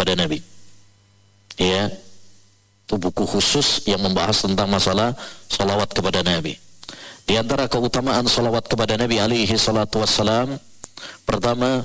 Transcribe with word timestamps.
kepada 0.00 0.16
Nabi. 0.16 0.40
Ya, 1.60 1.92
itu 2.88 2.96
buku 2.96 3.28
khusus 3.28 3.84
yang 3.84 4.00
membahas 4.00 4.40
tentang 4.40 4.72
masalah 4.72 5.12
salawat 5.52 5.92
kepada 5.92 6.24
Nabi. 6.24 6.56
Di 7.28 7.36
antara 7.36 7.68
keutamaan 7.68 8.24
salawat 8.24 8.64
kepada 8.64 8.96
Nabi 8.96 9.20
alaihi 9.20 9.52
salatu 9.60 10.00
wassalam, 10.00 10.56
pertama, 11.28 11.84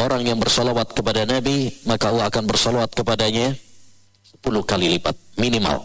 orang 0.00 0.24
yang 0.24 0.40
bersalawat 0.40 0.96
kepada 0.96 1.28
Nabi, 1.28 1.76
maka 1.84 2.08
Allah 2.08 2.32
akan 2.32 2.44
bersalawat 2.48 2.88
kepadanya 2.96 3.52
10 4.40 4.64
kali 4.64 4.96
lipat, 4.96 5.12
minimal. 5.36 5.84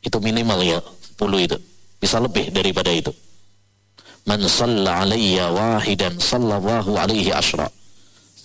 Itu 0.00 0.16
minimal 0.16 0.64
ya, 0.64 0.80
10 1.20 1.44
itu. 1.44 1.60
Bisa 2.00 2.16
lebih 2.16 2.48
daripada 2.56 2.88
itu. 2.88 3.12
Man 4.24 4.40
salla 4.48 5.04
alayya 5.04 5.52
wahidan 5.52 6.16
sallallahu 6.16 6.96
alaihi 6.96 7.36
asra. 7.36 7.68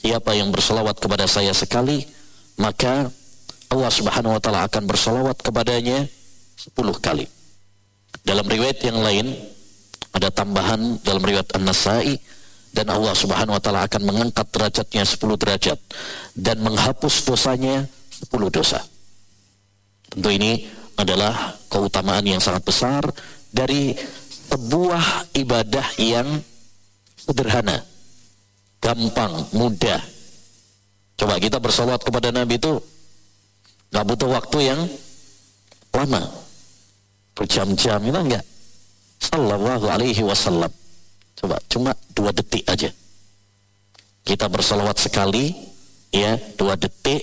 Siapa 0.04 0.36
yang 0.36 0.52
bersalawat 0.52 1.00
kepada 1.00 1.26
saya 1.32 1.56
sekali, 1.56 2.17
maka 2.58 3.10
Allah 3.68 3.92
Subhanahu 3.92 4.36
wa 4.38 4.42
taala 4.42 4.66
akan 4.66 4.84
bersalawat 4.90 5.38
kepadanya 5.42 6.08
10 6.58 6.74
kali. 7.00 7.26
Dalam 8.26 8.44
riwayat 8.44 8.84
yang 8.84 9.00
lain 9.00 9.32
ada 10.12 10.34
tambahan 10.34 11.00
dalam 11.06 11.22
riwayat 11.22 11.54
An-Nasai 11.56 12.18
dan 12.74 12.90
Allah 12.90 13.14
Subhanahu 13.14 13.56
wa 13.56 13.62
taala 13.62 13.86
akan 13.86 14.02
mengangkat 14.04 14.48
derajatnya 14.50 15.04
10 15.06 15.42
derajat 15.42 15.80
dan 16.34 16.58
menghapus 16.60 17.24
dosanya 17.24 17.86
10 18.26 18.30
dosa. 18.50 18.82
Tentu 20.10 20.30
ini 20.34 20.66
adalah 20.98 21.54
keutamaan 21.70 22.26
yang 22.26 22.42
sangat 22.42 22.66
besar 22.66 23.06
dari 23.54 23.94
sebuah 24.48 25.36
ibadah 25.38 25.88
yang 26.00 26.26
sederhana, 27.20 27.84
gampang, 28.80 29.46
mudah. 29.54 30.02
Coba 31.18 31.42
kita 31.42 31.58
bersolawat 31.58 32.06
kepada 32.06 32.30
Nabi 32.30 32.62
itu 32.62 32.78
nggak 33.90 34.06
butuh 34.06 34.30
waktu 34.30 34.58
yang 34.70 34.82
lama, 35.90 36.22
berjam-jam 37.34 37.98
itu 38.06 38.20
enggak. 38.22 38.46
Sallallahu 39.18 39.86
alaihi 39.90 40.22
wasallam. 40.22 40.70
Coba 41.34 41.58
cuma 41.66 41.92
dua 42.14 42.30
detik 42.30 42.62
aja. 42.70 42.94
Kita 44.22 44.46
bersolawat 44.46 45.02
sekali, 45.02 45.58
ya 46.14 46.38
dua 46.54 46.78
detik, 46.78 47.22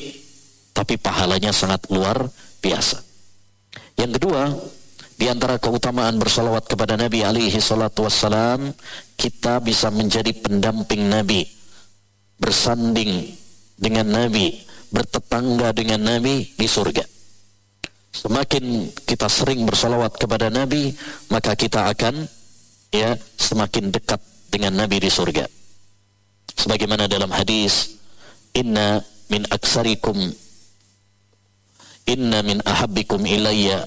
tapi 0.75 0.99
pahalanya 0.99 1.55
sangat 1.55 1.87
luar 1.87 2.27
biasa. 2.59 2.99
Yang 3.95 4.19
kedua, 4.19 4.51
di 5.15 5.31
antara 5.31 5.63
keutamaan 5.63 6.19
bersalawat 6.19 6.67
kepada 6.67 6.99
Nabi 6.99 7.23
alaihi 7.23 7.63
salatu 7.63 8.11
wassalam, 8.11 8.75
kita 9.15 9.63
bisa 9.63 9.87
menjadi 9.95 10.35
pendamping 10.35 11.07
Nabi, 11.07 11.47
bersanding 12.43 13.44
dengan 13.75 14.07
Nabi, 14.07 14.55
bertetangga 14.91 15.75
dengan 15.75 16.01
Nabi 16.03 16.47
di 16.55 16.67
surga. 16.67 17.05
Semakin 18.15 18.95
kita 19.03 19.27
sering 19.27 19.67
bersalawat 19.67 20.15
kepada 20.15 20.47
Nabi, 20.47 20.95
maka 21.35 21.59
kita 21.59 21.91
akan 21.91 22.25
ya 22.95 23.19
semakin 23.35 23.91
dekat 23.91 24.23
dengan 24.55 24.79
Nabi 24.79 25.03
di 25.03 25.11
surga. 25.11 25.51
Sebagaimana 26.55 27.11
dalam 27.11 27.35
hadis, 27.35 27.99
Inna 28.55 29.03
min 29.27 29.43
aksarikum 29.51 30.15
Inna 32.05 32.45
min 32.45 32.61
ahabbikum 32.63 33.25
ilayya 33.25 33.81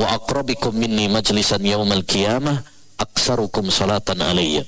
wa 0.00 0.06
aqrabikum 0.16 0.72
minni 0.72 1.04
majlisan 1.06 1.60
yaumal 1.60 2.00
qiyamah 2.00 2.64
aksarukum 2.96 3.68
salatan 3.68 4.24
alayya. 4.24 4.64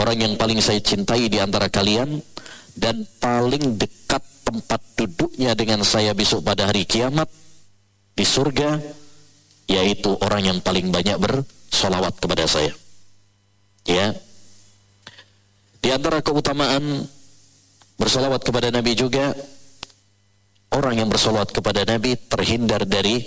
Orang 0.00 0.16
yang 0.16 0.34
paling 0.40 0.58
saya 0.64 0.80
cintai 0.80 1.28
di 1.28 1.36
antara 1.36 1.68
kalian 1.68 2.22
dan 2.78 3.02
paling 3.18 3.74
dekat 3.74 4.22
tempat 4.46 4.80
duduknya 4.94 5.52
dengan 5.58 5.82
saya 5.82 6.14
besok 6.14 6.46
pada 6.46 6.70
hari 6.70 6.86
kiamat 6.86 7.26
di 8.14 8.22
surga 8.22 8.78
yaitu 9.68 10.14
orang 10.22 10.48
yang 10.48 10.58
paling 10.62 10.88
banyak 10.88 11.18
bersolawat 11.18 12.14
kepada 12.16 12.46
saya. 12.46 12.72
Ya. 13.84 14.14
Di 15.82 15.90
antara 15.92 16.22
keutamaan 16.22 17.04
bersolawat 17.98 18.40
kepada 18.46 18.70
Nabi 18.72 18.94
juga 18.94 19.34
orang 20.72 21.02
yang 21.04 21.08
bersolawat 21.10 21.50
kepada 21.50 21.84
Nabi 21.84 22.16
terhindar 22.16 22.86
dari 22.86 23.20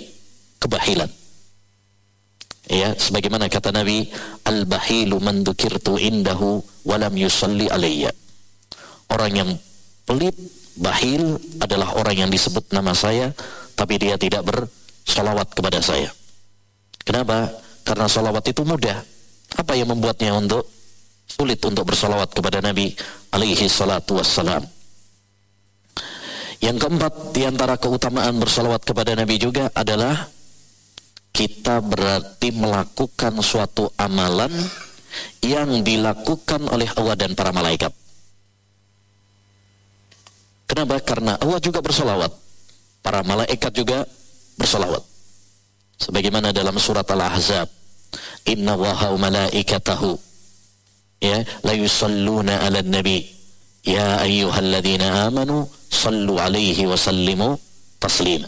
kebahilan. 0.57 1.11
Ya, 2.72 2.95
sebagaimana 2.95 3.51
kata 3.51 3.75
Nabi, 3.75 4.07
al-bahilu 4.47 5.19
man 5.19 5.44
dzukirtu 5.44 6.00
indahu 6.00 6.63
walam 6.88 7.11
yusalli 7.19 7.67
alayya. 7.67 8.13
Orang 9.11 9.31
yang 9.35 9.49
pelit, 10.07 10.33
bahil 10.79 11.35
adalah 11.59 11.94
orang 11.99 12.25
yang 12.25 12.29
disebut 12.31 12.72
nama 12.72 12.95
saya 12.95 13.35
tapi 13.75 13.99
dia 13.99 14.16
tidak 14.16 14.45
bersolawat 14.47 15.51
kepada 15.51 15.83
saya. 15.83 16.07
Kenapa? 17.01 17.49
Karena 17.81 18.05
solawat 18.05 18.45
itu 18.45 18.61
mudah. 18.61 18.97
Apa 19.57 19.75
yang 19.75 19.91
membuatnya 19.91 20.31
untuk 20.38 20.63
sulit 21.27 21.59
untuk 21.66 21.91
bersolawat 21.91 22.31
kepada 22.31 22.63
Nabi 22.63 22.94
alaihi 23.33 23.67
salatu 23.67 24.22
wassalam? 24.22 24.63
Yang 26.61 26.78
keempat 26.78 27.13
di 27.33 27.41
antara 27.41 27.73
keutamaan 27.81 28.38
bersolawat 28.38 28.85
kepada 28.85 29.17
Nabi 29.17 29.41
juga 29.41 29.73
adalah 29.73 30.29
kita 31.33 31.81
berarti 31.81 32.53
melakukan 32.53 33.33
suatu 33.41 33.89
amalan 33.97 34.53
yang 35.41 35.81
dilakukan 35.81 36.69
oleh 36.69 36.85
Allah 36.93 37.17
dan 37.17 37.33
para 37.33 37.49
malaikat. 37.49 37.89
Kenapa? 40.72 41.04
Karena 41.04 41.36
Allah 41.36 41.59
juga 41.59 41.84
bersolawat. 41.84 42.32
Para 43.04 43.20
malaikat 43.28 43.76
juga 43.76 44.08
bersolawat. 44.56 45.04
Sebagaimana 46.00 46.56
dalam 46.56 46.80
surat 46.80 47.04
Al-Ahzab. 47.04 47.68
Inna 48.48 48.80
waha 48.80 49.12
malaikatahu. 49.12 50.16
Ya, 51.20 51.44
la 51.68 51.76
yusalluna 51.76 52.64
ala 52.64 52.80
nabi. 52.88 53.28
Ya 53.84 54.24
ayyuhalladzina 54.24 55.28
amanu 55.28 55.68
sallu 55.92 56.40
alaihi 56.40 56.88
wa 56.88 56.96
sallimu 56.96 57.59
taslima. 58.00 58.48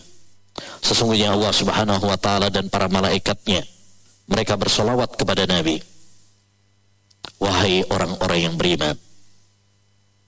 Sesungguhnya 0.79 1.35
Allah 1.35 1.51
Subhanahu 1.51 2.05
wa 2.07 2.15
taala 2.15 2.47
dan 2.47 2.71
para 2.71 2.87
malaikatnya 2.87 3.67
mereka 4.29 4.55
bersolawat 4.55 5.19
kepada 5.19 5.43
Nabi. 5.49 5.81
Wahai 7.41 7.83
orang-orang 7.91 8.39
yang 8.51 8.55
beriman, 8.55 8.95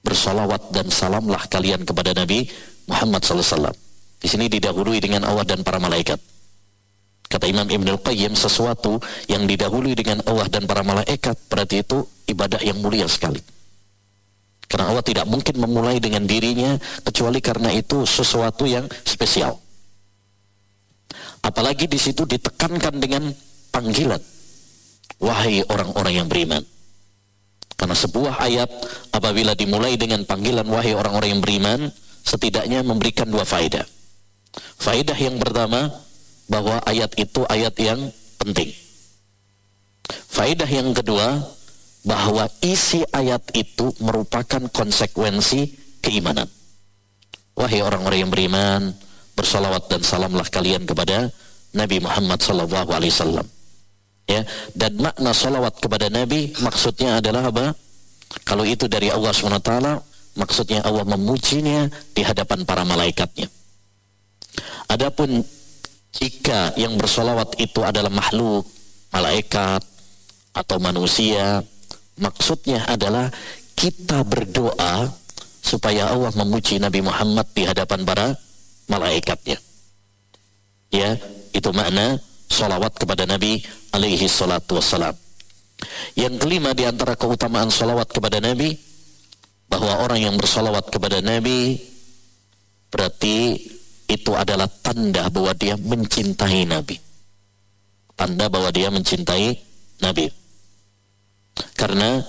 bersolawat 0.06 0.70
dan 0.70 0.94
salamlah 0.94 1.42
kalian 1.50 1.82
kepada 1.82 2.14
Nabi 2.14 2.46
Muhammad 2.86 3.26
SAW. 3.26 3.74
Di 4.22 4.30
sini 4.30 4.46
didahului 4.46 5.02
dengan 5.02 5.26
Allah 5.26 5.44
dan 5.44 5.66
para 5.66 5.82
malaikat. 5.82 6.22
Kata 7.26 7.50
Imam 7.50 7.66
Ibn 7.66 7.98
Al-Qayyim, 7.98 8.38
sesuatu 8.38 9.02
yang 9.26 9.50
didahului 9.50 9.98
dengan 9.98 10.22
Allah 10.30 10.46
dan 10.46 10.70
para 10.70 10.86
malaikat, 10.86 11.34
berarti 11.50 11.82
itu 11.82 12.06
ibadah 12.30 12.62
yang 12.62 12.78
mulia 12.80 13.10
sekali. 13.10 13.42
Karena 14.70 14.94
Allah 14.94 15.06
tidak 15.06 15.26
mungkin 15.26 15.58
memulai 15.58 15.98
dengan 15.98 16.26
dirinya, 16.26 16.78
kecuali 17.02 17.42
karena 17.42 17.74
itu 17.74 18.06
sesuatu 18.06 18.70
yang 18.70 18.86
spesial. 19.06 19.58
Apalagi 21.46 21.86
di 21.86 21.98
situ 22.02 22.26
ditekankan 22.26 22.98
dengan 22.98 23.30
panggilan. 23.70 24.22
Wahai 25.22 25.62
orang-orang 25.70 26.14
yang 26.24 26.28
beriman. 26.30 26.62
Karena 27.76 27.96
sebuah 27.96 28.40
ayat 28.40 28.70
apabila 29.12 29.52
dimulai 29.54 30.00
dengan 30.00 30.24
panggilan 30.24 30.64
wahai 30.68 30.96
orang-orang 30.96 31.38
yang 31.38 31.44
beriman, 31.44 31.80
setidaknya 32.24 32.82
memberikan 32.82 33.28
dua 33.28 33.44
faedah. 33.44 33.84
Faedah 34.80 35.18
yang 35.20 35.36
pertama, 35.38 35.92
bahwa 36.48 36.80
ayat 36.88 37.12
itu 37.20 37.44
ayat 37.52 37.76
yang 37.82 38.00
penting. 38.40 38.72
Faedah 40.08 40.70
yang 40.70 40.96
kedua, 40.96 41.44
bahwa 42.06 42.46
isi 42.62 43.02
ayat 43.10 43.42
itu 43.58 43.92
merupakan 43.98 44.62
konsekuensi 44.70 45.74
keimanan. 46.06 46.46
Wahai 47.58 47.82
orang-orang 47.82 48.28
yang 48.28 48.32
beriman, 48.32 48.82
bersalawat 49.34 49.90
dan 49.90 50.06
salamlah 50.06 50.46
kalian 50.48 50.86
kepada 50.86 51.34
Nabi 51.74 51.98
Muhammad 52.00 52.40
wasallam. 52.40 53.48
Ya, 54.26 54.42
dan 54.74 54.98
makna 54.98 55.38
salawat 55.38 55.78
kepada 55.78 56.10
Nabi 56.10 56.50
maksudnya 56.58 57.22
adalah 57.22 57.54
apa? 57.54 57.78
Kalau 58.42 58.66
itu 58.66 58.90
dari 58.90 59.14
Allah 59.14 59.30
SWT, 59.30 59.72
maksudnya 60.34 60.82
Allah 60.82 61.06
memujinya 61.06 61.88
di 62.12 62.26
hadapan 62.26 62.66
para 62.66 62.82
malaikatnya. 62.82 63.48
Adapun 64.90 65.46
jika 66.16 66.74
yang 66.74 66.98
bersolawat 66.98 67.60
itu 67.62 67.86
adalah 67.86 68.10
makhluk, 68.10 68.66
malaikat, 69.14 69.84
atau 70.56 70.78
manusia, 70.80 71.62
maksudnya 72.16 72.88
adalah 72.88 73.28
kita 73.76 74.24
berdoa 74.24 75.12
supaya 75.60 76.10
Allah 76.10 76.32
memuji 76.34 76.80
Nabi 76.80 77.04
Muhammad 77.04 77.46
di 77.52 77.68
hadapan 77.68 78.08
para 78.08 78.28
malaikatnya. 78.88 79.60
Ya, 80.94 81.20
itu 81.52 81.70
makna 81.76 82.16
salawat 82.50 82.94
kepada 82.96 83.28
Nabi 83.28 83.62
alaihi 83.94 84.28
salatu 84.30 84.78
wassalam. 84.80 85.16
Yang 86.16 86.40
kelima 86.40 86.72
di 86.72 86.88
antara 86.88 87.20
keutamaan 87.20 87.68
salawat 87.68 88.08
kepada 88.10 88.40
Nabi 88.40 88.74
bahwa 89.68 90.06
orang 90.06 90.24
yang 90.24 90.36
bersalawat 90.40 90.88
kepada 90.88 91.20
Nabi 91.20 91.76
berarti 92.88 93.60
itu 94.06 94.32
adalah 94.38 94.70
tanda 94.70 95.28
bahwa 95.28 95.52
dia 95.58 95.76
mencintai 95.76 96.64
Nabi. 96.70 96.96
Tanda 98.16 98.48
bahwa 98.48 98.70
dia 98.72 98.88
mencintai 98.88 99.52
Nabi. 100.00 100.32
Karena 101.76 102.24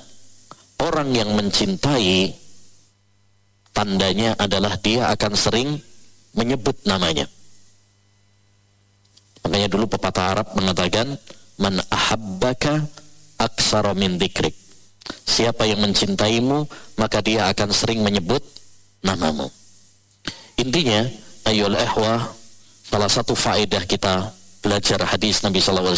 orang 0.83 1.15
yang 1.15 1.31
mencintai 1.37 2.35
tandanya 3.71 4.35
adalah 4.41 4.75
dia 4.81 5.13
akan 5.13 5.33
sering 5.37 5.69
menyebut 6.35 6.75
namanya. 6.89 7.29
Makanya 9.47 9.71
dulu 9.71 9.87
pepatah 9.87 10.35
Arab 10.35 10.47
mengatakan 10.59 11.15
man 11.63 11.79
ahabbaka 11.87 12.83
aksara 13.39 13.95
min 13.95 14.19
dikrik. 14.19 14.59
Siapa 15.07 15.71
yang 15.71 15.87
mencintaimu 15.87 16.67
maka 16.99 17.23
dia 17.23 17.47
akan 17.47 17.71
sering 17.71 18.03
menyebut 18.03 18.43
namamu. 19.07 19.47
Intinya, 20.59 21.07
ayol 21.47 21.79
ehwah, 21.79 22.27
salah 22.91 23.07
satu 23.07 23.39
faedah 23.39 23.87
kita 23.87 24.35
belajar 24.59 24.99
hadis 25.07 25.47
Nabi 25.47 25.63
SAW 25.63 25.95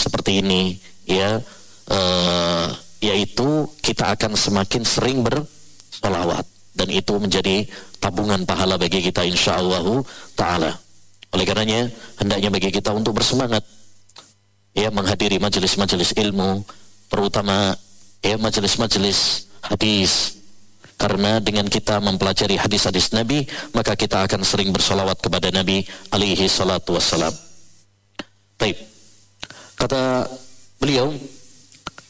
seperti 0.00 0.40
ini, 0.40 0.80
ya, 1.04 1.44
uh, 1.92 2.66
yaitu 3.04 3.68
kita 3.84 4.16
akan 4.16 4.32
semakin 4.32 4.82
sering 4.88 5.20
bersolawat 5.20 6.46
dan 6.72 6.88
itu 6.88 7.14
menjadi 7.20 7.66
tabungan 7.98 8.46
pahala 8.46 8.78
bagi 8.78 9.02
kita 9.02 9.26
insya 9.26 9.58
Allah 9.58 10.02
taala. 10.38 10.72
Oleh 11.34 11.44
karenanya 11.44 11.92
hendaknya 12.16 12.48
bagi 12.48 12.70
kita 12.72 12.90
untuk 12.96 13.20
bersemangat 13.20 13.60
ya 14.72 14.88
menghadiri 14.88 15.36
majelis-majelis 15.42 16.16
ilmu 16.16 16.64
terutama 17.12 17.76
ya 18.24 18.36
majelis-majelis 18.40 19.50
hadis. 19.64 20.38
Karena 20.98 21.38
dengan 21.38 21.70
kita 21.70 22.02
mempelajari 22.02 22.58
hadis-hadis 22.58 23.14
Nabi 23.14 23.46
maka 23.70 23.94
kita 23.94 24.26
akan 24.26 24.42
sering 24.42 24.74
bersolawat 24.74 25.20
kepada 25.22 25.52
Nabi 25.54 25.86
alaihi 26.10 26.50
salatu 26.50 26.98
wassalam. 26.98 27.30
Baik. 28.58 28.82
Kata 29.78 30.26
beliau 30.82 31.14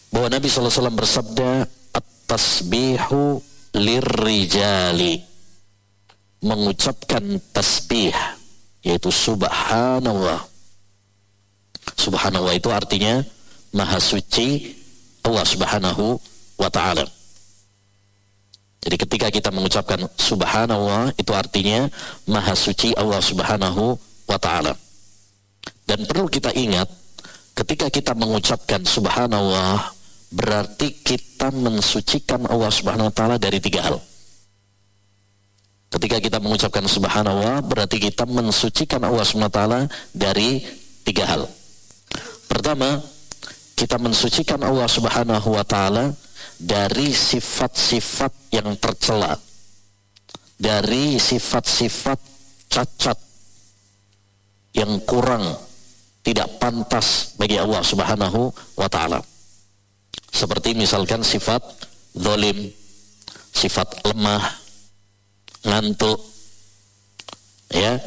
bahwa 0.09 0.33
Nabi 0.33 0.49
SAW 0.49 0.89
bersabda 0.89 1.69
at-tasbihu 1.93 3.45
lirrijali. 3.77 5.21
Mengucapkan 6.39 7.43
tasbih 7.51 8.15
yaitu 8.85 9.11
subhanallah 9.11 10.45
subhanallah 11.99 12.55
itu 12.55 12.69
artinya 12.71 13.25
maha 13.75 13.99
suci 13.99 14.75
Allah 15.25 15.45
subhanahu 15.45 16.19
wa 16.57 16.71
ta'ala 16.71 17.09
jadi 18.89 18.97
ketika 19.05 19.29
kita 19.29 19.51
mengucapkan 19.53 20.01
subhanallah 20.17 21.11
itu 21.19 21.33
artinya 21.35 21.91
maha 22.31 22.55
suci 22.55 22.95
Allah 22.95 23.19
Subhanahu 23.19 23.99
wa 24.25 24.39
taala. 24.39 24.73
Dan 25.85 26.09
perlu 26.09 26.25
kita 26.25 26.55
ingat 26.55 26.87
ketika 27.59 27.93
kita 27.93 28.17
mengucapkan 28.17 28.87
subhanallah 28.89 29.93
berarti 30.33 30.95
kita 31.05 31.53
mensucikan 31.53 32.47
Allah 32.47 32.73
Subhanahu 32.73 33.11
wa 33.11 33.15
taala 33.15 33.37
dari 33.37 33.59
tiga 33.59 33.83
hal. 33.83 34.01
Ketika 35.89 36.21
kita 36.21 36.39
mengucapkan 36.39 36.85
subhanallah 36.85 37.65
berarti 37.65 37.97
kita 37.97 38.29
mensucikan 38.29 39.01
Allah 39.09 39.25
taala 39.49 39.81
dari 40.13 40.61
tiga 41.09 41.25
hal. 41.25 41.49
Pertama, 42.49 43.01
kita 43.73 43.97
mensucikan 43.97 44.61
Allah 44.61 44.85
Subhanahu 44.91 45.55
wa 45.55 45.65
taala 45.65 46.13
dari 46.59 47.15
sifat-sifat 47.15 48.53
yang 48.53 48.75
tercela, 48.77 49.39
dari 50.59 51.17
sifat-sifat 51.17 52.19
cacat 52.69 53.19
yang 54.77 55.01
kurang 55.09 55.57
tidak 56.21 56.61
pantas 56.61 57.33
bagi 57.41 57.57
Allah 57.57 57.81
Subhanahu 57.81 58.53
wa 58.77 58.89
taala. 58.91 59.23
Seperti 60.29 60.77
misalkan 60.77 61.25
sifat 61.25 61.63
zalim, 62.13 62.69
sifat 63.55 64.05
lemah, 64.05 64.45
ngantuk. 65.65 66.19
Ya. 67.73 67.99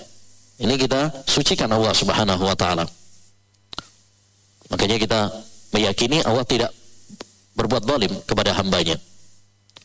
Ini 0.62 0.78
kita 0.78 1.26
sucikan 1.26 1.74
Allah 1.74 1.90
Subhanahu 1.90 2.46
wa 2.46 2.54
taala. 2.54 2.86
Makanya 4.70 5.02
kita 5.02 5.20
meyakini 5.74 6.22
Allah 6.22 6.46
tidak 6.46 6.70
berbuat 7.58 7.84
zalim 7.84 8.14
kepada 8.30 8.54
hambanya. 8.56 8.96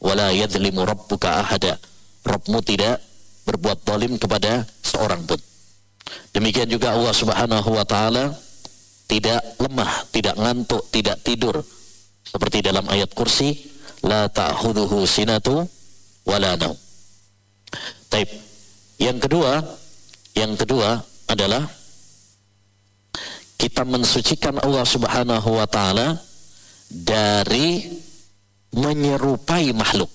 Wala 0.04 0.30
yadzlimu 0.36 0.84
rabbuka 0.84 1.40
ahada. 1.40 1.80
Rabbmu 2.28 2.60
tidak 2.60 3.00
berbuat 3.48 3.88
zalim 3.88 4.20
kepada 4.20 4.68
seorang 4.84 5.24
pun. 5.24 5.40
Demikian 6.36 6.68
juga 6.68 6.92
Allah 6.92 7.14
Subhanahu 7.16 7.70
wa 7.72 7.86
taala 7.88 8.36
tidak 9.06 9.40
lemah, 9.62 9.92
tidak 10.10 10.34
ngantuk, 10.36 10.82
tidak 10.92 11.16
tidur. 11.22 11.56
Seperti 12.26 12.60
dalam 12.60 12.84
ayat 12.90 13.10
kursi, 13.14 13.54
la 14.04 14.26
ta'khudhuhu 14.28 15.06
sinatu 15.06 15.64
wala 16.26 16.58
naum. 16.58 16.74
Taib. 18.08 18.28
Yang 18.96 19.18
kedua, 19.28 19.60
yang 20.32 20.52
kedua 20.56 21.00
adalah 21.28 21.64
kita 23.56 23.82
mensucikan 23.88 24.60
Allah 24.60 24.84
Subhanahu 24.84 25.48
wa 25.56 25.68
taala 25.68 26.20
dari 26.88 27.82
menyerupai 28.76 29.72
makhluk. 29.72 30.12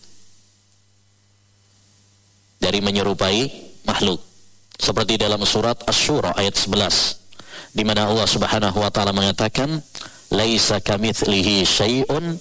Dari 2.62 2.80
menyerupai 2.80 3.50
makhluk. 3.86 4.21
Seperti 4.77 5.18
dalam 5.18 5.42
surat 5.45 5.77
Asy-Syura 5.86 6.33
ayat 6.38 6.57
11 6.57 7.21
di 7.71 7.83
mana 7.88 8.07
Allah 8.07 8.27
Subhanahu 8.27 8.77
wa 8.83 8.92
taala 8.92 9.15
mengatakan 9.15 9.80
laisa 10.31 10.83
kamitslihi 10.83 11.63
syai'un 11.63 12.36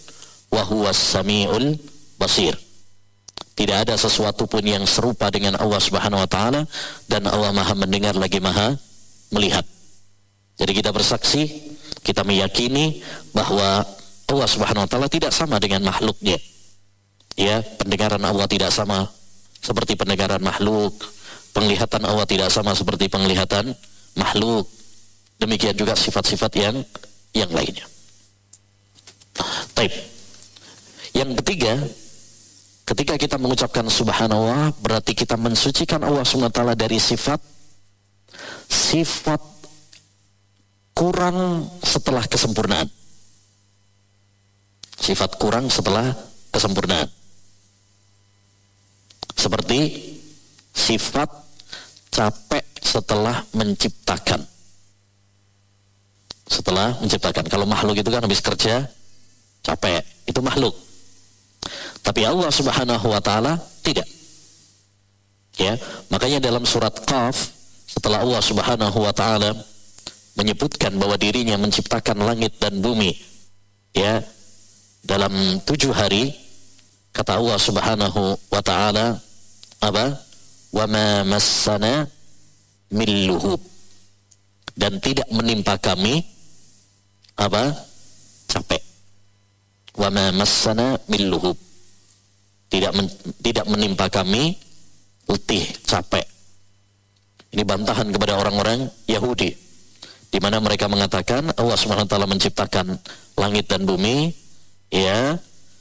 wa 0.50 0.62
huwas 0.66 0.98
samiul 0.98 1.78
basir. 2.18 2.54
Tidak 3.60 3.76
ada 3.76 3.92
sesuatu 3.92 4.48
pun 4.48 4.64
yang 4.64 4.88
serupa 4.88 5.28
dengan 5.28 5.60
Allah 5.60 5.76
Subhanahu 5.76 6.24
wa 6.24 6.30
taala 6.30 6.64
dan 7.04 7.28
Allah 7.28 7.52
Maha 7.52 7.76
mendengar 7.76 8.16
lagi 8.16 8.40
Maha 8.40 8.72
melihat. 9.36 9.68
Jadi 10.56 10.72
kita 10.80 10.88
bersaksi, 10.96 11.44
kita 12.00 12.24
meyakini 12.24 13.04
bahwa 13.36 13.84
Allah 14.32 14.48
Subhanahu 14.48 14.88
wa 14.88 14.88
taala 14.88 15.12
tidak 15.12 15.36
sama 15.36 15.60
dengan 15.60 15.84
makhluknya. 15.84 16.40
Ya, 17.36 17.60
pendengaran 17.76 18.24
Allah 18.24 18.48
tidak 18.48 18.72
sama 18.72 19.04
seperti 19.60 19.92
pendengaran 19.92 20.40
makhluk, 20.40 20.96
penglihatan 21.52 22.00
Allah 22.08 22.24
tidak 22.24 22.48
sama 22.48 22.72
seperti 22.72 23.12
penglihatan 23.12 23.76
makhluk. 24.16 24.72
Demikian 25.36 25.76
juga 25.76 25.92
sifat-sifat 26.00 26.52
yang 26.56 26.80
yang 27.36 27.52
lainnya. 27.52 27.84
Taib. 29.76 29.92
Yang 31.12 31.44
ketiga, 31.44 31.76
ketika 32.90 33.14
kita 33.14 33.36
mengucapkan 33.38 33.86
subhanallah 33.86 34.74
berarti 34.82 35.14
kita 35.14 35.38
mensucikan 35.38 36.02
Allah 36.02 36.26
SWT 36.26 36.58
dari 36.74 36.98
sifat 36.98 37.38
sifat 38.66 39.38
kurang 40.94 41.70
setelah 41.86 42.26
kesempurnaan 42.26 42.90
sifat 45.00 45.40
kurang 45.40 45.72
setelah 45.72 46.12
kesempurnaan. 46.52 47.08
Seperti 49.32 49.80
sifat 50.76 51.32
capek 52.12 52.64
setelah 52.84 53.40
menciptakan. 53.56 54.44
Setelah 56.44 57.00
menciptakan. 57.00 57.48
Kalau 57.48 57.64
makhluk 57.64 57.96
itu 57.96 58.10
kan 58.12 58.20
habis 58.20 58.44
kerja 58.44 58.84
capek, 59.64 60.04
itu 60.28 60.40
makhluk. 60.44 60.76
Tapi 62.00 62.24
Allah 62.24 62.50
Subhanahu 62.50 63.06
wa 63.06 63.20
taala 63.20 63.60
tidak. 63.84 64.08
Ya, 65.60 65.76
makanya 66.08 66.40
dalam 66.40 66.64
surat 66.64 66.94
Qaf 67.04 67.52
setelah 67.84 68.24
Allah 68.24 68.40
Subhanahu 68.40 68.98
wa 69.02 69.12
taala 69.12 69.52
menyebutkan 70.38 70.96
bahwa 70.96 71.20
dirinya 71.20 71.60
menciptakan 71.60 72.24
langit 72.24 72.56
dan 72.56 72.80
bumi, 72.80 73.12
ya, 73.92 74.24
dalam 75.04 75.32
tujuh 75.64 75.92
hari 75.92 76.32
kata 77.10 77.40
Allah 77.40 77.58
subhanahu 77.58 78.36
wa 78.52 78.62
ta'ala 78.62 79.18
apa? 79.80 80.06
Wa 80.70 80.86
ma 80.86 81.26
massana 81.26 82.06
min 82.94 83.10
dan 84.78 85.02
tidak 85.02 85.26
menimpa 85.34 85.76
kami 85.82 86.22
apa? 87.34 87.74
Capek. 88.46 88.82
Wa 89.98 90.08
ma 90.14 90.30
massana 90.30 90.94
min 91.10 91.26
tidak 92.70 92.92
men, 92.94 93.06
tidak 93.42 93.66
menimpa 93.66 94.06
kami 94.08 94.54
letih 95.26 95.66
capek 95.84 96.24
ini 97.50 97.62
bantahan 97.66 98.08
kepada 98.14 98.38
orang-orang 98.38 98.86
Yahudi 99.10 99.50
di 100.30 100.38
mana 100.38 100.62
mereka 100.62 100.86
mengatakan 100.86 101.50
Allah 101.58 101.76
Subhanahu 101.76 102.06
wa 102.06 102.10
taala 102.10 102.30
menciptakan 102.30 102.94
langit 103.34 103.66
dan 103.66 103.82
bumi 103.82 104.30
ya 104.94 105.34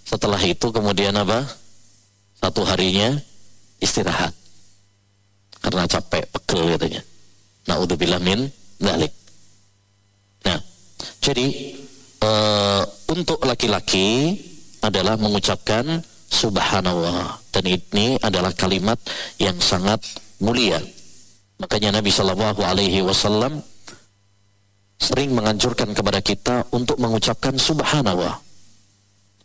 setelah 0.03 0.41
itu 0.41 0.73
kemudian 0.73 1.13
apa 1.13 1.45
satu 2.41 2.65
harinya 2.65 3.13
istirahat 3.77 4.33
karena 5.59 5.83
capek 5.85 6.23
pegel 6.31 6.75
katanya. 6.75 7.01
Naudzubillah 7.67 8.21
min 8.23 8.47
dzalik. 8.79 9.13
Nah, 10.47 10.59
jadi 11.19 11.75
uh, 12.23 12.83
untuk 13.11 13.43
laki-laki 13.43 14.39
adalah 14.79 15.19
mengucapkan 15.19 15.99
subhanallah 16.29 17.41
dan 17.51 17.65
ini 17.65 18.15
adalah 18.21 18.53
kalimat 18.53 18.97
yang 19.41 19.57
sangat 19.59 19.99
mulia. 20.39 20.79
Makanya 21.59 21.99
Nabi 21.99 22.13
Shallallahu 22.13 22.63
Alaihi 22.63 23.03
Wasallam 23.03 23.59
sering 24.99 25.35
menganjurkan 25.35 25.91
kepada 25.91 26.23
kita 26.23 26.63
untuk 26.71 26.95
mengucapkan 27.01 27.57
subhanallah. 27.59 28.39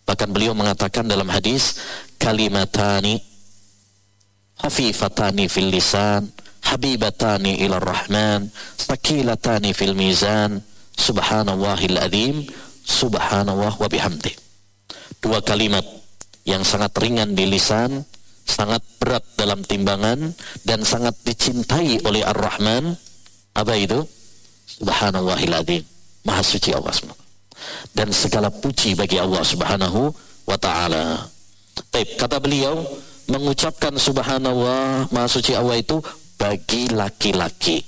Bahkan 0.05 0.31
beliau 0.31 0.53
mengatakan 0.53 1.09
dalam 1.09 1.27
hadis 1.33 1.81
kalimatani 2.21 3.19
hafifatani 4.61 5.51
fil 5.51 5.73
lisan 5.73 6.29
habibatani 6.63 7.65
ila 7.67 7.81
rahman 7.83 8.53
sakilatani 8.79 9.75
fil 9.75 9.97
mizan 9.97 10.63
subhanallahil 10.95 11.99
azim 11.99 12.47
subhanallah 12.85 13.75
wa 13.75 13.89
bihamdi 13.91 14.33
dua 15.19 15.43
kalimat 15.43 15.83
yang 16.45 16.63
sangat 16.65 16.93
ringan 17.01 17.33
di 17.33 17.49
lisan 17.49 18.05
sangat 18.45 18.85
berat 19.01 19.25
dalam 19.41 19.65
timbangan 19.65 20.37
dan 20.69 20.85
sangat 20.85 21.17
dicintai 21.25 22.05
oleh 22.05 22.21
Ar-Rahman 22.21 22.93
apa 23.57 23.73
itu 23.75 24.05
subhanallahil 24.69 25.55
azim 25.57 25.83
maha 26.29 26.45
suci 26.45 26.77
Allah 26.77 26.93
SWT 26.93 27.25
dan 27.97 28.13
segala 28.13 28.53
puji 28.53 28.93
bagi 28.99 29.17
Allah 29.17 29.41
Subhanahu 29.41 30.13
wa 30.45 30.57
taala. 30.61 31.25
Baik, 31.89 32.21
kata 32.21 32.37
beliau 32.43 32.85
mengucapkan 33.31 33.95
subhanallah 33.97 35.09
maha 35.09 35.29
suci 35.31 35.57
Allah 35.57 35.81
itu 35.81 36.03
bagi 36.37 36.93
laki-laki. 36.93 37.81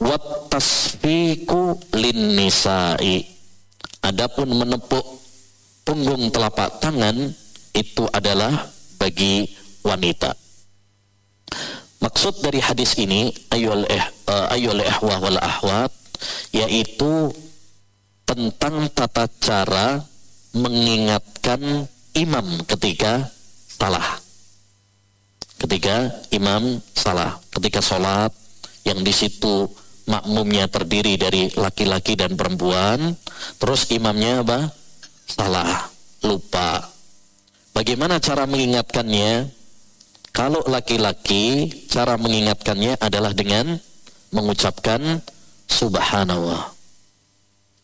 Wat 0.00 0.48
tasfiku 0.48 1.76
lin 1.96 2.38
nisa'i. 2.38 3.24
Adapun 4.04 4.52
menepuk 4.52 5.23
punggung 5.84 6.32
telapak 6.32 6.80
tangan 6.80 7.30
itu 7.76 8.04
adalah 8.10 8.72
bagi 8.96 9.44
wanita. 9.84 10.32
Maksud 12.00 12.40
dari 12.40 12.60
hadis 12.60 12.96
ini 13.00 13.32
ayol 13.52 13.84
eh 13.88 14.04
uh, 14.28 14.52
ayol 14.52 14.80
ehwah 14.80 15.18
wal 15.20 15.40
ahwat 15.40 15.92
yaitu 16.52 17.32
tentang 18.24 18.88
tata 18.92 19.28
cara 19.40 20.00
mengingatkan 20.56 21.88
imam 22.16 22.64
ketika 22.64 23.28
salah. 23.68 24.20
Ketika 25.60 26.12
imam 26.28 26.80
salah, 26.92 27.40
ketika 27.52 27.80
sholat 27.80 28.32
yang 28.84 29.00
di 29.00 29.12
situ 29.12 29.68
makmumnya 30.04 30.68
terdiri 30.68 31.16
dari 31.16 31.48
laki-laki 31.56 32.16
dan 32.20 32.36
perempuan, 32.36 33.16
terus 33.56 33.88
imamnya 33.88 34.44
apa? 34.44 34.83
Salah, 35.28 35.88
lupa. 36.24 36.84
Bagaimana 37.74 38.22
cara 38.22 38.46
mengingatkannya? 38.46 39.50
Kalau 40.34 40.62
laki-laki, 40.66 41.70
cara 41.86 42.18
mengingatkannya 42.18 42.98
adalah 42.98 43.30
dengan 43.30 43.78
mengucapkan 44.34 45.22
subhanallah. 45.70 46.74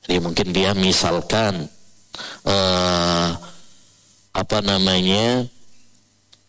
Jadi 0.03 0.17
mungkin 0.19 0.49
dia 0.51 0.75
misalkan 0.75 1.71
uh, 2.43 3.29
apa 4.35 4.59
namanya 4.63 5.47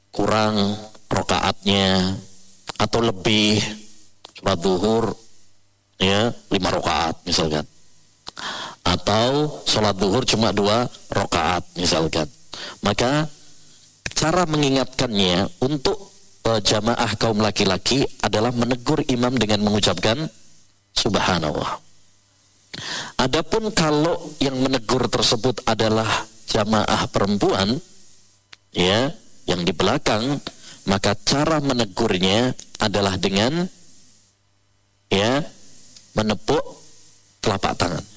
kurang 0.09 0.73
rokaatnya 1.05 2.17
atau 2.81 2.99
lebih 3.05 3.61
sholat 4.41 4.57
duhur 4.57 5.05
ya 6.01 6.33
lima 6.49 6.69
rokaat 6.73 7.21
misalkan 7.29 7.61
atau 8.91 9.47
sholat 9.63 9.95
duhur 9.95 10.27
cuma 10.27 10.51
dua 10.51 10.83
rokaat 11.07 11.63
misalkan. 11.79 12.27
Maka 12.83 13.31
cara 14.11 14.43
mengingatkannya 14.43 15.47
untuk 15.63 16.11
uh, 16.43 16.59
jamaah 16.59 17.15
kaum 17.15 17.39
laki-laki 17.39 18.03
adalah 18.19 18.51
menegur 18.51 18.99
imam 19.07 19.31
dengan 19.39 19.63
mengucapkan 19.63 20.27
subhanallah. 20.91 21.79
Adapun 23.19 23.71
kalau 23.71 24.19
yang 24.39 24.55
menegur 24.59 25.07
tersebut 25.07 25.63
adalah 25.67 26.07
jamaah 26.47 27.07
perempuan 27.11 27.79
ya 28.75 29.11
yang 29.47 29.63
di 29.63 29.71
belakang 29.75 30.39
maka 30.87 31.15
cara 31.19 31.59
menegurnya 31.59 32.55
adalah 32.79 33.19
dengan 33.19 33.67
ya 35.11 35.43
menepuk 36.15 36.63
telapak 37.43 37.75
tangan 37.75 38.10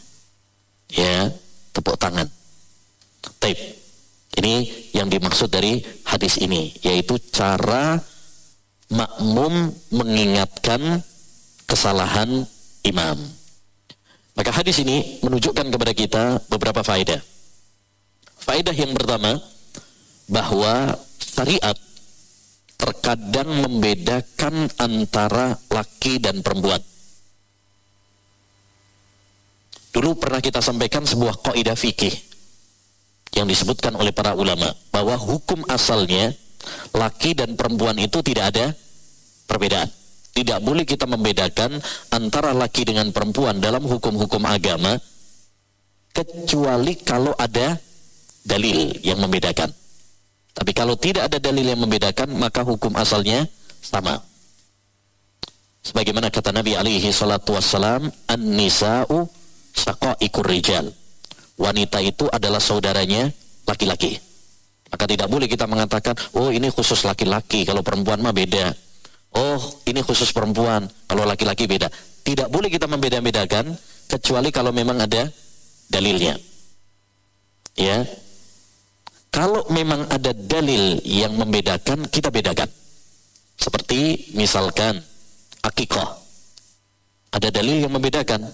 ya 0.94 1.28
tepuk 1.74 1.98
tangan. 1.98 2.30
Tape. 3.42 3.82
Ini 4.34 4.54
yang 4.98 5.06
dimaksud 5.10 5.46
dari 5.50 5.78
hadis 6.06 6.42
ini 6.42 6.74
yaitu 6.82 7.18
cara 7.30 7.98
makmum 8.90 9.70
mengingatkan 9.94 11.02
kesalahan 11.66 12.46
imam. 12.82 13.18
Maka 14.34 14.50
hadis 14.50 14.82
ini 14.82 15.22
menunjukkan 15.22 15.70
kepada 15.70 15.92
kita 15.94 16.24
beberapa 16.50 16.82
faedah. 16.82 17.22
Faedah 18.42 18.74
yang 18.74 18.92
pertama 18.92 19.38
bahwa 20.26 20.98
syariat 21.16 21.78
terkadang 22.74 23.48
membedakan 23.64 24.68
antara 24.76 25.56
laki 25.70 26.18
dan 26.18 26.42
perempuan. 26.42 26.82
Dulu 29.94 30.18
pernah 30.18 30.42
kita 30.42 30.58
sampaikan 30.58 31.06
sebuah 31.06 31.38
kaidah 31.38 31.78
fikih 31.78 32.10
yang 33.38 33.46
disebutkan 33.46 33.94
oleh 33.94 34.10
para 34.10 34.34
ulama 34.34 34.74
bahwa 34.90 35.14
hukum 35.14 35.62
asalnya 35.70 36.34
laki 36.90 37.38
dan 37.38 37.54
perempuan 37.54 37.94
itu 38.02 38.18
tidak 38.26 38.50
ada 38.50 38.74
perbedaan. 39.46 39.86
Tidak 40.34 40.58
boleh 40.66 40.82
kita 40.82 41.06
membedakan 41.06 41.78
antara 42.10 42.50
laki 42.50 42.90
dengan 42.90 43.14
perempuan 43.14 43.62
dalam 43.62 43.86
hukum-hukum 43.86 44.42
agama 44.50 44.98
kecuali 46.10 46.98
kalau 46.98 47.30
ada 47.38 47.78
dalil 48.42 48.98
yang 49.06 49.22
membedakan. 49.22 49.70
Tapi 50.54 50.70
kalau 50.74 50.98
tidak 50.98 51.30
ada 51.30 51.38
dalil 51.38 51.66
yang 51.66 51.78
membedakan, 51.78 52.34
maka 52.34 52.66
hukum 52.66 52.94
asalnya 52.98 53.46
sama. 53.78 54.18
Sebagaimana 55.86 56.34
kata 56.34 56.50
Nabi 56.50 56.74
alaihi 56.78 57.10
salatu 57.14 57.54
wassalam, 57.54 58.10
An-nisa'u 58.30 59.26
saqa'ikur 59.74 60.46
rijal. 60.46 60.88
Wanita 61.58 62.02
itu 62.02 62.26
adalah 62.30 62.58
saudaranya 62.58 63.30
laki-laki. 63.66 64.18
Maka 64.90 65.04
tidak 65.10 65.26
boleh 65.26 65.50
kita 65.50 65.66
mengatakan, 65.66 66.14
oh 66.38 66.54
ini 66.54 66.70
khusus 66.70 67.02
laki-laki, 67.02 67.66
kalau 67.66 67.82
perempuan 67.82 68.22
mah 68.22 68.30
beda. 68.30 68.70
Oh 69.34 69.58
ini 69.90 69.98
khusus 70.06 70.30
perempuan, 70.30 70.86
kalau 71.10 71.26
laki-laki 71.26 71.66
beda. 71.66 71.90
Tidak 72.22 72.46
boleh 72.46 72.70
kita 72.70 72.86
membeda-bedakan, 72.86 73.74
kecuali 74.06 74.54
kalau 74.54 74.70
memang 74.70 75.02
ada 75.02 75.26
dalilnya. 75.90 76.38
Ya, 77.74 78.06
kalau 79.34 79.66
memang 79.74 80.06
ada 80.06 80.30
dalil 80.30 81.02
yang 81.02 81.34
membedakan, 81.34 82.06
kita 82.06 82.30
bedakan. 82.30 82.70
Seperti 83.58 84.30
misalkan 84.38 85.02
akikoh. 85.58 86.06
Ada 87.34 87.50
dalil 87.50 87.82
yang 87.82 87.90
membedakan. 87.90 88.46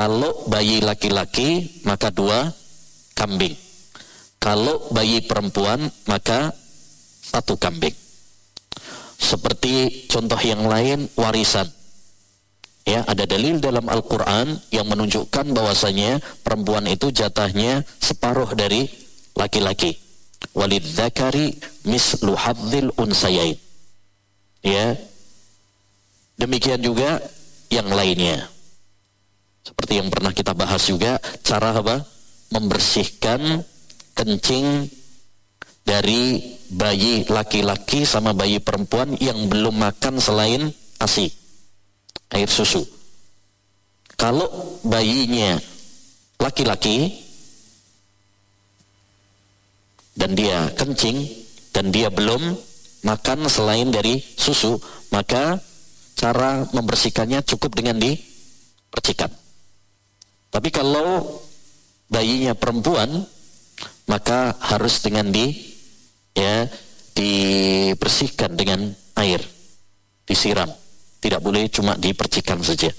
Kalau 0.00 0.48
bayi 0.48 0.80
laki-laki, 0.80 1.84
maka 1.84 2.08
dua 2.08 2.48
kambing. 3.12 3.52
Kalau 4.40 4.88
bayi 4.96 5.20
perempuan, 5.20 5.92
maka 6.08 6.56
satu 7.20 7.60
kambing. 7.60 7.92
Seperti 9.20 10.08
contoh 10.08 10.40
yang 10.40 10.64
lain, 10.64 11.04
warisan. 11.20 11.68
Ya, 12.88 13.04
ada 13.04 13.28
dalil 13.28 13.60
dalam 13.60 13.84
Al-Quran 13.92 14.56
yang 14.72 14.88
menunjukkan 14.88 15.52
bahwasanya 15.52 16.24
perempuan 16.40 16.88
itu 16.88 17.12
jatahnya 17.12 17.84
separuh 18.00 18.56
dari 18.56 18.88
laki-laki 19.36 20.00
walid 20.56 20.82
zakari 20.82 21.54
mislu 21.84 22.34
hadzil 22.34 22.90
unsayain 22.98 23.56
ya 24.64 24.96
demikian 26.40 26.80
juga 26.80 27.20
yang 27.68 27.86
lainnya 27.92 28.48
seperti 29.70 30.02
yang 30.02 30.10
pernah 30.10 30.34
kita 30.34 30.52
bahas 30.52 30.82
juga 30.84 31.16
cara 31.46 31.72
apa 31.72 32.02
membersihkan 32.50 33.62
kencing 34.18 34.90
dari 35.86 36.54
bayi 36.70 37.24
laki-laki 37.30 38.04
sama 38.04 38.34
bayi 38.34 38.58
perempuan 38.60 39.14
yang 39.18 39.48
belum 39.48 39.78
makan 39.78 40.18
selain 40.18 40.68
ASI 40.98 41.30
air 42.34 42.50
susu 42.50 42.84
kalau 44.20 44.46
bayinya 44.84 45.56
laki-laki 46.36 47.08
dan 50.12 50.36
dia 50.36 50.68
kencing 50.76 51.24
dan 51.72 51.88
dia 51.88 52.12
belum 52.12 52.52
makan 53.00 53.48
selain 53.48 53.88
dari 53.88 54.20
susu, 54.20 54.76
maka 55.08 55.56
cara 56.16 56.68
membersihkannya 56.76 57.40
cukup 57.48 57.72
dengan 57.72 57.96
dipercikan. 57.96 59.32
Tapi 60.50 60.68
kalau 60.74 61.40
bayinya 62.10 62.58
perempuan, 62.58 63.22
maka 64.10 64.58
harus 64.58 64.98
dengan 64.98 65.30
di 65.30 65.54
ya 66.34 66.66
dibersihkan 67.14 68.58
dengan 68.58 68.90
air, 69.18 69.38
disiram. 70.26 70.68
Tidak 71.20 71.38
boleh 71.38 71.70
cuma 71.70 71.94
dipercikan 71.94 72.58
saja. 72.64 72.90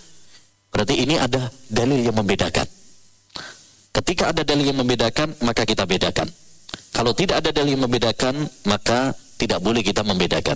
Berarti 0.71 1.03
ini 1.03 1.19
ada 1.19 1.51
dalil 1.67 1.99
yang 1.99 2.15
membedakan. 2.15 2.63
Ketika 3.91 4.31
ada 4.31 4.47
dalil 4.47 4.71
yang 4.71 4.79
membedakan, 4.79 5.35
maka 5.43 5.67
kita 5.67 5.83
bedakan. 5.83 6.31
Kalau 6.95 7.11
tidak 7.11 7.43
ada 7.43 7.51
dalil 7.51 7.75
yang 7.75 7.83
membedakan, 7.83 8.47
maka 8.63 9.11
tidak 9.35 9.59
boleh 9.59 9.83
kita 9.83 10.05
membedakan. 10.05 10.55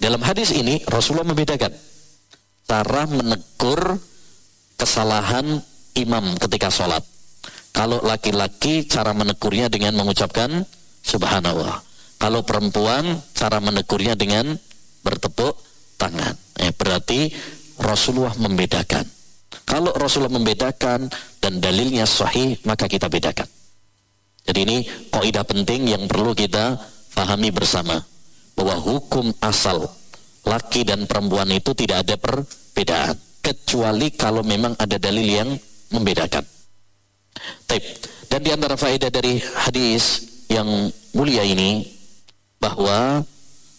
Dalam 0.00 0.22
hadis 0.24 0.52
ini 0.54 0.80
Rasulullah 0.88 1.26
membedakan 1.32 1.72
cara 2.68 3.04
menegur 3.04 4.00
kesalahan 4.80 5.60
imam 5.96 6.36
ketika 6.40 6.68
sholat. 6.72 7.02
Kalau 7.72 8.04
laki-laki 8.04 8.84
cara 8.84 9.16
menegurnya 9.16 9.72
dengan 9.72 9.96
mengucapkan 9.96 10.64
subhanallah. 11.00 11.80
Kalau 12.20 12.44
perempuan 12.44 13.18
cara 13.32 13.58
menegurnya 13.58 14.14
dengan 14.14 14.54
bertepuk 15.02 15.58
tangan. 15.98 16.36
Eh, 16.60 16.70
berarti 16.70 17.32
Rasulullah 17.80 18.36
membedakan. 18.38 19.08
Kalau 19.66 19.90
Rasulullah 19.96 20.36
membedakan 20.36 21.08
dan 21.40 21.52
dalilnya 21.58 22.04
sahih, 22.04 22.60
maka 22.68 22.86
kita 22.86 23.08
bedakan. 23.08 23.48
Jadi 24.42 24.58
ini 24.68 24.78
kaidah 25.10 25.46
penting 25.46 25.86
yang 25.90 26.04
perlu 26.10 26.34
kita 26.34 26.76
pahami 27.14 27.54
bersama 27.54 28.02
bahwa 28.58 28.76
hukum 28.78 29.30
asal 29.38 29.86
laki 30.42 30.82
dan 30.82 31.06
perempuan 31.06 31.46
itu 31.54 31.72
tidak 31.78 32.04
ada 32.06 32.16
perbedaan 32.18 33.16
kecuali 33.42 34.10
kalau 34.14 34.42
memang 34.42 34.74
ada 34.78 34.98
dalil 34.98 35.26
yang 35.26 35.50
membedakan. 35.92 36.44
Taib. 37.68 37.84
Dan 38.32 38.40
di 38.40 38.50
antara 38.50 38.80
faedah 38.80 39.12
dari 39.12 39.36
hadis 39.68 40.24
yang 40.48 40.88
mulia 41.12 41.44
ini 41.44 41.84
bahwa 42.56 43.20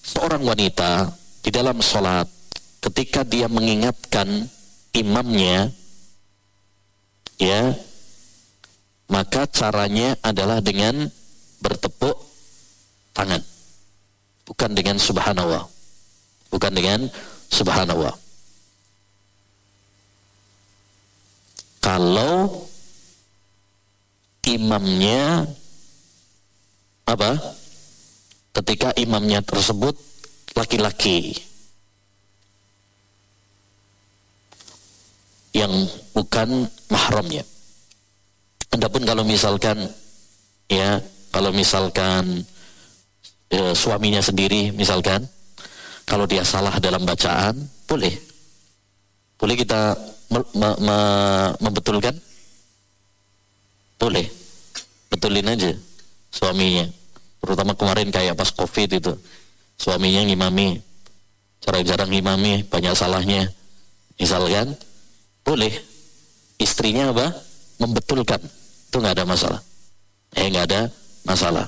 seorang 0.06 0.46
wanita 0.46 1.10
di 1.42 1.50
dalam 1.50 1.82
sholat 1.82 2.30
ketika 2.84 3.24
dia 3.24 3.48
mengingatkan 3.50 4.28
imamnya 4.94 5.72
ya 7.42 7.74
maka 9.10 9.48
caranya 9.50 10.16
adalah 10.22 10.60
dengan 10.60 11.08
bertepuk 11.64 12.16
tangan 13.16 13.42
bukan 14.44 14.72
dengan 14.76 14.98
subhanallah 15.00 15.64
bukan 16.52 16.72
dengan 16.76 17.00
subhanallah 17.50 18.23
kalau 21.84 22.48
imamnya 24.48 25.44
apa 27.04 27.36
ketika 28.56 28.96
imamnya 28.96 29.44
tersebut 29.44 29.92
laki-laki 30.56 31.36
yang 35.54 35.70
bukan 36.16 36.66
mahramnya. 36.90 37.46
Adapun 38.74 39.06
kalau 39.06 39.22
misalkan 39.22 39.78
ya, 40.66 40.98
kalau 41.30 41.54
misalkan 41.54 42.42
e, 43.54 43.60
suaminya 43.78 44.18
sendiri 44.18 44.74
misalkan 44.74 45.22
kalau 46.10 46.26
dia 46.26 46.42
salah 46.42 46.74
dalam 46.82 47.06
bacaan, 47.06 47.54
boleh. 47.86 48.12
Boleh 49.38 49.56
kita 49.56 49.94
me, 50.34 50.70
me, 50.82 50.98
membetulkan? 51.62 52.16
Boleh. 54.02 54.26
Betulin 55.14 55.46
aja 55.46 55.72
suaminya. 56.34 56.90
Terutama 57.38 57.78
kemarin 57.78 58.10
kayak 58.10 58.34
pas 58.34 58.50
Covid 58.50 58.90
itu. 58.98 59.14
Suaminya 59.78 60.26
ngimami. 60.26 60.82
Jarang-jarang 61.64 62.10
ngimami, 62.12 62.66
banyak 62.68 62.98
salahnya. 62.98 63.48
Misalkan, 64.18 64.74
boleh. 65.46 65.72
Istrinya 66.58 67.14
apa? 67.14 67.32
Membetulkan. 67.80 68.42
Itu 68.90 69.00
nggak 69.00 69.16
ada 69.22 69.26
masalah. 69.30 69.62
Eh 70.34 70.50
nggak 70.50 70.66
ada 70.72 70.82
masalah. 71.24 71.68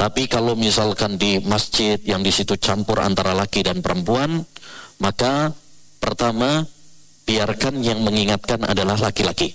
Tapi 0.00 0.24
kalau 0.32 0.56
misalkan 0.56 1.20
di 1.20 1.44
masjid 1.44 2.00
yang 2.08 2.24
di 2.24 2.32
situ 2.32 2.56
campur 2.56 3.04
antara 3.04 3.36
laki 3.36 3.60
dan 3.60 3.84
perempuan, 3.84 4.40
maka 4.96 5.52
pertama 6.00 6.64
biarkan 7.30 7.78
yang 7.78 8.02
mengingatkan 8.02 8.66
adalah 8.66 8.98
laki-laki. 8.98 9.54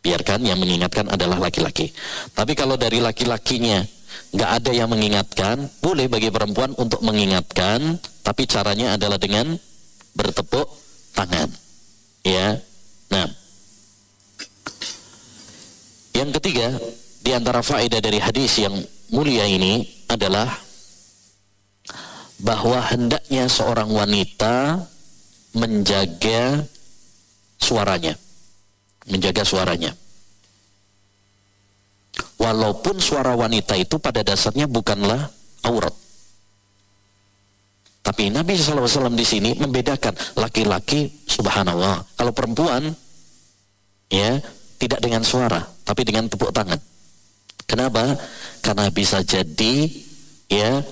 Biarkan 0.00 0.40
yang 0.48 0.56
mengingatkan 0.56 1.04
adalah 1.12 1.36
laki-laki. 1.36 1.92
Tapi 2.32 2.56
kalau 2.56 2.80
dari 2.80 2.98
laki-lakinya 2.98 3.84
nggak 4.32 4.50
ada 4.56 4.72
yang 4.72 4.88
mengingatkan, 4.88 5.68
boleh 5.84 6.08
bagi 6.08 6.32
perempuan 6.32 6.72
untuk 6.80 7.04
mengingatkan, 7.04 8.00
tapi 8.24 8.48
caranya 8.48 8.96
adalah 8.96 9.20
dengan 9.20 9.52
bertepuk 10.16 10.64
tangan. 11.12 11.52
Ya. 12.24 12.56
Nah. 13.12 13.28
Yang 16.16 16.40
ketiga, 16.40 16.68
di 17.20 17.30
antara 17.36 17.60
faedah 17.60 18.00
dari 18.00 18.16
hadis 18.16 18.58
yang 18.64 18.74
mulia 19.12 19.44
ini 19.44 19.84
adalah 20.08 20.48
bahwa 22.42 22.80
hendaknya 22.90 23.46
seorang 23.46 23.86
wanita 23.92 24.82
menjaga 25.56 26.64
suaranya. 27.60 28.16
Menjaga 29.08 29.42
suaranya. 29.44 29.92
Walaupun 32.38 32.98
suara 32.98 33.38
wanita 33.38 33.78
itu 33.78 34.02
pada 34.02 34.26
dasarnya 34.26 34.66
bukanlah 34.66 35.30
aurat. 35.62 35.94
Tapi 38.02 38.34
Nabi 38.34 38.58
SAW 38.58 39.14
di 39.14 39.22
sini 39.22 39.54
membedakan 39.54 40.10
laki-laki, 40.34 41.06
subhanallah. 41.22 42.02
Kalau 42.18 42.34
perempuan, 42.34 42.90
ya 44.10 44.42
tidak 44.82 44.98
dengan 44.98 45.22
suara, 45.22 45.62
tapi 45.86 46.02
dengan 46.02 46.26
tepuk 46.26 46.50
tangan. 46.50 46.82
Kenapa? 47.62 48.18
Karena 48.58 48.90
bisa 48.90 49.22
jadi, 49.22 49.86
ya 50.50 50.82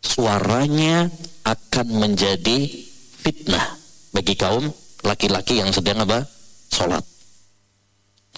suaranya 0.00 1.12
akan 1.44 1.86
menjadi 2.00 2.85
fitnah 3.26 3.74
bagi 4.14 4.38
kaum 4.38 4.70
laki-laki 5.02 5.58
yang 5.58 5.74
sedang 5.74 6.06
apa? 6.06 6.22
Sholat. 6.70 7.02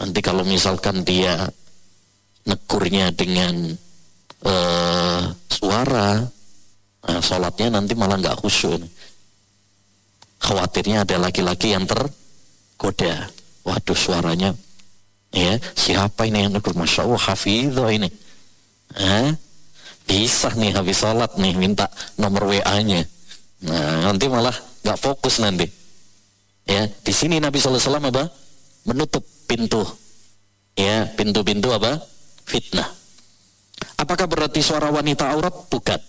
Nanti 0.00 0.20
kalau 0.24 0.48
misalkan 0.48 1.04
dia 1.04 1.44
nekurnya 2.48 3.12
dengan 3.12 3.76
uh, 4.48 5.28
suara, 5.52 6.24
Nah, 7.08 7.24
sholatnya 7.24 7.72
nanti 7.72 7.96
malah 7.96 8.20
nggak 8.20 8.36
khusyuk. 8.44 8.84
Khawatirnya 10.44 11.08
ada 11.08 11.16
laki-laki 11.16 11.72
yang 11.72 11.88
tergoda. 11.88 13.32
Waduh 13.64 13.96
suaranya, 13.96 14.52
ya 15.28 15.60
siapa 15.76 16.24
ini 16.24 16.48
yang 16.48 16.56
negur? 16.56 16.72
Masya 16.72 17.04
Allah 17.04 17.20
hafidho 17.20 17.84
ini. 17.92 18.08
Eh, 18.96 19.28
bisa 20.08 20.48
nih 20.56 20.72
habis 20.72 21.00
sholat 21.00 21.36
nih 21.36 21.52
minta 21.52 21.84
nomor 22.16 22.48
WA-nya. 22.48 23.04
Nah, 23.68 24.08
nanti 24.08 24.24
malah 24.28 24.54
nggak 24.88 25.00
fokus 25.04 25.44
nanti. 25.44 25.68
Ya, 26.64 26.88
di 26.88 27.12
sini 27.12 27.36
Nabi 27.36 27.60
SAW 27.60 28.00
apa? 28.00 28.24
Menutup 28.88 29.20
pintu. 29.44 29.84
Ya, 30.72 31.04
pintu-pintu 31.12 31.68
apa? 31.76 32.00
Fitnah. 32.48 32.88
Apakah 34.00 34.24
berarti 34.24 34.64
suara 34.64 34.88
wanita 34.88 35.28
aurat? 35.28 35.52
Bukan. 35.68 36.00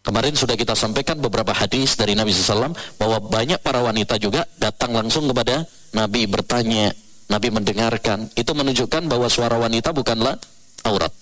Kemarin 0.00 0.32
sudah 0.32 0.56
kita 0.56 0.72
sampaikan 0.72 1.20
beberapa 1.20 1.52
hadis 1.52 1.92
dari 1.92 2.16
Nabi 2.16 2.32
SAW 2.32 2.72
bahwa 2.96 3.20
banyak 3.20 3.60
para 3.60 3.84
wanita 3.84 4.16
juga 4.16 4.48
datang 4.56 4.96
langsung 4.96 5.28
kepada 5.28 5.68
Nabi 5.92 6.24
bertanya, 6.24 6.88
Nabi 7.28 7.52
mendengarkan. 7.52 8.32
Itu 8.32 8.56
menunjukkan 8.56 9.12
bahwa 9.12 9.28
suara 9.28 9.60
wanita 9.60 9.92
bukanlah 9.92 10.40
aurat. 10.88 11.12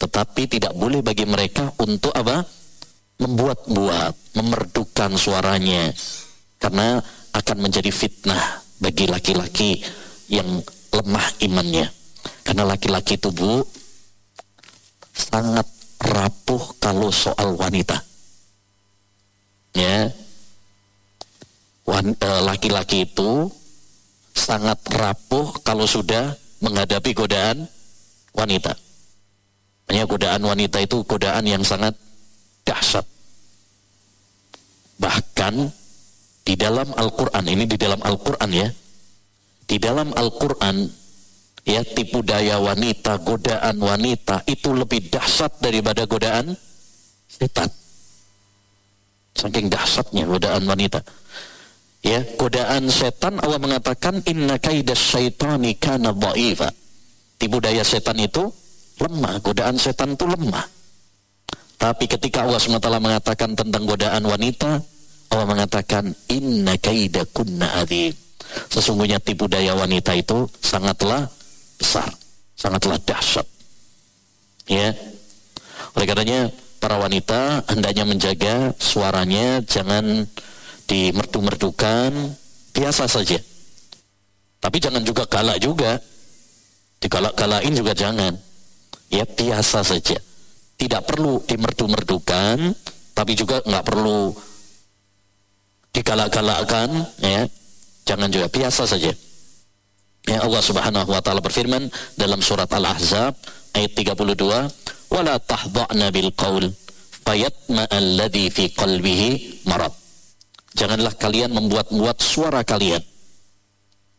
Tetapi 0.00 0.42
tidak 0.48 0.72
boleh 0.72 1.04
bagi 1.04 1.28
mereka 1.28 1.76
untuk 1.76 2.16
apa? 2.16 2.40
Membuat-buat, 3.16 4.36
memerdukan 4.36 5.16
suaranya. 5.16 5.92
Karena 6.60 7.00
akan 7.32 7.56
menjadi 7.60 7.88
fitnah 7.92 8.64
bagi 8.80 9.08
laki-laki 9.08 9.80
yang 10.28 10.46
lemah 10.92 11.26
imannya. 11.44 11.86
Karena 12.44 12.64
laki-laki 12.64 13.20
itu 13.20 13.32
bu, 13.32 13.64
sangat 15.12 15.66
rapuh 16.00 16.76
kalau 16.80 17.08
soal 17.12 17.56
wanita. 17.56 17.98
Ya, 19.76 20.08
e, 21.88 22.30
laki-laki 22.44 23.04
itu 23.04 23.50
sangat 24.32 24.80
rapuh 24.92 25.56
kalau 25.60 25.84
sudah 25.84 26.36
menghadapi 26.60 27.12
godaan 27.12 27.68
wanita. 28.32 28.72
Hanya 29.88 30.04
godaan 30.08 30.42
wanita 30.44 30.80
itu 30.80 31.04
godaan 31.04 31.44
yang 31.46 31.62
sangat 31.62 31.94
dahsyat. 32.66 33.06
Bahkan 34.98 35.54
di 36.42 36.54
dalam 36.58 36.90
Al-Quran, 36.98 37.44
ini 37.46 37.64
di 37.70 37.78
dalam 37.78 38.02
Al-Quran 38.02 38.50
ya, 38.50 38.68
di 39.66 39.76
dalam 39.78 40.10
Al-Quran 40.14 40.86
ya 41.66 41.82
tipu 41.82 42.22
daya 42.22 42.58
wanita, 42.62 43.22
godaan 43.22 43.78
wanita 43.78 44.46
itu 44.46 44.74
lebih 44.74 45.10
dahsyat 45.10 45.62
daripada 45.62 46.06
godaan 46.06 46.54
setan. 47.26 47.70
Saking 49.36 49.68
dahsyatnya 49.68 50.24
godaan 50.24 50.64
wanita. 50.64 51.02
Ya, 52.06 52.22
godaan 52.38 52.86
setan 52.86 53.42
Allah 53.42 53.58
mengatakan 53.58 54.22
inna 54.30 54.62
kaidas 54.62 55.02
syaitani 55.10 55.74
kana 55.74 56.14
dha'ifa. 56.14 56.70
Tipu 57.36 57.58
daya 57.58 57.82
setan 57.82 58.22
itu 58.22 58.46
lemah, 59.02 59.42
godaan 59.42 59.76
setan 59.76 60.14
itu 60.14 60.24
lemah. 60.24 60.64
Tapi 61.76 62.08
ketika 62.08 62.48
Allah 62.48 62.56
SWT 62.56 62.88
mengatakan 62.98 63.52
tentang 63.52 63.84
godaan 63.84 64.24
wanita, 64.24 64.80
Allah 65.28 65.46
mengatakan 65.46 66.16
inna 66.32 66.74
kaida 66.80 67.28
kunna. 67.30 67.84
Sesungguhnya 68.72 69.20
tipu 69.20 69.50
daya 69.50 69.76
wanita 69.76 70.16
itu 70.16 70.48
sangatlah 70.62 71.28
besar, 71.76 72.08
sangatlah 72.56 72.96
dahsyat. 73.04 73.44
Ya. 74.66 74.96
Oleh 75.92 76.06
karenanya 76.08 76.48
para 76.80 76.96
wanita 77.00 77.64
hendaknya 77.68 78.04
menjaga 78.08 78.72
suaranya 78.80 79.60
jangan 79.64 80.24
dimerdu-merdukan, 80.86 82.12
biasa 82.72 83.04
saja. 83.10 83.36
Tapi 84.62 84.76
jangan 84.80 85.02
juga 85.04 85.28
galak 85.28 85.60
juga. 85.60 86.00
Digalak-galakin 86.96 87.76
juga 87.76 87.92
jangan 87.92 88.32
ya 89.12 89.28
biasa 89.28 89.84
saja. 89.84 90.16
Tidak 90.76 91.02
perlu 91.08 91.40
dimerdu-merdukan, 91.48 92.56
tapi 93.16 93.32
juga 93.32 93.64
nggak 93.64 93.84
perlu 93.84 94.32
digalak-galakkan, 95.96 96.88
ya. 97.24 97.48
Jangan 98.06 98.28
juga 98.28 98.46
biasa 98.52 98.84
saja. 98.84 99.10
Ya 100.26 100.42
Allah 100.42 100.62
Subhanahu 100.62 101.10
wa 101.10 101.22
taala 101.22 101.38
berfirman 101.38 101.86
dalam 102.18 102.42
surat 102.42 102.66
Al-Ahzab 102.70 103.34
ayat 103.78 103.92
32, 103.94 104.66
"Wala 105.08 105.38
tahdha'na 105.38 106.10
bil 106.10 106.34
qaul 106.34 106.66
fayatma 107.22 107.86
alladhi 107.88 108.50
fi 108.50 108.70
qalbihi 108.74 109.64
marad." 109.70 109.94
Janganlah 110.76 111.14
kalian 111.16 111.56
membuat-buat 111.56 112.20
suara 112.20 112.66
kalian 112.66 113.00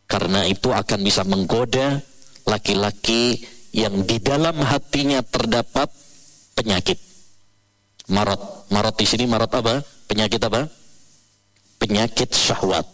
karena 0.08 0.48
itu 0.48 0.72
akan 0.72 1.00
bisa 1.04 1.22
menggoda 1.28 2.00
laki-laki 2.48 3.44
yang 3.76 4.08
di 4.08 4.16
dalam 4.18 4.56
hatinya 4.64 5.20
terdapat 5.20 5.92
penyakit. 6.58 6.98
Marot, 8.10 8.66
marot 8.74 8.94
di 8.98 9.06
sini 9.06 9.30
marot 9.30 9.52
apa? 9.54 9.78
Penyakit 10.10 10.42
apa? 10.42 10.66
Penyakit 11.78 12.34
syahwat. 12.34 12.86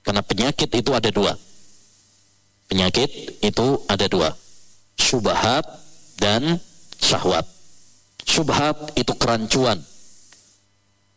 Karena 0.00 0.24
penyakit 0.24 0.72
itu 0.72 0.90
ada 0.96 1.12
dua. 1.12 1.36
Penyakit 2.72 3.44
itu 3.44 3.66
ada 3.84 4.06
dua. 4.08 4.32
Subhat 4.96 5.68
dan 6.16 6.56
syahwat. 6.96 7.44
Subhat 8.24 8.96
itu 8.96 9.12
kerancuan, 9.16 9.80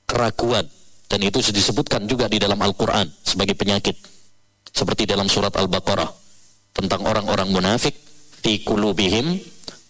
keraguan. 0.08 0.67
Dan 1.12 1.28
itu 1.28 1.44
disebutkan 1.44 2.08
juga 2.08 2.32
di 2.32 2.39
dalam 2.39 2.56
Al-Quran 2.56 3.04
sebagai 3.24 3.56
penyakit. 3.56 4.00
Seperti 4.72 5.04
dalam 5.04 5.28
surat 5.28 5.52
Al-Baqarah. 5.52 6.08
Tentang 6.72 7.04
orang-orang 7.04 7.52
munafik 7.52 7.91
fi 8.39 8.63
kulubihim 8.63 9.36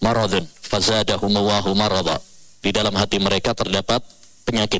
maradun 0.01 0.41
fazadahumullahu 0.71 1.75
marada. 1.75 2.15
Di 2.63 2.71
dalam 2.71 2.95
hati 2.95 3.19
mereka 3.19 3.51
terdapat 3.51 3.99
penyakit. 4.47 4.79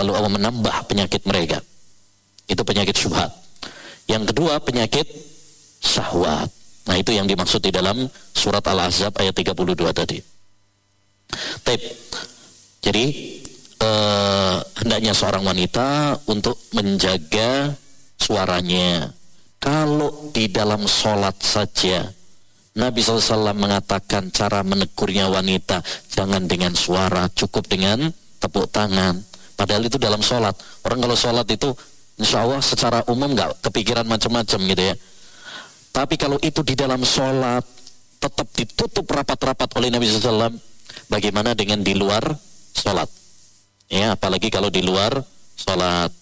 Lalu 0.00 0.12
Allah 0.16 0.32
menambah 0.32 0.88
penyakit 0.88 1.28
mereka. 1.28 1.60
Itu 2.48 2.64
penyakit 2.64 2.96
syubhat. 2.96 3.28
Yang 4.08 4.32
kedua 4.32 4.56
penyakit 4.64 5.04
syahwat. 5.84 6.48
Nah 6.88 6.96
itu 6.96 7.12
yang 7.12 7.28
dimaksud 7.28 7.60
di 7.60 7.70
dalam 7.70 8.08
surat 8.32 8.64
Al-Ahzab 8.64 9.12
ayat 9.20 9.36
32 9.36 9.92
tadi. 9.92 10.18
Tip. 11.62 11.82
Jadi 12.80 13.04
eh, 13.76 14.56
hendaknya 14.82 15.12
seorang 15.12 15.44
wanita 15.44 16.16
untuk 16.26 16.56
menjaga 16.72 17.76
suaranya. 18.16 19.12
Kalau 19.60 20.32
di 20.32 20.48
dalam 20.48 20.88
sholat 20.88 21.36
saja 21.44 22.08
Nabi 22.70 23.02
SAW 23.02 23.50
mengatakan 23.50 24.30
cara 24.30 24.62
menegurnya 24.62 25.26
wanita 25.26 25.82
jangan 26.14 26.46
dengan 26.46 26.70
suara, 26.78 27.26
cukup 27.34 27.66
dengan 27.66 28.14
tepuk 28.38 28.70
tangan. 28.70 29.18
Padahal 29.58 29.90
itu 29.90 29.98
dalam 29.98 30.22
sholat. 30.22 30.54
Orang 30.86 31.02
kalau 31.02 31.18
sholat 31.18 31.44
itu 31.50 31.74
insya 32.16 32.46
Allah 32.46 32.62
secara 32.62 33.02
umum 33.10 33.34
nggak 33.34 33.58
kepikiran 33.66 34.06
macam-macam 34.06 34.60
gitu 34.70 34.82
ya. 34.86 34.94
Tapi 35.90 36.14
kalau 36.14 36.38
itu 36.38 36.62
di 36.62 36.78
dalam 36.78 37.02
sholat 37.02 37.66
tetap 38.22 38.46
ditutup 38.54 39.04
rapat-rapat 39.10 39.68
oleh 39.74 39.90
Nabi 39.90 40.06
SAW, 40.06 40.54
bagaimana 41.10 41.58
dengan 41.58 41.82
di 41.82 41.98
luar 41.98 42.22
sholat? 42.70 43.10
Ya, 43.90 44.14
apalagi 44.14 44.46
kalau 44.48 44.70
di 44.70 44.86
luar 44.86 45.18
sholat. 45.58 46.14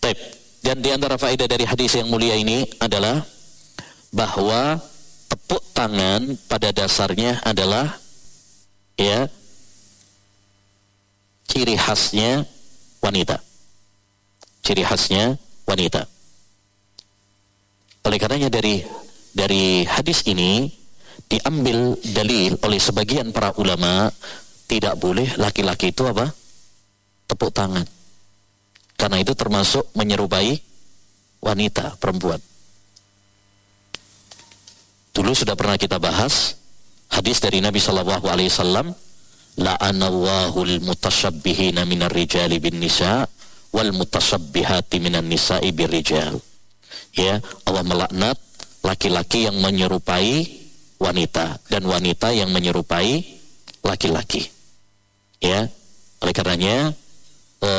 Taib. 0.00 0.16
Dan 0.64 0.82
di 0.82 0.90
antara 0.90 1.14
faedah 1.14 1.46
dari 1.46 1.62
hadis 1.62 1.94
yang 1.94 2.10
mulia 2.10 2.34
ini 2.34 2.66
adalah 2.82 3.22
bahwa 4.10 4.82
tepuk 5.26 5.62
tangan 5.74 6.38
pada 6.46 6.70
dasarnya 6.70 7.42
adalah 7.42 7.98
ya 8.98 9.28
ciri 11.46 11.76
khasnya 11.78 12.44
wanita. 13.00 13.38
Ciri 14.62 14.82
khasnya 14.82 15.38
wanita. 15.68 16.06
Oleh 18.06 18.18
karenanya 18.18 18.50
dari 18.50 18.82
dari 19.34 19.82
hadis 19.86 20.22
ini 20.26 20.70
diambil 21.26 21.98
dalil 22.14 22.54
oleh 22.62 22.80
sebagian 22.80 23.34
para 23.34 23.50
ulama 23.58 24.10
tidak 24.66 24.98
boleh 24.98 25.26
laki-laki 25.38 25.90
itu 25.94 26.06
apa? 26.06 26.30
tepuk 27.26 27.50
tangan. 27.50 27.82
Karena 28.94 29.18
itu 29.20 29.34
termasuk 29.34 29.90
menyerupai 29.98 30.56
wanita, 31.42 31.98
perempuan. 32.00 32.38
Dulu 35.16 35.32
sudah 35.32 35.56
pernah 35.56 35.80
kita 35.80 35.96
bahas 35.96 36.60
hadis 37.08 37.40
dari 37.40 37.64
Nabi 37.64 37.80
Shallallahu 37.80 38.28
Alaihi 38.28 38.52
Wasallam, 38.52 38.92
la'anallahu 39.56 40.60
al-mutashabbihina 40.60 41.88
minar 41.88 42.12
rijali 42.12 42.60
bin 42.60 42.76
nisa 42.76 43.24
wal 43.72 43.96
mutashabbihati 43.96 45.00
minan 45.00 45.24
nisa'i 45.24 45.72
bir 45.72 45.88
rijal. 45.88 46.36
Ya, 47.16 47.40
Allah 47.64 47.80
melaknat 47.88 48.36
laki-laki 48.84 49.48
yang 49.48 49.56
menyerupai 49.56 50.52
wanita 51.00 51.64
dan 51.72 51.88
wanita 51.88 52.36
yang 52.36 52.52
menyerupai 52.52 53.24
laki-laki. 53.88 54.52
Ya, 55.40 55.64
oleh 56.20 56.34
karenanya 56.36 56.92
e, 57.64 57.70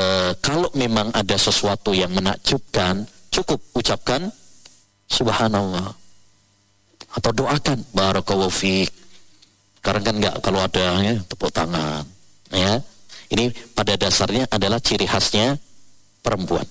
kalau 0.42 0.74
memang 0.74 1.14
ada 1.14 1.38
sesuatu 1.38 1.94
yang 1.94 2.10
menakjubkan, 2.18 3.06
cukup 3.30 3.62
ucapkan 3.78 4.34
subhanallah 5.06 6.07
atau 7.18 7.32
doakan 7.34 7.82
barakallahu 7.98 8.54
fiik 8.54 8.94
karena 9.88 10.04
kan 10.04 10.16
enggak 10.20 10.36
kalau 10.44 10.60
ada 10.60 11.00
ya, 11.00 11.16
tepuk 11.32 11.48
tangan 11.48 12.04
ya. 12.52 12.84
Ini 13.32 13.56
pada 13.72 13.96
dasarnya 13.96 14.44
adalah 14.52 14.84
ciri 14.84 15.08
khasnya 15.08 15.56
perempuan. 16.20 16.68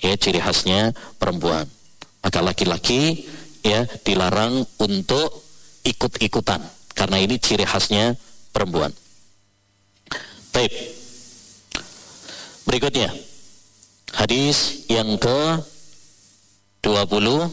Ya 0.00 0.16
ciri 0.16 0.40
khasnya 0.40 0.96
perempuan. 1.20 1.68
Maka 2.24 2.40
laki-laki 2.40 3.28
ya 3.60 3.84
dilarang 4.04 4.64
untuk 4.80 5.44
ikut-ikutan. 5.84 6.64
Karena 6.96 7.20
ini 7.20 7.36
ciri 7.36 7.68
khasnya 7.68 8.16
perempuan. 8.56 8.88
Baik. 10.52 10.72
Berikutnya. 12.64 13.12
Hadis 14.16 14.88
yang 14.88 15.20
ke 15.20 15.60
22 16.80 17.52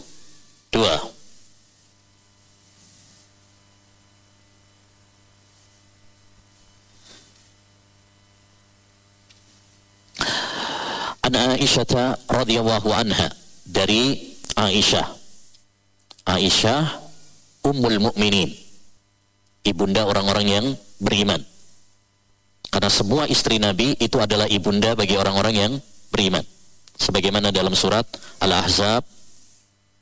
An 11.24 11.34
Aisyah 11.34 12.28
radhiyallahu 12.28 12.92
anha 12.92 13.32
dari 13.64 14.36
Aisyah. 14.60 15.08
Aisyah 16.28 16.84
Ummul 17.64 18.00
Mukminin. 18.00 18.52
Ibunda 19.64 20.04
orang-orang 20.04 20.48
yang 20.48 20.66
beriman. 21.00 21.40
Karena 22.68 22.92
semua 22.92 23.24
istri 23.32 23.56
Nabi 23.62 23.96
itu 23.96 24.20
adalah 24.20 24.52
ibunda 24.52 24.92
bagi 25.00 25.16
orang-orang 25.16 25.56
yang 25.56 25.74
beriman. 26.12 26.44
Sebagaimana 27.00 27.56
dalam 27.56 27.72
surat 27.72 28.04
Al-Ahzab 28.44 29.08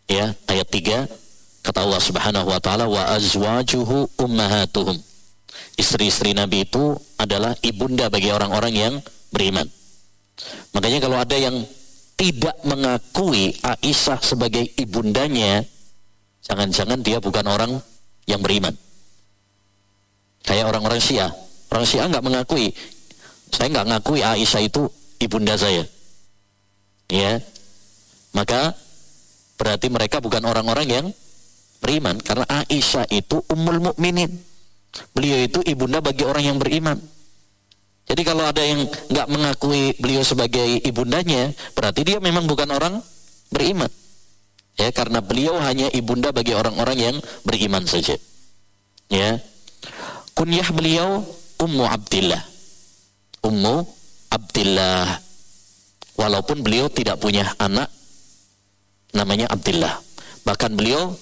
ya 0.09 0.33
ayat 0.49 0.67
3 0.67 1.21
Kata 1.61 1.85
Allah 1.85 2.01
Subhanahu 2.01 2.49
wa 2.49 2.57
taala 2.57 2.89
wa 2.89 3.05
azwajuhu 3.13 4.17
ummahatuhum. 4.17 4.97
Istri-istri 5.77 6.33
Nabi 6.33 6.65
itu 6.65 6.97
adalah 7.21 7.53
ibunda 7.61 8.09
bagi 8.09 8.33
orang-orang 8.33 8.73
yang 8.73 8.93
beriman. 9.29 9.69
Makanya 10.71 10.99
kalau 11.03 11.17
ada 11.19 11.37
yang 11.37 11.55
tidak 12.15 12.53
mengakui 12.61 13.55
Aisyah 13.65 14.21
sebagai 14.21 14.61
ibundanya, 14.77 15.65
jangan-jangan 16.45 17.01
dia 17.01 17.17
bukan 17.17 17.45
orang 17.49 17.71
yang 18.29 18.41
beriman. 18.45 18.77
Kayak 20.45 20.69
orang-orang 20.69 21.01
Syiah. 21.01 21.31
Orang 21.73 21.85
Syiah 21.85 22.09
nggak 22.09 22.25
mengakui. 22.25 22.73
Saya 23.49 23.67
nggak 23.73 23.85
mengakui 23.89 24.21
Aisyah 24.21 24.61
itu 24.61 24.85
ibunda 25.17 25.57
saya. 25.57 25.85
Ya. 27.09 27.41
Maka 28.31 28.73
berarti 29.59 29.91
mereka 29.91 30.23
bukan 30.23 30.41
orang-orang 30.45 30.87
yang 30.87 31.05
beriman 31.81 32.21
karena 32.21 32.45
Aisyah 32.47 33.09
itu 33.09 33.41
ummul 33.49 33.81
mukminin. 33.81 34.29
Beliau 35.15 35.41
itu 35.41 35.59
ibunda 35.65 35.99
bagi 35.99 36.21
orang 36.21 36.43
yang 36.53 36.57
beriman. 36.61 37.01
Jadi 38.09 38.21
kalau 38.25 38.43
ada 38.43 38.59
yang 38.59 38.85
nggak 38.85 39.27
mengakui 39.29 39.93
beliau 40.01 40.25
sebagai 40.25 40.81
ibundanya, 40.83 41.53
berarti 41.77 42.01
dia 42.01 42.17
memang 42.17 42.49
bukan 42.49 42.69
orang 42.73 42.99
beriman. 43.53 43.89
Ya, 44.79 44.89
karena 44.89 45.19
beliau 45.21 45.59
hanya 45.61 45.91
ibunda 45.93 46.33
bagi 46.33 46.55
orang-orang 46.55 46.97
yang 46.97 47.15
beriman 47.45 47.85
saja. 47.85 48.17
Ya. 49.11 49.37
Kunyah 50.33 50.69
beliau 50.71 51.21
Ummu 51.59 51.85
Abdillah. 51.85 52.41
Ummu 53.45 53.75
Abdillah. 54.31 55.19
Walaupun 56.17 56.63
beliau 56.63 56.87
tidak 56.87 57.19
punya 57.19 57.45
anak 57.59 57.91
namanya 59.11 59.51
Abdillah. 59.51 59.99
Bahkan 60.47 60.73
beliau 60.73 61.13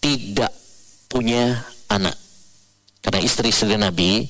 tidak 0.00 0.54
punya 1.10 1.60
anak. 1.90 2.16
Karena 3.04 3.20
istri-istri 3.20 3.76
Nabi 3.76 4.24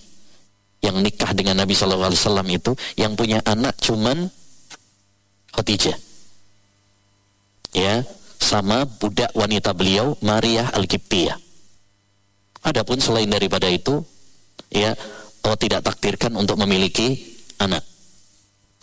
yang 0.84 1.00
nikah 1.00 1.32
dengan 1.32 1.64
Nabi 1.64 1.72
Wasallam 1.72 2.44
itu 2.52 2.76
yang 3.00 3.16
punya 3.16 3.40
anak 3.48 3.80
cuman 3.80 4.28
Khadijah. 5.56 5.96
Ya, 7.74 8.04
sama 8.38 8.84
budak 8.86 9.32
wanita 9.32 9.72
beliau 9.72 10.14
Maria 10.20 10.68
Al-Qibtiyah. 10.76 11.40
Adapun 12.68 13.00
selain 13.00 13.26
daripada 13.26 13.66
itu, 13.66 14.04
ya, 14.68 14.92
Allah 15.44 15.58
tidak 15.58 15.80
takdirkan 15.88 16.36
untuk 16.36 16.60
memiliki 16.60 17.18
anak. 17.58 17.82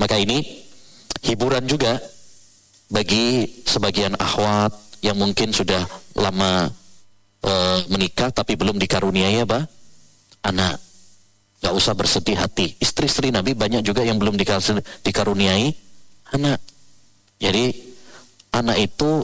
Maka 0.02 0.18
ini 0.18 0.42
hiburan 1.22 1.66
juga 1.70 2.02
bagi 2.92 3.48
sebagian 3.64 4.18
akhwat 4.18 4.74
yang 5.02 5.18
mungkin 5.18 5.54
sudah 5.56 5.82
lama 6.18 6.70
e, 7.42 7.52
menikah 7.90 8.30
tapi 8.30 8.58
belum 8.58 8.78
dikaruniai 8.78 9.42
apa? 9.42 9.66
Anak. 10.46 10.91
Gak 11.62 11.74
usah 11.78 11.94
bersedih 11.94 12.42
hati. 12.42 12.74
Istri-istri 12.82 13.30
Nabi 13.30 13.54
banyak 13.54 13.86
juga 13.86 14.02
yang 14.02 14.18
belum 14.18 14.34
dikaruniai 15.06 15.70
anak. 16.34 16.58
Jadi 17.38 17.74
anak 18.54 18.78
itu 18.82 19.22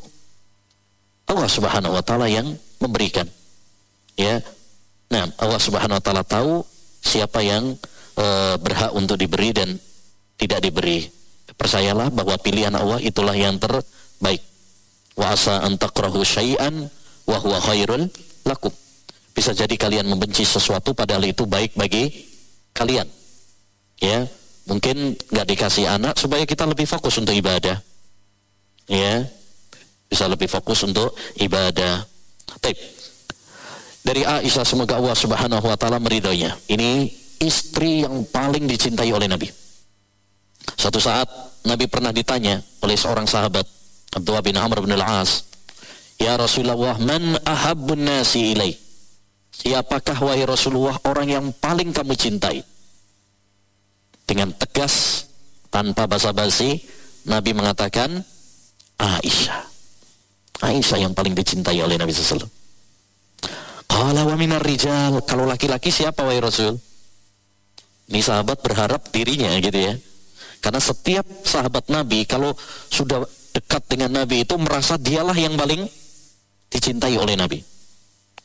Allah 1.28 1.50
Subhanahu 1.50 1.98
wa 1.98 2.04
taala 2.06 2.30
yang 2.30 2.56
memberikan. 2.80 3.28
Ya. 4.16 4.40
Nah, 5.12 5.28
Allah 5.42 5.60
Subhanahu 5.60 5.98
wa 6.00 6.04
taala 6.04 6.24
tahu 6.24 6.62
siapa 7.04 7.44
yang 7.44 7.76
e, 8.16 8.26
berhak 8.62 8.94
untuk 8.96 9.20
diberi 9.20 9.52
dan 9.52 9.76
tidak 10.40 10.64
diberi. 10.64 11.10
Percayalah 11.58 12.14
bahwa 12.14 12.38
pilihan 12.38 12.74
Allah 12.78 13.02
itulah 13.02 13.34
yang 13.34 13.58
terbaik. 13.58 14.46
Wa 15.18 15.34
asa 15.34 15.66
an 15.66 15.76
takrahu 15.76 16.22
syai'an 16.22 16.86
wa 17.26 17.38
huwa 17.42 17.58
khairul 17.66 18.06
lakum. 18.46 18.72
Bisa 19.38 19.54
jadi 19.54 19.78
kalian 19.78 20.10
membenci 20.10 20.42
sesuatu 20.42 20.98
padahal 20.98 21.30
itu 21.30 21.46
baik 21.46 21.78
bagi 21.78 22.10
kalian. 22.74 23.06
Ya, 24.02 24.26
mungkin 24.66 25.14
nggak 25.14 25.48
dikasih 25.54 25.86
anak 25.86 26.18
supaya 26.18 26.42
kita 26.50 26.66
lebih 26.66 26.90
fokus 26.90 27.22
untuk 27.22 27.38
ibadah. 27.38 27.78
Ya, 28.90 29.30
bisa 30.10 30.26
lebih 30.26 30.50
fokus 30.50 30.82
untuk 30.82 31.14
ibadah. 31.38 32.02
Taip. 32.66 32.78
Dari 34.02 34.26
Aisyah 34.26 34.66
semoga 34.66 34.98
Allah 34.98 35.14
Subhanahu 35.14 35.70
wa 35.70 35.78
taala 35.78 36.02
meridhoinya. 36.02 36.58
Ini 36.66 37.06
istri 37.38 38.02
yang 38.02 38.26
paling 38.34 38.66
dicintai 38.66 39.14
oleh 39.14 39.30
Nabi. 39.30 39.46
Suatu 40.74 40.98
saat 40.98 41.30
Nabi 41.70 41.86
pernah 41.86 42.10
ditanya 42.10 42.58
oleh 42.82 42.98
seorang 42.98 43.30
sahabat 43.30 43.70
Abdullah 44.18 44.42
bin 44.42 44.58
Amr 44.58 44.82
bin 44.82 44.98
Al-As 44.98 45.48
Ya 46.18 46.34
Rasulullah, 46.34 46.98
man 46.98 47.38
ahabbun 47.46 48.02
nasi 48.02 48.58
ilai? 48.58 48.74
Siapakah 49.58 50.18
wahai 50.22 50.46
Rasulullah 50.46 50.98
orang 51.10 51.28
yang 51.28 51.46
paling 51.58 51.90
kamu 51.90 52.14
cintai? 52.14 52.62
Dengan 54.28 54.54
tegas, 54.54 55.26
tanpa 55.74 56.06
basa-basi, 56.06 56.84
Nabi 57.26 57.58
mengatakan, 57.58 58.22
Aisyah. 59.02 59.62
Aisyah 60.62 61.00
yang 61.10 61.14
paling 61.14 61.34
dicintai 61.38 61.78
oleh 61.82 61.98
Nabi 61.98 62.14
SAW. 62.14 62.50
Kalau 63.88 64.30
wa 64.30 64.38
rijal. 64.62 65.14
Kalau 65.26 65.50
laki-laki 65.50 65.90
siapa 65.90 66.22
wahai 66.22 66.38
Rasul? 66.38 66.78
Ini 68.08 68.22
sahabat 68.22 68.62
berharap 68.62 69.10
dirinya 69.10 69.52
gitu 69.58 69.80
ya. 69.80 69.94
Karena 70.62 70.82
setiap 70.82 71.26
sahabat 71.46 71.90
Nabi 71.90 72.26
kalau 72.30 72.54
sudah 72.94 73.26
dekat 73.58 73.84
dengan 73.90 74.22
Nabi 74.22 74.46
itu 74.46 74.54
merasa 74.60 75.02
dialah 75.02 75.34
yang 75.34 75.58
paling 75.58 75.86
dicintai 76.70 77.18
oleh 77.18 77.34
Nabi. 77.34 77.60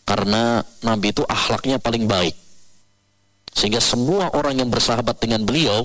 Karena 0.02 0.60
Nabi 0.82 1.14
itu 1.14 1.22
akhlaknya 1.22 1.78
paling 1.78 2.10
baik. 2.10 2.34
Sehingga 3.52 3.78
semua 3.78 4.32
orang 4.32 4.58
yang 4.58 4.70
bersahabat 4.72 5.20
dengan 5.20 5.44
beliau 5.44 5.84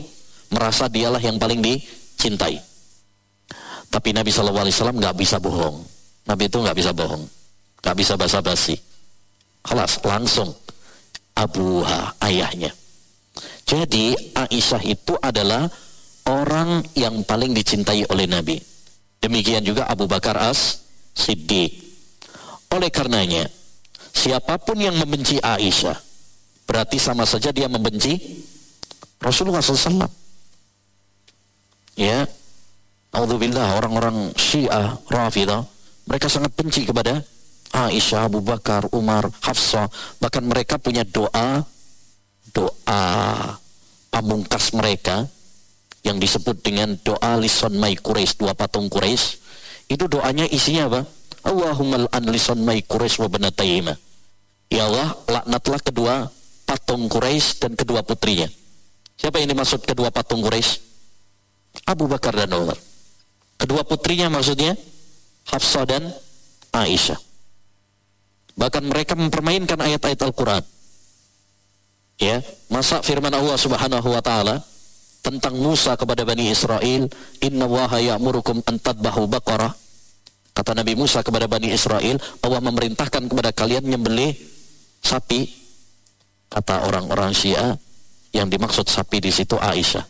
merasa 0.50 0.88
dialah 0.88 1.20
yang 1.20 1.36
paling 1.38 1.60
dicintai. 1.60 2.58
Tapi 3.88 4.10
Nabi 4.12 4.32
SAW 4.32 4.68
nggak 4.72 5.16
bisa 5.16 5.40
bohong. 5.40 5.84
Nabi 6.28 6.52
itu 6.52 6.60
nggak 6.60 6.76
bisa 6.76 6.92
bohong, 6.92 7.24
nggak 7.84 7.96
bisa 7.96 8.14
basa-basi. 8.20 8.76
Kelas 9.64 10.00
langsung 10.04 10.52
Abuha 11.36 12.20
ayahnya. 12.28 12.72
Jadi 13.68 14.16
Aisyah 14.36 14.84
itu 14.84 15.16
adalah 15.20 15.68
orang 16.28 16.84
yang 16.96 17.24
paling 17.24 17.52
dicintai 17.56 18.04
oleh 18.12 18.28
Nabi. 18.28 18.60
Demikian 19.20 19.64
juga 19.64 19.88
Abu 19.88 20.08
Bakar 20.08 20.40
As 20.40 20.84
Siddiq. 21.16 21.72
Oleh 22.72 22.92
karenanya, 22.92 23.48
siapa 24.18 24.58
pun 24.58 24.82
yang 24.82 24.98
membenci 24.98 25.38
Aisyah, 25.38 25.94
berarti 26.66 26.98
sama 26.98 27.30
saja 27.30 27.54
dia 27.54 27.70
membenci 27.70 28.18
Rasulullah 29.22 29.62
SAW. 29.62 30.10
Ya, 31.98 32.26
Alhamdulillah 33.14 33.78
orang-orang 33.78 34.34
Syiah, 34.34 34.98
Rafidah, 35.06 35.66
mereka 36.10 36.30
sangat 36.30 36.54
benci 36.58 36.90
kepada 36.90 37.22
Aisyah, 37.74 38.26
Abu 38.26 38.42
Bakar, 38.42 38.90
Umar, 38.94 39.30
Hafsah. 39.42 39.90
Bahkan 40.22 40.44
mereka 40.46 40.82
punya 40.82 41.06
doa, 41.06 41.66
doa 42.54 43.02
pamungkas 44.10 44.74
mereka 44.74 45.26
yang 46.06 46.18
disebut 46.22 46.62
dengan 46.62 46.98
doa 47.02 47.38
Lison 47.38 47.74
Mai 47.78 47.98
Quraisy, 47.98 48.38
dua 48.38 48.54
patung 48.54 48.90
Quraisy. 48.90 49.42
Itu 49.90 50.06
doanya 50.06 50.46
isinya 50.50 50.92
apa? 50.92 51.02
Allahumma 51.48 52.12
an 52.12 52.24
lisan 52.28 52.60
mai 52.68 52.84
Quraisy 52.84 53.24
wa 53.24 53.30
banatayhima. 53.32 53.96
Ya 54.68 54.84
Allah, 54.88 55.16
laknatlah 55.28 55.80
kedua 55.80 56.14
patung 56.68 57.08
Quraisy 57.08 57.64
dan 57.64 57.72
kedua 57.80 58.04
putrinya. 58.04 58.52
Siapa 59.16 59.40
yang 59.40 59.56
dimaksud 59.56 59.88
kedua 59.88 60.12
patung 60.12 60.44
Quraisy? 60.44 60.84
Abu 61.88 62.06
Bakar 62.12 62.36
dan 62.36 62.52
Umar. 62.52 62.76
Kedua 63.58 63.82
putrinya 63.88 64.28
maksudnya 64.28 64.76
Hafsah 65.48 65.88
dan 65.88 66.04
Aisyah. 66.76 67.18
Bahkan 68.58 68.84
mereka 68.86 69.14
mempermainkan 69.16 69.80
ayat-ayat 69.80 70.20
Al-Quran. 70.28 70.64
Ya, 72.18 72.42
masa 72.68 73.06
firman 73.06 73.30
Allah 73.30 73.56
Subhanahu 73.56 74.10
wa 74.10 74.22
taala 74.26 74.66
tentang 75.22 75.54
Musa 75.54 75.94
kepada 75.94 76.26
Bani 76.26 76.50
Israel, 76.50 77.06
"Inna 77.46 77.70
waha 77.70 78.02
ya'murukum 78.02 78.66
an 78.66 78.76
tadbahu 78.82 79.30
baqarah." 79.30 79.70
Kata 80.58 80.74
Nabi 80.74 80.98
Musa 80.98 81.22
kepada 81.22 81.46
Bani 81.46 81.70
Israel, 81.70 82.18
Allah 82.42 82.62
memerintahkan 82.66 83.30
kepada 83.30 83.54
kalian 83.54 83.86
menyembelih 83.86 84.34
sapi. 85.08 85.48
Kata 86.48 86.88
orang-orang 86.88 87.36
Syiah, 87.36 87.76
yang 88.32 88.48
dimaksud 88.48 88.88
sapi 88.88 89.24
di 89.24 89.32
situ 89.32 89.56
Aisyah. 89.60 90.04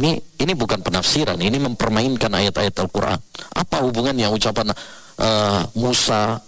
Ini 0.00 0.16
ini 0.40 0.52
bukan 0.56 0.80
penafsiran, 0.80 1.36
ini 1.36 1.60
mempermainkan 1.60 2.32
ayat-ayat 2.32 2.72
Al-Quran. 2.72 3.20
Apa 3.52 3.84
hubungannya 3.84 4.32
ucapan 4.32 4.72
uh, 4.72 5.60
Musa 5.76 6.40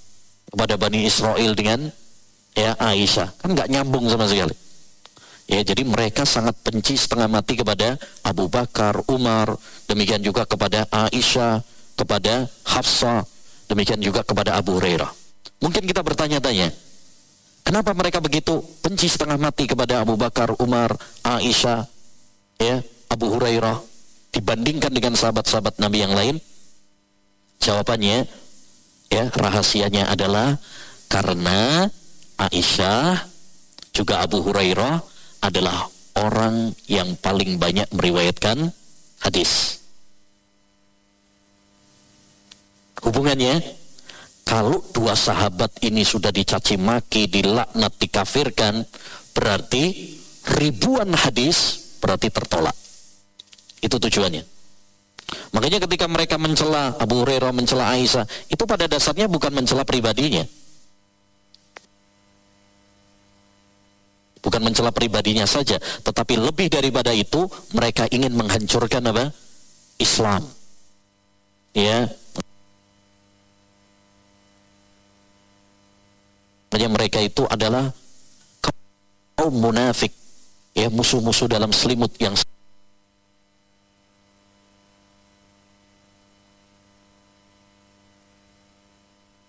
kepada 0.48 0.80
Bani 0.80 1.04
Israel 1.04 1.52
dengan 1.52 1.84
ya 2.56 2.72
Aisyah? 2.80 3.36
Kan 3.36 3.52
nggak 3.52 3.68
nyambung 3.68 4.08
sama 4.08 4.24
sekali. 4.24 4.56
Ya, 5.46 5.62
jadi 5.62 5.84
mereka 5.86 6.26
sangat 6.26 6.58
benci 6.64 6.98
setengah 6.98 7.28
mati 7.30 7.54
kepada 7.54 8.00
Abu 8.24 8.50
Bakar, 8.50 8.98
Umar, 9.06 9.54
demikian 9.86 10.18
juga 10.18 10.42
kepada 10.42 10.88
Aisyah, 10.90 11.62
kepada 11.94 12.50
Hafsah 12.66 13.22
Demikian 13.66 13.98
juga 13.98 14.22
kepada 14.22 14.54
Abu 14.54 14.78
Hurairah. 14.78 15.25
Mungkin 15.60 15.88
kita 15.88 16.04
bertanya-tanya, 16.04 16.68
kenapa 17.64 17.96
mereka 17.96 18.20
begitu 18.20 18.60
benci 18.84 19.08
setengah 19.08 19.40
mati 19.40 19.64
kepada 19.64 20.04
Abu 20.04 20.14
Bakar, 20.20 20.52
Umar, 20.60 20.92
Aisyah, 21.24 21.88
ya, 22.60 22.84
Abu 23.08 23.32
Hurairah 23.32 23.80
dibandingkan 24.36 24.92
dengan 24.92 25.16
sahabat-sahabat 25.16 25.80
Nabi 25.80 25.98
yang 26.04 26.12
lain? 26.12 26.36
Jawabannya, 27.60 28.28
ya, 29.08 29.24
rahasianya 29.32 30.12
adalah 30.12 30.60
karena 31.08 31.88
Aisyah 32.36 33.24
juga 33.96 34.20
Abu 34.20 34.44
Hurairah 34.44 35.00
adalah 35.40 35.88
orang 36.20 36.76
yang 36.84 37.16
paling 37.16 37.56
banyak 37.56 37.88
meriwayatkan 37.96 38.72
hadis. 39.24 39.80
Hubungannya, 43.00 43.60
kalau 44.46 44.78
dua 44.94 45.18
sahabat 45.18 45.82
ini 45.82 46.06
sudah 46.06 46.30
dicaci 46.30 46.78
maki, 46.78 47.26
dilaknat, 47.26 47.92
dikafirkan, 47.98 48.86
berarti 49.34 50.14
ribuan 50.62 51.10
hadis 51.18 51.90
berarti 51.98 52.30
tertolak. 52.30 52.78
Itu 53.82 53.98
tujuannya. 53.98 54.46
Makanya 55.50 55.82
ketika 55.82 56.06
mereka 56.06 56.38
mencela 56.38 56.94
Abu 56.94 57.26
Hurairah, 57.26 57.50
mencela 57.50 57.90
Aisyah, 57.90 58.22
itu 58.46 58.62
pada 58.62 58.86
dasarnya 58.86 59.26
bukan 59.26 59.50
mencela 59.50 59.82
pribadinya. 59.82 60.46
Bukan 64.38 64.62
mencela 64.62 64.94
pribadinya 64.94 65.42
saja, 65.42 65.82
tetapi 66.06 66.38
lebih 66.38 66.70
daripada 66.70 67.10
itu 67.10 67.50
mereka 67.74 68.06
ingin 68.14 68.30
menghancurkan 68.30 69.02
apa? 69.10 69.34
Islam. 69.98 70.46
Ya, 71.74 72.06
Makanya 76.76 76.92
mereka 76.92 77.24
itu 77.24 77.40
adalah 77.48 77.88
kaum 78.60 79.48
munafik, 79.48 80.12
ya 80.76 80.92
musuh-musuh 80.92 81.48
dalam 81.48 81.72
selimut 81.72 82.12
yang 82.20 82.36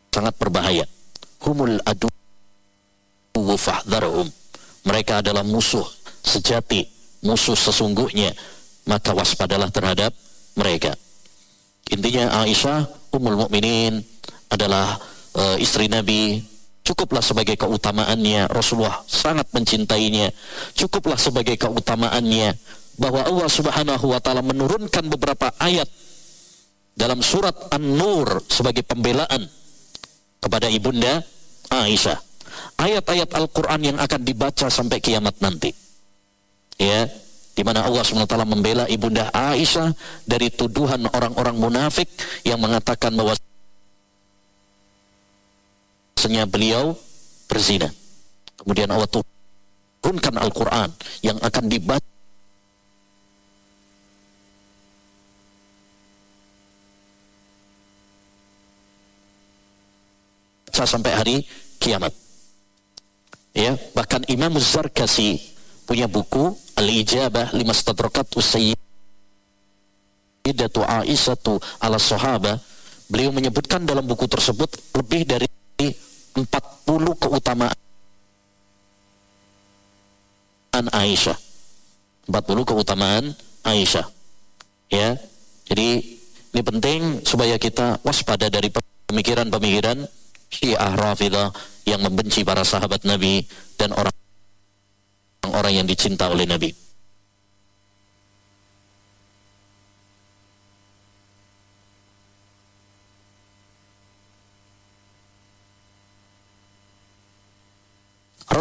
sangat 0.08 0.32
berbahaya. 0.40 0.88
Humul 1.44 1.84
adu 1.84 2.08
fahdharhum. 3.36 4.32
Mereka 4.88 5.20
adalah 5.20 5.44
musuh 5.44 5.84
sejati, 6.24 6.88
musuh 7.28 7.60
sesungguhnya. 7.60 8.32
Maka 8.88 9.12
waspadalah 9.12 9.68
terhadap 9.68 10.16
mereka. 10.56 10.96
Intinya 11.92 12.40
Aisyah 12.48 12.88
Ummul 13.12 13.36
Mukminin 13.36 14.00
adalah 14.48 14.96
uh, 15.36 15.60
istri 15.60 15.92
Nabi 15.92 16.56
cukuplah 16.88 17.20
sebagai 17.20 17.60
keutamaannya. 17.60 18.48
Rasulullah 18.48 19.04
sangat 19.04 19.52
mencintainya. 19.52 20.32
Cukuplah 20.72 21.20
sebagai 21.20 21.60
keutamaannya. 21.60 22.56
Bahwa 22.96 23.28
Allah 23.28 23.50
Subhanahu 23.52 24.16
wa 24.16 24.20
taala 24.24 24.40
menurunkan 24.42 25.12
beberapa 25.12 25.52
ayat 25.60 25.86
dalam 26.96 27.20
surat 27.20 27.54
An-Nur 27.70 28.42
sebagai 28.48 28.88
pembelaan 28.88 29.46
kepada 30.40 30.72
ibunda 30.72 31.22
Aisyah. 31.70 32.18
Ayat-ayat 32.80 33.36
Al-Qur'an 33.36 33.84
yang 33.84 33.98
akan 34.02 34.22
dibaca 34.24 34.72
sampai 34.72 34.98
kiamat 35.04 35.38
nanti. 35.44 35.70
Ya 36.80 37.06
di 37.58 37.66
mana 37.66 37.90
Allah 37.90 38.06
SWT 38.06 38.38
membela 38.46 38.86
ibunda 38.86 39.34
Aisyah 39.34 39.90
dari 40.30 40.54
tuduhan 40.54 41.10
orang-orang 41.10 41.58
munafik 41.58 42.06
yang 42.46 42.62
mengatakan 42.62 43.18
bahwa 43.18 43.34
bahwasanya 46.18 46.50
beliau 46.50 46.98
berzina. 47.46 47.94
Kemudian 48.58 48.90
Allah 48.90 49.06
turunkan 49.06 50.34
Al-Quran 50.34 50.90
yang 51.22 51.38
akan 51.38 51.70
dibaca 51.70 52.02
sampai 60.74 61.14
hari 61.14 61.46
kiamat. 61.78 62.10
Ya, 63.54 63.78
bahkan 63.94 64.26
Imam 64.26 64.58
Zarkasi 64.58 65.38
punya 65.86 66.10
buku 66.10 66.58
Al-Ijabah 66.82 67.54
lima 67.54 67.78
stadrakat 67.78 68.26
Sayyidatu 68.34 70.82
Aisyatu 70.82 71.62
ala 71.78 72.02
Sahaba. 72.02 72.58
Beliau 73.06 73.30
menyebutkan 73.30 73.86
dalam 73.86 74.10
buku 74.10 74.26
tersebut 74.26 74.98
lebih 74.98 75.30
dari 75.30 75.46
40 76.38 77.18
keutamaan 77.18 77.74
Aisyah. 80.94 81.38
40 82.30 82.70
keutamaan 82.70 83.34
Aisyah. 83.66 84.06
Ya. 84.94 85.18
Jadi 85.68 86.20
ini 86.54 86.62
penting 86.62 87.00
supaya 87.26 87.58
kita 87.58 88.00
waspada 88.06 88.48
dari 88.48 88.70
pemikiran-pemikiran 89.10 90.06
Syiah 90.48 90.94
Rafidah 90.96 91.52
yang 91.84 92.00
membenci 92.06 92.46
para 92.48 92.64
sahabat 92.64 93.04
Nabi 93.04 93.44
dan 93.76 93.92
orang-orang 93.92 95.74
yang 95.84 95.88
dicinta 95.90 96.32
oleh 96.32 96.48
Nabi. 96.48 96.87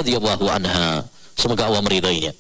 Radhiyallahu 0.07 0.47
anha. 0.47 1.03
Semoga 1.35 1.66
Allah 1.66 1.83
meridainya. 1.83 2.31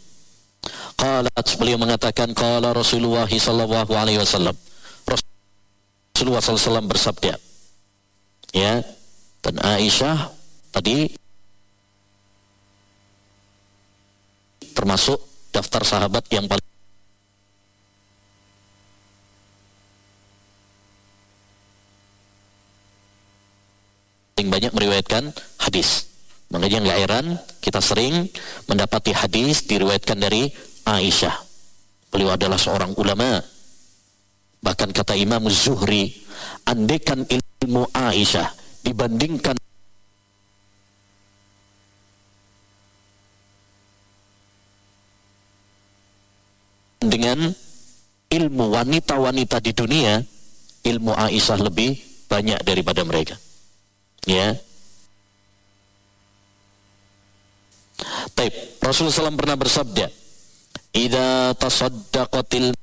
Qalat 0.94 1.46
beliau 1.58 1.82
mengatakan 1.82 2.30
qala 2.30 2.70
Rasulullah 2.70 3.26
sallallahu 3.26 3.90
alaihi 3.90 4.22
wasallam. 4.22 4.54
Rasulullah 6.14 6.38
sallallahu 6.38 6.94
bersabda. 6.94 7.34
Ya. 8.54 8.86
Dan 9.42 9.58
Aisyah 9.58 10.30
tadi 10.70 11.10
termasuk 14.72 15.18
daftar 15.50 15.82
sahabat 15.82 16.22
yang 16.30 16.46
paling 16.46 16.62
banyak 24.46 24.72
meriwayatkan 24.72 25.34
hadis. 25.58 26.15
Makanya 26.46 26.78
nggak 26.78 27.00
heran 27.02 27.26
kita 27.58 27.82
sering 27.82 28.30
mendapati 28.70 29.10
hadis 29.10 29.66
diriwayatkan 29.66 30.18
dari 30.18 30.46
Aisyah. 30.86 31.34
Beliau 32.14 32.38
adalah 32.38 32.56
seorang 32.56 32.94
ulama. 32.94 33.42
Bahkan 34.62 34.94
kata 34.94 35.18
Imam 35.18 35.42
Zuhri, 35.50 36.14
andekan 36.62 37.26
ilmu 37.26 37.90
Aisyah 37.90 38.46
dibandingkan 38.86 39.58
dengan 47.02 47.50
ilmu 48.30 48.64
wanita-wanita 48.70 49.58
di 49.62 49.72
dunia, 49.74 50.22
ilmu 50.86 51.10
Aisyah 51.10 51.58
lebih 51.58 51.98
banyak 52.30 52.62
daripada 52.62 53.02
mereka. 53.02 53.34
Ya, 54.26 54.58
Taib. 58.36 58.52
Rasulullah 58.84 59.32
SAW 59.32 59.40
pernah 59.40 59.56
bersabda, 59.56 60.12
"Idza 60.92 61.56
tasaddaqatil 61.56 62.76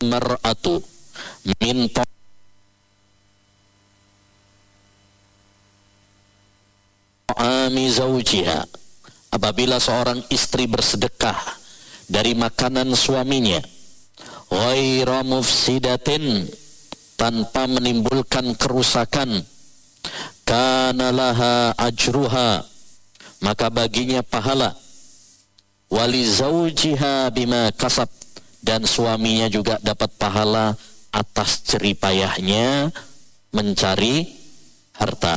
mar'atu 0.00 0.80
min 1.60 1.84
ta'ami 1.90 2.06
zawjiha 7.90 8.64
apabila 9.34 9.76
seorang 9.76 10.24
istri 10.32 10.64
bersedekah 10.64 11.59
dari 12.10 12.34
makanan 12.34 12.90
suaminya. 12.98 13.62
Ghaira 14.50 15.22
mufsidatin 15.22 16.50
tanpa 17.14 17.70
menimbulkan 17.70 18.58
kerusakan. 18.58 19.46
Kanalaha 20.42 21.70
ajruha 21.78 22.66
maka 23.40 23.72
baginya 23.72 24.20
pahala. 24.26 24.76
Wali 25.90 26.22
zaujiha 26.22 27.30
bima 27.34 27.70
kasab 27.74 28.06
dan 28.62 28.86
suaminya 28.86 29.50
juga 29.50 29.78
dapat 29.82 30.10
pahala 30.18 30.74
atas 31.10 31.66
ceripayahnya 31.66 32.94
mencari 33.50 34.26
harta. 34.94 35.34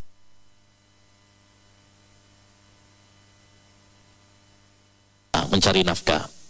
Mencari 5.49 5.81
nafkah. 5.85 6.42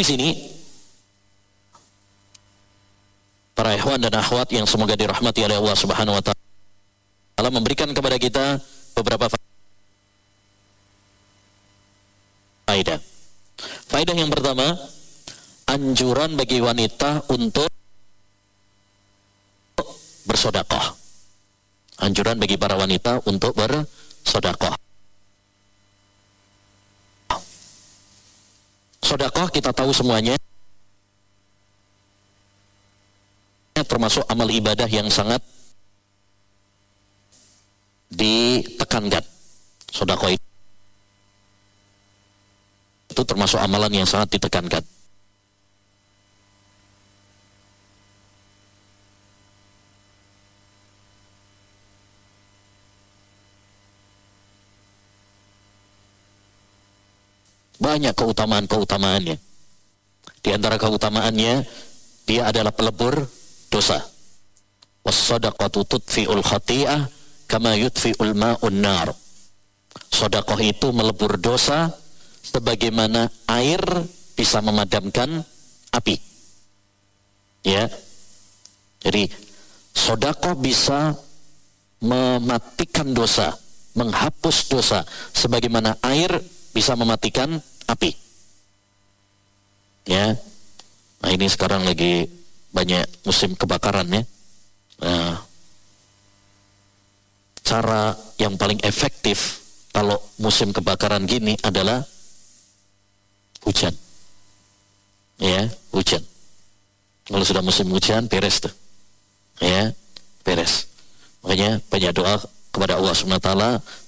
Hadis 0.00 0.16
ini 0.16 0.32
para 3.52 3.76
ikhwan 3.76 4.00
dan 4.00 4.16
akhwat 4.16 4.48
yang 4.48 4.64
semoga 4.64 4.96
dirahmati 4.96 5.44
oleh 5.44 5.60
Allah 5.60 5.76
Subhanahu 5.76 6.16
wa 6.16 6.24
taala 6.24 7.52
memberikan 7.52 7.92
kepada 7.92 8.16
kita 8.16 8.56
beberapa 8.96 9.28
faedah. 12.64 12.96
Faedah 13.92 14.16
yang 14.16 14.32
pertama, 14.32 14.72
anjuran 15.68 16.32
bagi 16.32 16.64
wanita 16.64 17.28
untuk 17.28 17.68
bersodakoh. 20.24 20.96
Anjuran 22.00 22.40
bagi 22.40 22.56
para 22.56 22.72
wanita 22.80 23.20
untuk 23.28 23.52
bersodakoh. 23.52 24.80
Sodakoh 29.10 29.50
kita 29.50 29.74
tahu 29.74 29.90
semuanya 29.90 30.38
termasuk 33.74 34.22
amal 34.30 34.46
ibadah 34.46 34.86
yang 34.86 35.10
sangat 35.10 35.42
ditekankan. 38.06 39.26
Sodako 39.90 40.30
itu 40.30 40.38
termasuk 43.26 43.58
amalan 43.58 43.90
yang 43.90 44.06
sangat 44.06 44.38
ditekankan. 44.38 44.86
Banyak 57.80 58.12
keutamaan-keutamaannya. 58.12 59.36
Di 60.40 60.50
antara 60.52 60.76
keutamaannya, 60.76 61.64
dia 62.28 62.42
adalah 62.46 62.76
pelebur 62.76 63.24
dosa. 63.72 64.04
Wassadaqatu 65.00 65.88
tudfi'ul 65.88 66.44
khati'ah 66.44 67.08
kama 67.48 67.80
yudfi'ul 67.80 68.36
ma'un 68.36 68.76
nar. 68.84 69.08
Sedekah 70.12 70.60
itu 70.60 70.92
melebur 70.92 71.40
dosa 71.40 71.88
sebagaimana 72.44 73.32
air 73.48 73.80
bisa 74.36 74.60
memadamkan 74.60 75.40
api. 75.90 76.20
Ya. 77.64 77.88
Jadi 79.00 79.32
sedekah 79.96 80.52
bisa 80.54 81.16
mematikan 82.04 83.12
dosa, 83.16 83.56
menghapus 83.96 84.68
dosa 84.68 85.04
sebagaimana 85.32 85.96
air 86.04 86.40
bisa 86.70 86.94
mematikan 86.94 87.58
api. 87.86 88.14
Ya. 90.06 90.34
Nah, 91.20 91.30
ini 91.30 91.46
sekarang 91.50 91.84
lagi 91.84 92.26
banyak 92.72 93.26
musim 93.26 93.52
kebakaran 93.58 94.08
ya. 94.08 94.22
Nah, 95.00 95.34
cara 97.60 98.14
yang 98.40 98.56
paling 98.56 98.80
efektif 98.82 99.62
kalau 99.90 100.18
musim 100.38 100.70
kebakaran 100.70 101.26
gini 101.26 101.58
adalah 101.62 102.02
hujan. 103.66 103.94
Ya, 105.40 105.66
hujan. 105.94 106.22
Kalau 107.30 107.44
sudah 107.46 107.62
musim 107.62 107.88
hujan, 107.94 108.26
beres 108.26 108.60
tuh. 108.60 108.74
Ya, 109.62 109.94
beres. 110.42 110.90
Makanya 111.40 111.80
banyak 111.88 112.12
doa 112.12 112.36
kepada 112.70 112.98
Allah 113.00 113.14
SWT 113.14 113.50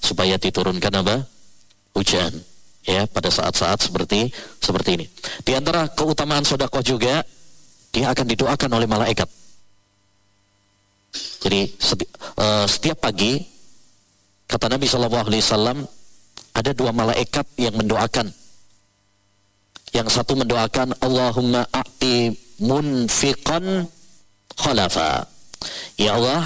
supaya 0.03 0.35
diturunkan 0.37 0.93
apa? 1.03 1.25
Hujan. 1.97 2.52
Ya, 2.83 3.07
pada 3.07 3.31
saat-saat 3.31 3.79
seperti 3.79 4.27
seperti 4.59 4.99
ini. 4.99 5.05
Di 5.47 5.55
antara 5.55 5.87
keutamaan 5.87 6.43
sodakoh 6.43 6.83
juga 6.83 7.23
dia 7.95 8.11
akan 8.11 8.25
didoakan 8.27 8.69
oleh 8.75 8.87
malaikat. 8.91 9.29
Jadi 11.43 11.71
seti, 11.79 12.03
uh, 12.39 12.67
setiap 12.67 12.99
pagi 13.07 13.39
kata 14.49 14.67
Nabi 14.67 14.83
Shallallahu 14.89 15.27
Alaihi 15.31 15.43
Wasallam 15.45 15.77
ada 16.53 16.71
dua 16.75 16.91
malaikat 16.91 17.47
yang 17.55 17.77
mendoakan. 17.79 18.27
Yang 19.93 20.07
satu 20.09 20.33
mendoakan 20.35 20.97
Allahumma 20.99 21.69
a'ti 21.69 22.33
munfiqan 22.59 23.85
khalafa. 24.57 25.29
Ya 25.95 26.17
Allah, 26.17 26.41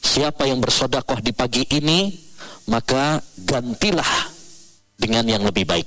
siapa 0.00 0.46
yang 0.46 0.62
bersodakoh 0.62 1.18
di 1.18 1.34
pagi 1.34 1.66
ini, 1.74 2.14
maka 2.70 3.18
gantilah 3.42 4.37
dengan 4.98 5.24
yang 5.24 5.46
lebih 5.46 5.64
baik. 5.64 5.86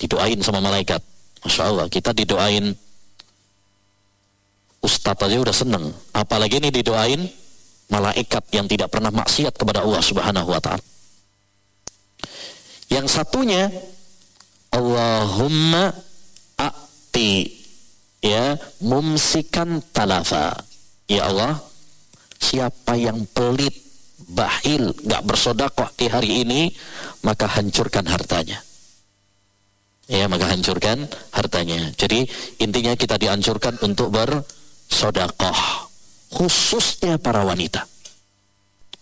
Didoain 0.00 0.40
sama 0.40 0.64
malaikat. 0.64 1.04
Masya 1.44 1.62
Allah, 1.68 1.86
kita 1.92 2.16
didoain 2.16 2.72
Ustadz 4.80 5.28
aja 5.28 5.36
udah 5.36 5.52
seneng. 5.52 5.92
Apalagi 6.16 6.56
ini 6.56 6.72
didoain 6.72 7.20
malaikat 7.92 8.48
yang 8.56 8.64
tidak 8.64 8.88
pernah 8.88 9.12
maksiat 9.12 9.52
kepada 9.52 9.84
Allah 9.84 10.00
Subhanahu 10.00 10.48
wa 10.48 10.60
taala. 10.60 10.84
Yang 12.88 13.06
satunya 13.12 13.68
Allahumma 14.72 15.92
a'ti 16.56 17.60
ya 18.24 18.56
mumsikan 18.80 19.84
talafa. 19.92 20.56
Ya 21.10 21.26
Allah, 21.28 21.58
siapa 22.38 22.94
yang 22.96 23.26
pelit, 23.34 23.74
bahil, 24.30 24.94
gak 25.04 25.26
bersodakoh 25.26 25.90
di 25.98 26.06
hari 26.06 26.46
ini, 26.46 26.70
maka 27.26 27.50
hancurkan 27.50 28.06
hartanya. 28.06 28.62
Ya, 30.10 30.26
maka 30.26 30.50
hancurkan 30.50 31.06
hartanya. 31.30 31.94
Jadi 31.94 32.26
intinya 32.58 32.94
kita 32.98 33.14
dihancurkan 33.14 33.78
untuk 33.82 34.10
ber 34.10 34.42
sodakoh 34.90 35.86
khususnya 36.34 37.16
para 37.16 37.46
wanita 37.46 37.86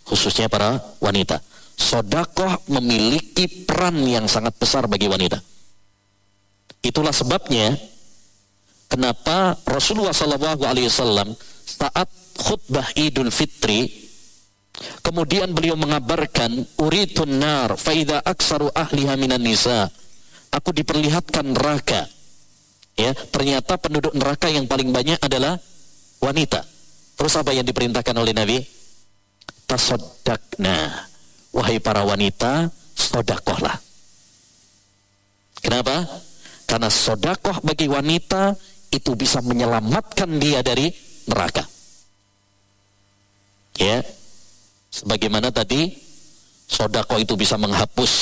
khususnya 0.05 0.53
para 0.53 0.81
wanita 1.01 1.41
sodakoh 1.77 2.69
memiliki 2.69 3.65
peran 3.65 3.97
yang 4.05 4.29
sangat 4.29 4.53
besar 4.57 4.85
bagi 4.85 5.09
wanita 5.09 5.41
itulah 6.85 7.13
sebabnya 7.13 7.77
kenapa 8.89 9.57
Rasulullah 9.65 10.13
SAW 10.17 11.37
saat 11.65 12.09
khutbah 12.37 12.89
Idul 12.97 13.33
Fitri 13.33 14.08
kemudian 15.03 15.51
beliau 15.53 15.75
mengabarkan 15.75 16.67
uritun 16.79 17.39
nar 17.39 17.75
faida 17.79 18.23
aksaru 18.23 18.71
ahliha 18.73 19.15
minan 19.19 19.43
nisa 19.43 19.91
aku 20.55 20.71
diperlihatkan 20.71 21.55
neraka 21.55 22.07
ya 22.99 23.15
ternyata 23.31 23.79
penduduk 23.79 24.15
neraka 24.15 24.51
yang 24.51 24.67
paling 24.67 24.91
banyak 24.91 25.19
adalah 25.23 25.59
wanita. 26.23 26.61
Terus 27.19 27.35
apa 27.35 27.51
yang 27.55 27.67
diperintahkan 27.67 28.15
oleh 28.15 28.35
Nabi? 28.35 28.59
Tasodakna. 29.67 31.07
Wahai 31.51 31.83
para 31.83 32.05
wanita, 32.07 32.71
sodakohlah. 32.95 33.75
Kenapa? 35.59 36.07
Karena 36.69 36.93
sodakoh 36.93 37.65
bagi 37.65 37.89
wanita 37.91 38.55
itu 38.93 39.17
bisa 39.19 39.43
menyelamatkan 39.43 40.39
dia 40.39 40.63
dari 40.63 40.93
neraka. 41.27 41.65
Ya, 43.79 44.03
sebagaimana 44.91 45.53
tadi 45.53 45.93
sodakoh 46.69 47.21
itu 47.21 47.37
bisa 47.37 47.57
menghapus 47.61 48.13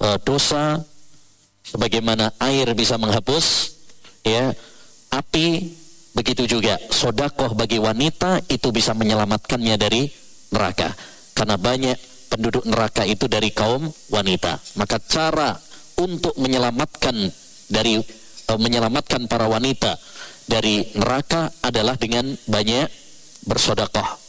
uh, 0.00 0.18
dosa, 0.22 0.80
sebagaimana 1.64 2.32
air 2.40 2.72
bisa 2.76 2.96
menghapus 3.00 3.76
ya 4.24 4.52
api 5.12 5.80
Begitu 6.14 6.46
juga 6.46 6.78
sodakoh 6.94 7.58
bagi 7.58 7.82
wanita 7.82 8.46
itu 8.46 8.70
bisa 8.70 8.94
menyelamatkannya 8.94 9.74
dari 9.74 10.06
neraka. 10.54 10.94
Karena 11.34 11.58
banyak 11.58 11.98
penduduk 12.30 12.62
neraka 12.70 13.02
itu 13.02 13.26
dari 13.26 13.50
kaum 13.50 13.90
wanita. 14.14 14.78
Maka 14.78 15.02
cara 15.02 15.58
untuk 15.98 16.38
menyelamatkan 16.38 17.18
dari 17.66 17.98
uh, 18.46 18.58
menyelamatkan 18.58 19.26
para 19.26 19.50
wanita 19.50 19.98
dari 20.46 20.86
neraka 20.94 21.50
adalah 21.66 21.98
dengan 21.98 22.30
banyak 22.46 22.86
bersodakoh. 23.50 24.22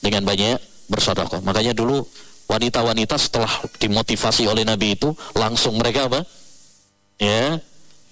Dengan 0.00 0.24
banyak 0.24 0.56
bersodakoh. 0.88 1.44
Makanya 1.44 1.76
dulu 1.76 2.02
wanita-wanita 2.48 3.20
setelah 3.20 3.52
dimotivasi 3.76 4.48
oleh 4.48 4.64
Nabi 4.64 4.96
itu 4.96 5.12
langsung 5.36 5.76
mereka 5.76 6.08
apa? 6.08 6.24
Ya, 7.20 7.60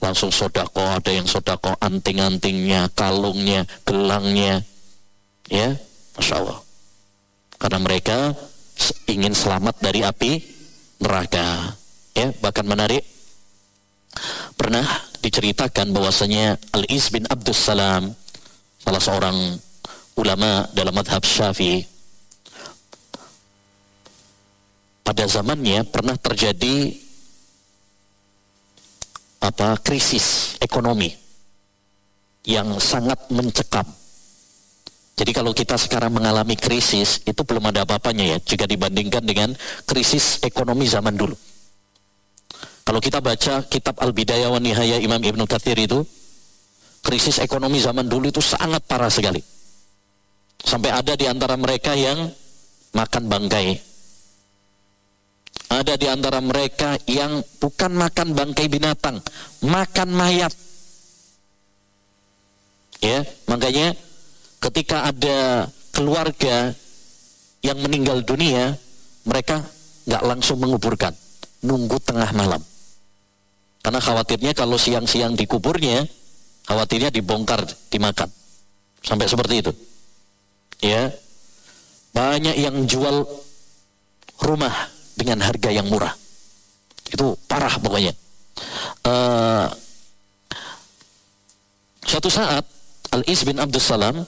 langsung 0.00 0.28
sodako 0.28 0.84
ada 0.84 1.08
yang 1.08 1.24
sodako 1.24 1.72
anting-antingnya 1.80 2.92
kalungnya 2.92 3.64
gelangnya 3.82 4.60
ya 5.48 5.72
masya 6.18 6.42
Allah 6.42 6.60
karena 7.56 7.78
mereka 7.80 8.18
ingin 9.08 9.32
selamat 9.32 9.80
dari 9.80 10.04
api 10.04 10.32
neraka 11.00 11.72
ya 12.12 12.28
bahkan 12.44 12.68
menarik 12.68 13.04
pernah 14.56 14.84
diceritakan 15.20 15.92
bahwasanya 15.92 16.60
Al-Is 16.76 17.12
bin 17.12 17.24
Abdus 17.28 17.56
Salam 17.56 18.12
salah 18.80 19.02
seorang 19.02 19.36
ulama 20.16 20.68
dalam 20.72 20.92
madhab 20.92 21.24
syafi'i 21.24 21.84
pada 25.06 25.22
zamannya 25.30 25.86
pernah 25.86 26.18
terjadi 26.18 26.98
apa 29.38 29.78
krisis 29.78 30.58
ekonomi 30.58 31.14
yang 32.42 32.74
sangat 32.82 33.30
mencekam. 33.30 33.86
Jadi 35.16 35.30
kalau 35.30 35.54
kita 35.54 35.78
sekarang 35.78 36.10
mengalami 36.10 36.58
krisis 36.58 37.22
itu 37.22 37.40
belum 37.46 37.70
ada 37.70 37.86
apa-apanya 37.86 38.36
ya 38.36 38.38
jika 38.42 38.66
dibandingkan 38.66 39.22
dengan 39.22 39.54
krisis 39.86 40.42
ekonomi 40.42 40.90
zaman 40.90 41.14
dulu. 41.14 41.38
Kalau 42.86 43.00
kita 43.02 43.18
baca 43.18 43.64
kitab 43.66 43.98
Al-Bidayah 43.98 44.50
wa 44.50 44.60
Nihaya 44.62 45.02
Imam 45.02 45.18
Ibn 45.18 45.42
Kathir 45.48 45.74
itu, 45.78 46.06
krisis 47.02 47.42
ekonomi 47.42 47.82
zaman 47.82 48.06
dulu 48.06 48.30
itu 48.30 48.42
sangat 48.42 48.82
parah 48.86 49.10
sekali. 49.10 49.42
Sampai 50.62 50.90
ada 50.94 51.14
di 51.18 51.26
antara 51.26 51.54
mereka 51.58 51.94
yang 51.94 52.30
makan 52.94 53.24
bangkai. 53.26 53.95
Ada 55.66 55.98
di 55.98 56.06
antara 56.06 56.38
mereka 56.38 56.94
yang 57.10 57.42
bukan 57.58 57.90
makan 57.90 58.32
bangkai 58.38 58.70
binatang, 58.70 59.18
makan 59.66 60.08
mayat. 60.14 60.54
Ya, 63.02 63.26
makanya 63.50 63.92
ketika 64.62 65.10
ada 65.10 65.68
keluarga 65.90 66.72
yang 67.60 67.82
meninggal 67.82 68.22
dunia, 68.22 68.78
mereka 69.26 69.66
nggak 70.06 70.22
langsung 70.22 70.62
menguburkan, 70.62 71.12
nunggu 71.66 71.98
tengah 71.98 72.30
malam. 72.30 72.62
Karena 73.82 74.00
khawatirnya 74.02 74.54
kalau 74.54 74.78
siang-siang 74.78 75.34
dikuburnya, 75.34 76.06
khawatirnya 76.66 77.10
dibongkar, 77.10 77.66
dimakan. 77.90 78.30
Sampai 79.02 79.30
seperti 79.30 79.62
itu. 79.62 79.72
Ya. 80.82 81.14
Banyak 82.10 82.56
yang 82.58 82.82
jual 82.88 83.28
rumah 84.42 84.74
dengan 85.16 85.40
harga 85.42 85.72
yang 85.72 85.88
murah. 85.88 86.12
Itu 87.08 87.34
parah 87.48 87.80
pokoknya. 87.80 88.12
Uh, 89.02 89.66
suatu 92.04 92.28
saat 92.28 92.62
Al-Is 93.10 93.42
bin 93.48 93.56
Abdus 93.56 93.88
Salam 93.88 94.22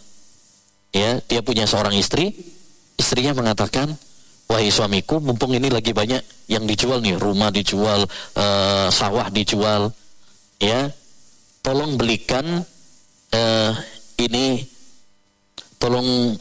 ya, 0.90 1.20
dia 1.28 1.40
punya 1.44 1.68
seorang 1.68 1.92
istri, 1.94 2.32
istrinya 2.96 3.36
mengatakan, 3.36 3.92
wahai 4.48 4.72
suamiku 4.72 5.20
mumpung 5.20 5.52
ini 5.52 5.68
lagi 5.68 5.92
banyak 5.92 6.48
yang 6.48 6.64
dijual 6.64 7.04
nih 7.04 7.20
rumah 7.20 7.52
dijual 7.52 8.08
uh, 8.34 8.88
sawah 8.88 9.28
dijual 9.28 9.92
ya 10.56 10.88
tolong 11.60 12.00
belikan 12.00 12.64
uh, 13.36 13.72
ini 14.16 14.64
tolong 15.76 16.32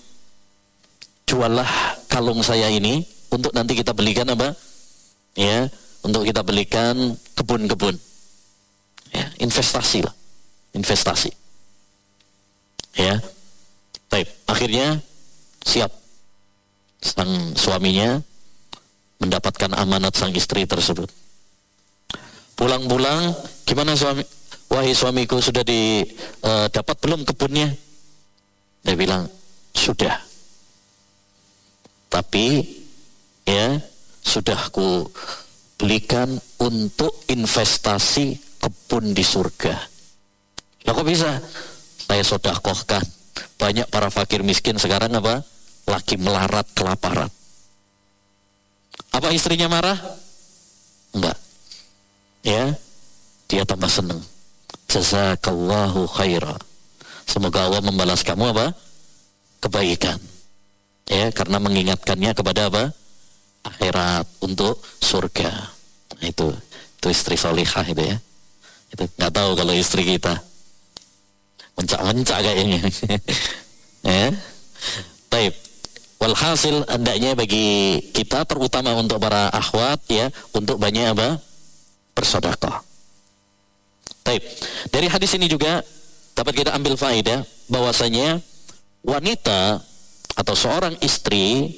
juallah 1.27 1.67
kalung 2.07 2.39
saya 2.39 2.71
ini 2.71 3.03
untuk 3.33 3.51
nanti 3.51 3.73
kita 3.75 3.91
belikan 3.91 4.27
apa 4.31 4.55
ya 5.35 5.67
untuk 6.03 6.23
kita 6.23 6.41
belikan 6.41 7.15
kebun-kebun 7.35 7.95
ya 9.11 9.25
investasi 9.41 10.03
lah 10.05 10.15
investasi 10.73 11.31
ya 12.97 13.19
baik 14.07 14.27
akhirnya 14.47 15.01
siap 15.67 15.91
sang 17.03 17.53
suaminya 17.53 18.23
mendapatkan 19.17 19.73
amanat 19.73 20.13
sang 20.13 20.33
istri 20.33 20.65
tersebut. 20.65 21.09
Pulang-pulang, 22.57 23.33
gimana 23.69 23.93
suami? 23.93 24.25
Wahai 24.67 24.91
suamiku 24.91 25.39
sudah 25.39 25.63
eh, 25.63 26.03
uh, 26.43 26.95
belum 26.99 27.23
kebunnya? 27.23 27.69
Dia 28.83 28.95
bilang 28.97 29.29
sudah. 29.71 30.17
Tapi 32.11 32.65
ya 33.47 33.79
sudah 34.19 34.59
ku 34.75 35.07
belikan 35.79 36.35
untuk 36.59 37.23
investasi 37.31 38.35
kebun 38.59 39.15
di 39.15 39.23
surga. 39.23 39.75
Lah 40.83 40.91
kok 40.91 41.07
bisa? 41.07 41.39
Saya 42.03 42.23
sodakohkan. 42.27 43.03
Banyak 43.57 43.87
para 43.89 44.11
fakir 44.11 44.43
miskin 44.43 44.75
sekarang 44.77 45.13
apa? 45.15 45.41
laki 45.87 46.19
melarat 46.19 46.67
kelaparan. 46.75 47.31
Apa 49.15 49.31
istrinya 49.31 49.71
marah? 49.71 49.95
Enggak. 51.15 51.37
Ya, 52.43 52.75
dia 53.47 53.63
tambah 53.63 53.87
senang. 53.87 54.19
Jazakallahu 54.91 56.05
khaira. 56.11 56.59
Semoga 57.23 57.71
Allah 57.71 57.79
membalas 57.79 58.19
kamu 58.23 58.51
apa? 58.51 58.75
Kebaikan. 59.63 60.19
Ya, 61.07 61.31
karena 61.31 61.57
mengingatkannya 61.63 62.35
kepada 62.35 62.67
apa? 62.67 62.91
Akhirat 63.67 64.25
untuk 64.43 64.79
surga. 65.03 65.51
Nah, 66.17 66.25
itu 66.25 66.47
itu 66.97 67.07
istri 67.11 67.35
solihah 67.35 67.85
itu 67.85 68.03
ya. 68.03 68.17
Itu 68.91 69.03
nggak 69.19 69.33
tahu 69.35 69.49
kalau 69.59 69.73
istri 69.75 70.07
kita 70.07 70.39
mencak-mencak 71.77 72.39
kayaknya. 72.41 72.81
ya. 74.07 74.27
Taib. 75.29 75.53
Walhasil 76.17 76.81
hendaknya 76.89 77.37
bagi 77.37 78.01
kita 78.09 78.41
terutama 78.49 78.97
untuk 78.97 79.21
para 79.21 79.53
akhwat 79.53 80.01
ya 80.09 80.33
untuk 80.49 80.81
banyak 80.81 81.13
apa? 81.13 81.37
bersedekah. 82.17 82.81
Baik. 84.25 84.41
Dari 84.89 85.05
hadis 85.05 85.37
ini 85.37 85.45
juga 85.45 85.85
dapat 86.33 86.65
kita 86.65 86.73
ambil 86.73 86.97
faedah 86.97 87.45
bahwasanya 87.69 88.41
wanita 89.05 89.85
atau 90.33 90.55
seorang 90.57 90.97
istri 91.05 91.77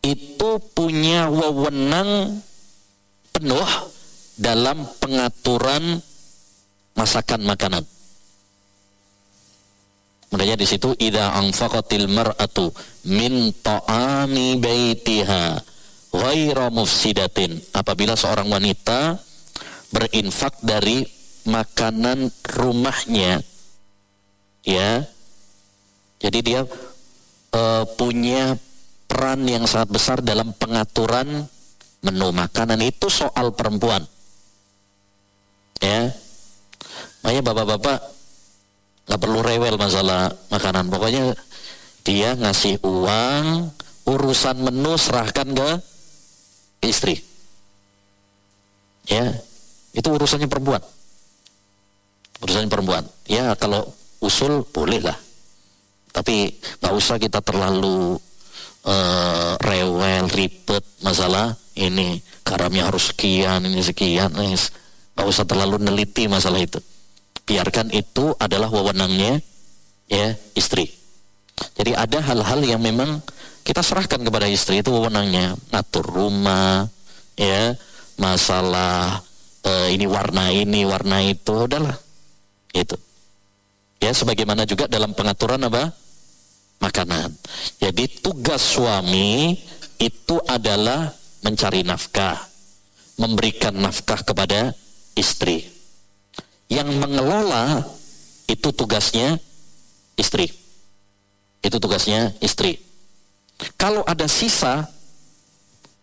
itu 0.00 0.50
punya 0.72 1.28
wewenang 1.28 2.40
penuh 3.30 3.70
dalam 4.40 4.88
pengaturan 4.96 6.00
masakan 6.96 7.44
makanan. 7.44 7.84
Makanya 10.30 10.56
di 10.56 10.66
situ 10.66 10.94
ida 10.96 11.34
anfaqatil 11.36 12.06
mar'atu 12.06 12.70
min 13.10 13.50
ta'ami 13.50 14.56
baitiha 14.62 15.58
ghaira 16.14 16.70
mufsidatin. 16.70 17.58
Apabila 17.74 18.14
seorang 18.14 18.46
wanita 18.46 19.18
berinfak 19.90 20.62
dari 20.62 21.02
makanan 21.50 22.30
rumahnya 22.46 23.42
ya. 24.62 25.02
Jadi 26.20 26.38
dia 26.44 26.62
uh, 27.56 27.84
punya 27.96 28.54
peran 29.10 29.42
yang 29.42 29.66
sangat 29.66 29.90
besar 29.90 30.18
dalam 30.22 30.54
pengaturan 30.54 31.50
menu 32.06 32.28
makanan. 32.30 32.78
Itu 32.86 33.10
soal 33.10 33.50
perempuan. 33.50 34.06
Ya. 35.82 36.14
Makanya 37.26 37.42
bapak-bapak 37.50 37.98
nggak 39.10 39.20
perlu 39.20 39.40
rewel 39.42 39.74
masalah 39.74 40.30
makanan. 40.54 40.86
Pokoknya 40.86 41.34
dia 42.06 42.38
ngasih 42.38 42.78
uang 42.86 43.74
urusan 44.06 44.56
menu 44.62 44.94
serahkan 44.94 45.50
ke 45.50 45.70
istri. 46.86 47.18
Ya. 49.10 49.34
Itu 49.90 50.14
urusannya 50.14 50.46
perempuan. 50.46 50.80
Urusannya 52.38 52.70
perempuan. 52.70 53.04
Ya 53.26 53.58
kalau 53.58 53.90
usul 54.22 54.62
boleh 54.70 55.02
lah 55.02 55.18
tapi 56.10 56.50
nggak 56.82 56.94
usah 56.94 57.16
kita 57.16 57.38
terlalu 57.40 58.18
uh, 58.84 59.54
rewel 59.60 60.26
ribet 60.30 60.84
masalah 61.04 61.56
ini 61.76 62.20
garamnya 62.44 62.88
harus 62.88 63.12
sekian 63.12 63.64
ini 63.64 63.80
sekian 63.80 64.32
nggak 64.36 65.26
usah 65.26 65.44
terlalu 65.44 65.80
neliti 65.80 66.28
masalah 66.28 66.60
itu 66.60 66.80
biarkan 67.50 67.90
itu 67.90 68.30
adalah 68.38 68.70
wewenangnya 68.70 69.42
ya 70.10 70.34
istri. 70.58 70.90
Jadi 71.74 71.94
ada 71.98 72.18
hal-hal 72.22 72.60
yang 72.62 72.82
memang 72.82 73.22
kita 73.66 73.82
serahkan 73.82 74.22
kepada 74.22 74.50
istri 74.50 74.82
itu 74.82 74.90
wewenangnya, 74.90 75.54
ngatur 75.70 76.06
rumah, 76.06 76.86
ya, 77.36 77.74
masalah 78.16 79.20
uh, 79.66 79.86
ini 79.90 80.06
warna 80.08 80.50
ini, 80.50 80.82
warna 80.86 81.20
itu, 81.26 81.68
adalah 81.68 81.94
itu. 82.72 82.96
Ya, 84.00 84.16
sebagaimana 84.16 84.64
juga 84.64 84.88
dalam 84.88 85.12
pengaturan 85.12 85.60
apa? 85.68 85.92
Makanan. 86.80 87.36
Jadi 87.76 88.08
tugas 88.24 88.64
suami 88.64 89.52
itu 90.00 90.36
adalah 90.48 91.12
mencari 91.44 91.84
nafkah, 91.84 92.40
memberikan 93.20 93.76
nafkah 93.76 94.24
kepada 94.24 94.72
istri 95.12 95.68
yang 96.70 96.88
mengelola 96.96 97.82
itu 98.46 98.70
tugasnya 98.70 99.36
istri. 100.14 100.48
Itu 101.60 101.76
tugasnya 101.76 102.32
istri. 102.40 102.80
Kalau 103.76 104.00
ada 104.06 104.24
sisa, 104.24 104.88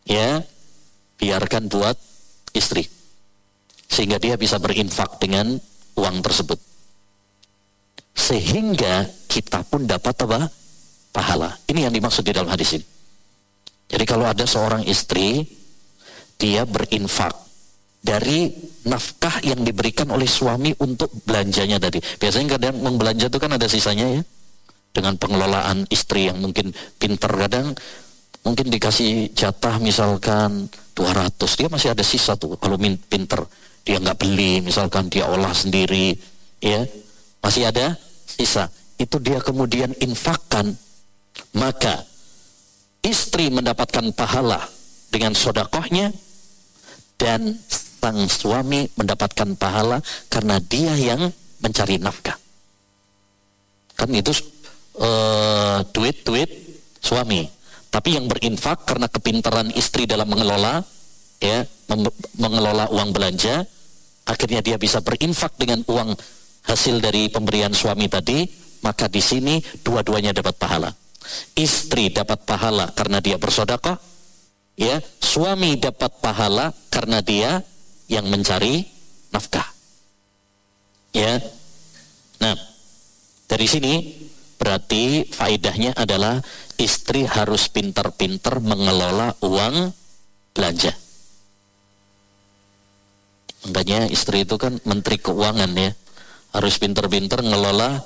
ya 0.06 0.46
biarkan 1.18 1.72
buat 1.72 1.98
istri. 2.54 2.86
sehingga 3.88 4.20
dia 4.20 4.36
bisa 4.36 4.60
berinfak 4.60 5.16
dengan 5.16 5.56
uang 5.96 6.20
tersebut. 6.20 6.60
Sehingga 8.12 9.08
kita 9.32 9.64
pun 9.64 9.88
dapat 9.88 10.12
apa? 10.28 10.52
Pahala. 11.18 11.49
Ini 11.65 11.89
yang 11.89 11.93
dimaksud 11.97 12.22
di 12.22 12.30
dalam 12.30 12.45
hadis 12.53 12.78
ini. 12.78 12.86
Jadi 13.89 14.05
kalau 14.05 14.30
ada 14.30 14.45
seorang 14.45 14.86
istri, 14.86 15.41
dia 16.38 16.61
berinfak 16.70 17.34
dari 17.97 18.53
nafkah 18.86 19.41
yang 19.41 19.65
diberikan 19.65 20.05
oleh 20.13 20.30
suami 20.30 20.78
untuk 20.78 21.09
belanjanya 21.26 21.82
tadi. 21.82 21.97
Biasanya 22.22 22.61
kadang 22.61 22.86
membelanja 22.86 23.34
itu 23.34 23.39
kan 23.41 23.49
ada 23.49 23.65
sisanya 23.65 24.05
ya. 24.13 24.22
Dengan 24.93 25.18
pengelolaan 25.18 25.89
istri 25.89 26.30
yang 26.30 26.38
mungkin 26.38 26.70
pinter 27.01 27.34
kadang 27.34 27.74
mungkin 28.45 28.70
dikasih 28.70 29.34
jatah 29.34 29.82
misalkan 29.82 30.70
200 30.93 31.34
dia 31.57 31.68
masih 31.68 31.91
ada 31.91 31.99
sisa 32.05 32.39
tuh 32.39 32.55
kalau 32.55 32.80
pinter 32.80 33.43
dia 33.84 33.99
nggak 33.99 34.18
beli 34.18 34.63
misalkan 34.63 35.11
dia 35.11 35.28
olah 35.28 35.51
sendiri 35.51 36.15
ya 36.63 36.88
masih 37.43 37.68
ada 37.68 37.99
sisa 38.24 38.72
itu 38.95 39.20
dia 39.20 39.43
kemudian 39.43 39.91
infakkan 39.99 40.74
maka 41.56 42.06
istri 43.04 43.50
mendapatkan 43.50 44.12
pahala 44.14 44.62
dengan 45.10 45.34
sodakohnya 45.34 46.12
dan 47.18 47.58
sang 48.08 48.30
suami 48.32 48.88
mendapatkan 48.96 49.60
pahala 49.60 50.00
karena 50.32 50.64
dia 50.64 50.96
yang 50.96 51.28
mencari 51.60 52.00
nafkah. 52.00 52.40
Kan 53.98 54.14
itu 54.14 54.32
uh, 55.02 55.84
duit 55.92 56.24
duit 56.24 56.50
suami. 57.04 57.50
Tapi 57.92 58.16
yang 58.16 58.30
berinfak 58.30 58.86
karena 58.86 59.12
kepintaran 59.12 59.74
istri 59.74 60.06
dalam 60.06 60.30
mengelola 60.30 60.86
ya 61.42 61.66
mengelola 62.38 62.90
uang 62.92 63.10
belanja 63.14 63.64
akhirnya 64.28 64.60
dia 64.60 64.76
bisa 64.76 65.00
berinfak 65.00 65.56
dengan 65.56 65.86
uang 65.88 66.14
hasil 66.68 67.00
dari 67.00 67.32
pemberian 67.32 67.72
suami 67.72 68.12
tadi 68.12 68.44
maka 68.84 69.08
di 69.08 69.24
sini 69.24 69.62
dua-duanya 69.82 70.36
dapat 70.36 70.58
pahala 70.60 70.92
istri 71.56 72.10
dapat 72.14 72.44
pahala 72.44 72.92
karena 72.94 73.24
dia 73.24 73.38
bersodakoh 73.40 73.98
ya 74.78 75.02
suami 75.20 75.78
dapat 75.78 76.12
pahala 76.22 76.74
karena 76.92 77.24
dia 77.24 77.64
yang 78.08 78.30
mencari 78.30 78.86
nafkah 79.34 79.66
ya 81.12 81.42
nah 82.38 82.56
dari 83.48 83.68
sini 83.68 83.94
berarti 84.58 85.24
faedahnya 85.32 85.96
adalah 85.96 86.44
istri 86.78 87.26
harus 87.26 87.70
pintar-pintar 87.72 88.62
mengelola 88.62 89.34
uang 89.42 89.94
belanja. 90.54 90.94
Makanya 93.68 94.10
istri 94.10 94.46
itu 94.46 94.56
kan 94.58 94.82
menteri 94.86 95.22
keuangan 95.22 95.70
ya. 95.78 95.92
Harus 96.56 96.82
pintar-pintar 96.82 97.46
mengelola 97.46 98.02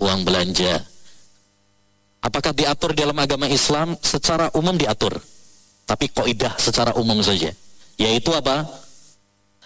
uang 0.00 0.20
belanja. 0.24 0.80
Apakah 2.24 2.56
diatur 2.56 2.96
dalam 2.96 3.16
agama 3.20 3.44
Islam? 3.46 4.00
Secara 4.00 4.48
umum 4.56 4.72
diatur. 4.74 5.20
Tapi 5.84 6.08
koidah 6.08 6.56
secara 6.56 6.96
umum 6.96 7.20
saja. 7.20 7.52
Yaitu 8.00 8.32
apa? 8.32 8.64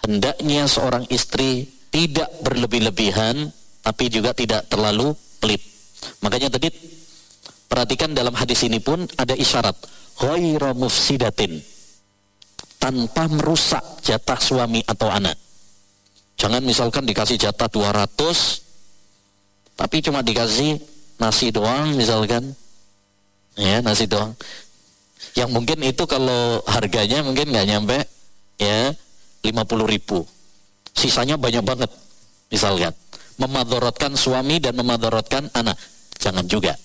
Hendaknya 0.03 0.67
seorang 0.67 1.07
istri 1.07 1.71
tidak 1.87 2.27
berlebih-lebihan, 2.43 3.47
tapi 3.79 4.11
juga 4.11 4.35
tidak 4.35 4.67
terlalu 4.67 5.15
pelit. 5.39 5.63
Makanya 6.19 6.51
tadi 6.51 6.67
Perhatikan 7.69 8.17
dalam 8.17 8.33
hadis 8.33 8.65
ini 8.65 8.81
pun 8.81 9.05
ada 9.13 9.37
isyarat 9.37 9.77
ghaira 10.17 10.73
mufsidatin 10.73 11.61
tanpa 12.81 13.29
merusak 13.29 14.01
jatah 14.01 14.41
suami 14.41 14.81
atau 14.89 15.05
anak. 15.05 15.37
Jangan 16.33 16.65
misalkan 16.65 17.05
dikasih 17.05 17.37
jatah 17.37 17.69
200 17.69 18.09
tapi 19.77 20.01
cuma 20.01 20.25
dikasih 20.25 20.81
nasi 21.19 21.51
doang 21.51 21.93
misalkan. 21.93 22.55
Ya, 23.59 23.83
nasi 23.83 24.07
doang. 24.07 24.33
Yang 25.35 25.49
mungkin 25.51 25.77
itu 25.83 26.03
kalau 26.07 26.63
harganya 26.65 27.21
mungkin 27.21 27.51
nggak 27.51 27.67
nyampe 27.67 27.97
ya 28.57 28.95
50 29.43 29.85
ribu. 29.85 30.23
Sisanya 30.95 31.35
banyak 31.35 31.61
banget 31.61 31.91
misalkan. 32.49 32.95
Memadorotkan 33.39 34.15
suami 34.19 34.59
dan 34.59 34.75
memadorotkan 34.75 35.47
anak. 35.55 35.75
Jangan 36.19 36.43
juga. 36.47 36.75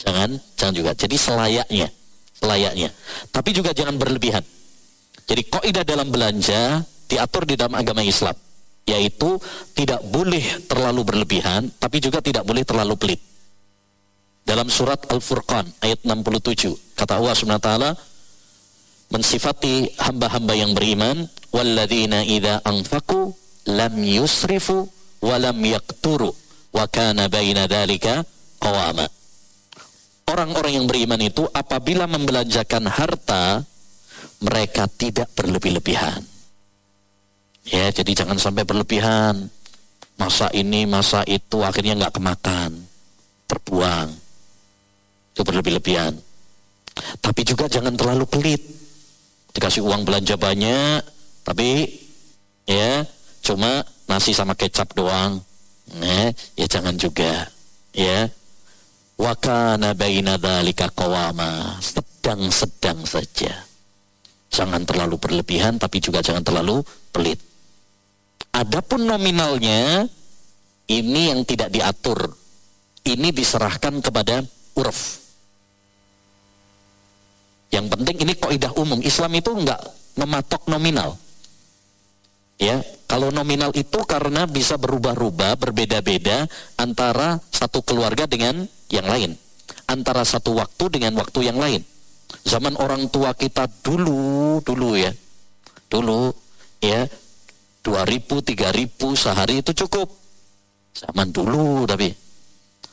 Jangan, 0.00 0.40
jangan 0.56 0.74
juga. 0.74 0.90
Jadi 0.96 1.16
selayaknya, 1.20 1.88
selayaknya. 2.40 2.88
Tapi 3.28 3.50
juga 3.52 3.76
jangan 3.76 4.00
berlebihan. 4.00 4.40
Jadi 5.28 5.42
kaidah 5.46 5.84
dalam 5.84 6.08
belanja 6.08 6.82
diatur 7.06 7.44
di 7.44 7.54
dalam 7.54 7.76
agama 7.76 8.00
Islam, 8.00 8.34
yaitu 8.88 9.38
tidak 9.72 10.02
boleh 10.02 10.42
terlalu 10.66 11.02
berlebihan, 11.06 11.70
tapi 11.78 12.02
juga 12.02 12.18
tidak 12.18 12.42
boleh 12.42 12.66
terlalu 12.66 12.94
pelit. 12.98 13.20
Dalam 14.42 14.66
surat 14.66 14.98
Al-Furqan 15.06 15.70
ayat 15.78 16.02
67, 16.02 16.98
kata 16.98 17.22
Allah 17.22 17.34
Subhanahu 17.38 17.62
wa 17.62 17.68
taala 17.70 17.90
mensifati 19.14 19.86
hamba-hamba 20.02 20.58
yang 20.58 20.74
beriman, 20.74 21.30
walladzina 21.54 22.26
idza 22.26 22.58
anfaqu 22.66 23.30
lam 23.70 23.94
yusrifu 24.02 24.90
wa 25.22 25.36
lam 25.38 25.58
yaqturu 25.62 26.34
wa 26.74 26.84
kana 26.90 27.30
baina 27.30 27.70
dzalika 27.70 28.26
qawama 28.58 29.06
orang-orang 30.32 30.80
yang 30.80 30.86
beriman 30.88 31.20
itu 31.20 31.44
apabila 31.52 32.08
membelanjakan 32.08 32.88
harta 32.88 33.60
mereka 34.42 34.88
tidak 34.90 35.28
berlebih-lebihan. 35.36 36.24
Ya, 37.68 37.90
jadi 37.94 38.24
jangan 38.24 38.38
sampai 38.40 38.66
berlebihan. 38.66 39.50
Masa 40.18 40.50
ini, 40.54 40.86
masa 40.86 41.22
itu 41.26 41.62
akhirnya 41.62 41.98
nggak 41.98 42.14
kemakan, 42.18 42.74
terbuang. 43.48 44.08
Itu 45.32 45.42
berlebih-lebihan. 45.46 46.14
Tapi 47.22 47.40
juga 47.46 47.70
jangan 47.70 47.94
terlalu 47.96 48.28
pelit. 48.28 48.62
Dikasih 49.52 49.84
uang 49.84 50.04
belanja 50.04 50.36
banyak, 50.36 51.00
tapi 51.44 51.88
ya 52.64 53.04
cuma 53.44 53.84
nasi 54.08 54.32
sama 54.32 54.56
kecap 54.56 54.92
doang. 54.96 55.40
Nah, 55.98 56.30
ya 56.56 56.66
jangan 56.68 56.96
juga. 56.96 57.48
Ya, 57.92 58.28
Wakana 59.22 59.94
baina 59.94 60.34
dzalika 60.34 60.90
qawama. 60.90 61.78
Sedang-sedang 61.78 63.06
saja. 63.06 63.54
Jangan 64.50 64.82
terlalu 64.82 65.16
berlebihan 65.16 65.78
tapi 65.78 66.02
juga 66.02 66.18
jangan 66.24 66.42
terlalu 66.42 66.82
pelit. 67.14 67.51
Adapun 68.52 69.08
nominalnya 69.08 70.04
ini 70.92 71.32
yang 71.32 71.40
tidak 71.48 71.72
diatur. 71.72 72.36
Ini 73.02 73.32
diserahkan 73.32 73.98
kepada 74.04 74.44
urf. 74.76 75.00
Yang 77.72 77.86
penting 77.96 78.16
ini 78.28 78.32
kaidah 78.36 78.72
umum. 78.76 79.00
Islam 79.00 79.32
itu 79.40 79.50
enggak 79.56 79.80
mematok 80.20 80.68
nominal. 80.68 81.16
Ya, 82.60 82.84
kalau 83.08 83.32
nominal 83.32 83.72
itu 83.74 84.04
karena 84.06 84.46
bisa 84.46 84.76
berubah-ubah, 84.78 85.58
berbeda-beda 85.58 86.46
antara 86.76 87.40
satu 87.50 87.80
keluarga 87.82 88.28
dengan 88.28 88.68
yang 88.92 89.08
lain. 89.08 89.34
Antara 89.88 90.22
satu 90.22 90.54
waktu 90.60 91.00
dengan 91.00 91.16
waktu 91.18 91.48
yang 91.48 91.58
lain. 91.58 91.82
Zaman 92.44 92.76
orang 92.76 93.08
tua 93.08 93.32
kita 93.32 93.66
dulu, 93.82 94.60
dulu 94.62 94.94
ya. 94.94 95.10
Dulu 95.88 96.30
ya 96.78 97.08
2000, 97.82 98.42
3000 98.42 99.18
sehari 99.18 99.60
itu 99.60 99.74
cukup. 99.84 100.08
Zaman 100.92 101.34
dulu 101.34 101.88
tapi 101.88 102.14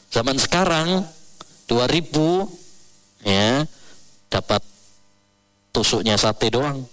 zaman 0.10 0.36
sekarang 0.40 1.06
2000 1.70 2.50
ya 3.28 3.64
dapat 4.30 4.62
tusuknya 5.70 6.18
sate 6.18 6.50
doang. 6.50 6.86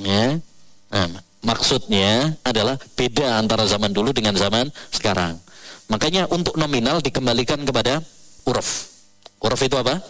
Ya. 0.00 0.40
Nah, 0.92 1.08
maksudnya 1.44 2.36
adalah 2.44 2.80
beda 2.96 3.40
antara 3.40 3.68
zaman 3.68 3.92
dulu 3.92 4.12
dengan 4.16 4.36
zaman 4.36 4.72
sekarang. 4.92 5.36
Makanya 5.86 6.26
untuk 6.32 6.58
nominal 6.58 6.98
dikembalikan 6.98 7.62
kepada 7.62 8.02
uruf. 8.48 8.90
Uruf 9.38 9.60
itu 9.62 9.76
apa? 9.78 10.02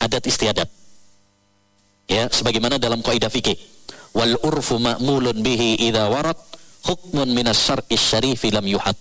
Adat 0.00 0.24
istiadat. 0.24 0.68
Ya, 2.10 2.26
sebagaimana 2.32 2.80
dalam 2.80 3.04
kaidah 3.04 3.30
fikih. 3.30 3.54
Wal 4.16 4.34
urfu 4.42 4.82
ma'mulun 4.82 5.38
bihi 5.42 5.86
idza 5.86 6.10
warat 6.10 6.38
hukmun 6.86 7.30
minas 7.30 7.60
syar'i 7.62 7.94
syarifi 7.94 8.50
lam 8.50 8.66
yuhad. 8.66 8.96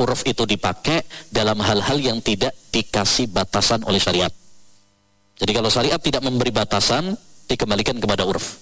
Uruf 0.00 0.24
itu 0.24 0.48
dipakai 0.48 1.04
dalam 1.28 1.60
hal-hal 1.60 2.00
yang 2.00 2.18
tidak 2.24 2.56
dikasih 2.72 3.28
batasan 3.28 3.84
oleh 3.84 4.00
syariat. 4.00 4.32
Jadi 5.36 5.52
kalau 5.52 5.68
syariat 5.68 6.00
tidak 6.00 6.24
memberi 6.24 6.48
batasan, 6.48 7.12
dikembalikan 7.44 8.00
kepada 8.00 8.24
uruf. 8.24 8.56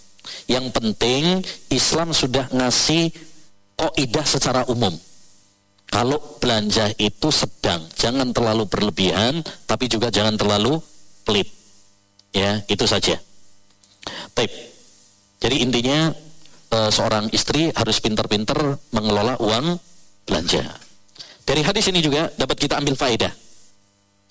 Yang 0.50 0.74
penting 0.74 1.40
Islam 1.70 2.10
sudah 2.10 2.50
ngasih 2.50 3.14
kaidah 3.78 4.26
secara 4.26 4.66
umum 4.66 4.92
kalau 5.90 6.22
belanja 6.38 6.86
itu 7.02 7.34
sedang, 7.34 7.82
jangan 7.98 8.30
terlalu 8.30 8.62
berlebihan, 8.70 9.42
tapi 9.66 9.90
juga 9.90 10.06
jangan 10.06 10.38
terlalu 10.38 10.78
pelit. 11.26 11.50
Ya, 12.30 12.62
itu 12.70 12.86
saja. 12.86 13.18
Baik. 14.38 14.69
Jadi 15.40 15.56
intinya 15.64 16.12
e, 16.68 16.78
seorang 16.92 17.32
istri 17.32 17.72
harus 17.72 17.96
pintar-pintar 17.98 18.76
mengelola 18.92 19.40
uang 19.40 19.80
belanja. 20.28 20.68
Dari 21.48 21.64
hadis 21.64 21.88
ini 21.88 22.04
juga 22.04 22.28
dapat 22.36 22.56
kita 22.60 22.76
ambil 22.76 22.94
faedah 22.94 23.32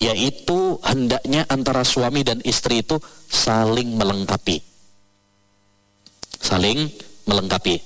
yaitu 0.00 0.80
hendaknya 0.80 1.44
antara 1.52 1.84
suami 1.84 2.24
dan 2.24 2.40
istri 2.40 2.80
itu 2.80 2.96
saling 3.28 4.00
melengkapi. 4.00 4.64
Saling 6.40 6.88
melengkapi. 7.28 7.84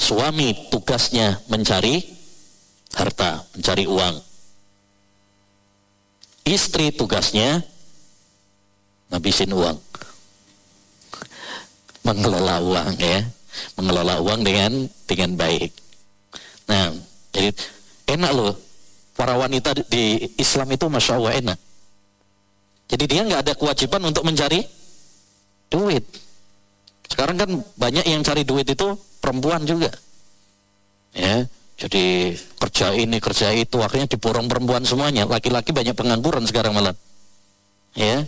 Suami 0.00 0.72
tugasnya 0.72 1.44
mencari 1.52 2.00
harta, 2.96 3.44
mencari 3.52 3.84
uang. 3.84 4.16
Istri 6.48 6.96
tugasnya 6.96 7.60
ngabisin 9.12 9.52
uang. 9.52 9.76
Mengelola 12.08 12.56
uang 12.64 12.96
ya. 12.96 13.20
Mengelola 13.76 14.14
uang 14.24 14.40
dengan 14.40 14.72
dengan 15.04 15.36
baik. 15.36 15.70
Nah, 16.72 16.96
jadi 17.36 17.52
enak 18.16 18.32
loh. 18.32 18.56
Para 19.12 19.34
wanita 19.36 19.76
di 19.92 20.30
Islam 20.40 20.72
itu 20.72 20.88
Masya 20.88 21.12
Allah 21.20 21.34
enak. 21.42 21.58
Jadi 22.88 23.04
dia 23.04 23.20
nggak 23.26 23.42
ada 23.44 23.52
kewajiban 23.58 24.00
untuk 24.08 24.24
mencari 24.24 24.64
duit. 25.68 26.06
Sekarang 27.08 27.36
kan 27.36 27.50
banyak 27.76 28.04
yang 28.08 28.24
cari 28.24 28.46
duit 28.46 28.64
itu 28.64 28.96
perempuan 29.20 29.66
juga. 29.68 29.92
Ya, 31.12 31.44
jadi 31.76 32.36
kerja 32.62 32.94
ini 32.94 33.18
kerja 33.18 33.52
itu 33.52 33.80
akhirnya 33.82 34.08
diborong 34.08 34.46
perempuan 34.46 34.86
semuanya. 34.86 35.26
Laki-laki 35.26 35.74
banyak 35.74 35.98
pengangguran 35.98 36.46
sekarang 36.46 36.76
malah. 36.76 36.94
Ya, 37.96 38.22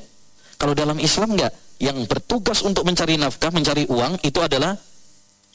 kalau 0.59 0.75
dalam 0.75 0.99
Islam 0.99 1.39
enggak, 1.39 1.55
yang 1.81 2.05
bertugas 2.05 2.61
untuk 2.61 2.85
mencari 2.85 3.17
nafkah, 3.17 3.49
mencari 3.49 3.89
uang 3.89 4.21
itu 4.21 4.39
adalah 4.39 4.77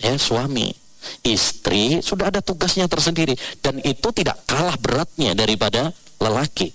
ya 0.01 0.17
suami. 0.17 0.73
Istri 1.21 2.01
sudah 2.01 2.33
ada 2.33 2.41
tugasnya 2.41 2.89
tersendiri 2.89 3.37
dan 3.61 3.77
itu 3.85 4.09
tidak 4.09 4.41
kalah 4.49 4.73
beratnya 4.81 5.37
daripada 5.37 5.93
lelaki. 6.17 6.73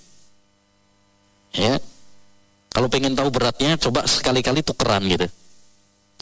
Ya. 1.51 1.75
Kalau 2.71 2.87
pengen 2.87 3.11
tahu 3.11 3.27
beratnya 3.27 3.75
coba 3.75 4.07
sekali-kali 4.07 4.63
tukeran 4.63 5.03
gitu. 5.11 5.27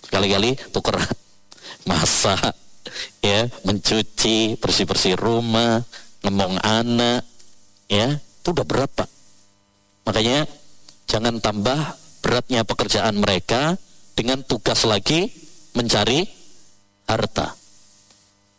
Sekali-kali 0.01 0.57
tukeran 0.73 1.05
masak, 1.89 2.57
ya, 3.21 3.45
mencuci, 3.61 4.57
bersih-bersih 4.57 5.13
rumah, 5.13 5.85
ngomong 6.25 6.57
anak, 6.65 7.21
ya, 7.85 8.17
itu 8.17 8.47
udah 8.49 8.65
berat 8.65 8.89
pak. 8.97 9.09
Makanya 10.09 10.49
jangan 11.05 11.37
tambah 11.37 11.98
beratnya 12.19 12.63
pekerjaan 12.67 13.15
mereka 13.19 13.75
dengan 14.15 14.43
tugas 14.43 14.83
lagi 14.83 15.31
mencari 15.75 16.27
harta. 17.07 17.55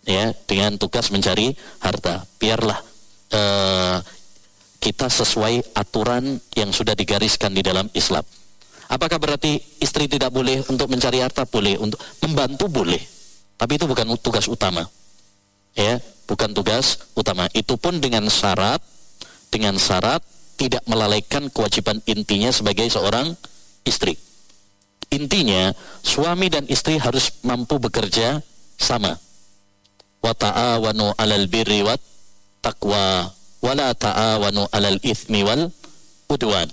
Ya, 0.08 0.32
dengan 0.48 0.80
tugas 0.80 1.12
mencari 1.12 1.52
harta. 1.84 2.24
Biarlah 2.40 2.78
uh, 3.36 3.96
kita 4.80 5.12
sesuai 5.12 5.76
aturan 5.76 6.40
yang 6.56 6.72
sudah 6.72 6.96
digariskan 6.96 7.52
di 7.52 7.60
dalam 7.60 7.86
Islam. 7.92 8.24
Apakah 8.90 9.22
berarti 9.22 9.60
istri 9.78 10.10
tidak 10.10 10.34
boleh 10.34 10.66
untuk 10.66 10.90
mencari 10.90 11.22
harta? 11.22 11.46
Boleh. 11.46 11.78
Untuk 11.78 12.00
membantu 12.26 12.66
boleh. 12.66 12.98
Tapi 13.54 13.76
itu 13.76 13.86
bukan 13.86 14.08
tugas 14.18 14.48
utama. 14.50 14.82
Ya, 15.76 16.02
bukan 16.26 16.50
tugas 16.50 17.06
utama. 17.14 17.46
Itu 17.54 17.78
pun 17.78 18.02
dengan 18.02 18.26
syarat 18.26 18.82
dengan 19.50 19.76
syarat 19.76 20.22
tidak 20.56 20.86
melalaikan 20.86 21.50
kewajiban 21.50 21.98
intinya 22.06 22.54
sebagai 22.54 22.86
seorang 22.86 23.34
istri. 23.90 24.14
Intinya, 25.10 25.74
suami 26.06 26.46
dan 26.46 26.70
istri 26.70 26.94
harus 26.94 27.42
mampu 27.42 27.82
bekerja 27.82 28.38
sama. 28.78 29.18
Wa 30.22 30.30
ta'awanu 30.30 31.18
'alal 31.18 31.50
birri 31.50 31.82
wat 31.82 31.98
taqwa 32.62 33.26
wa 33.60 33.72
la 33.74 33.90
ta'awanu 33.90 34.70
'alal 34.70 35.00
itsmi 35.02 35.42
wal 35.42 35.66
udwan 36.30 36.70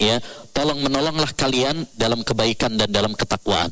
ya 0.00 0.16
tolong 0.56 0.80
menolonglah 0.80 1.32
kalian 1.36 1.84
dalam 1.92 2.24
kebaikan 2.24 2.76
dan 2.76 2.88
dalam 2.88 3.12
ketakwaan 3.12 3.68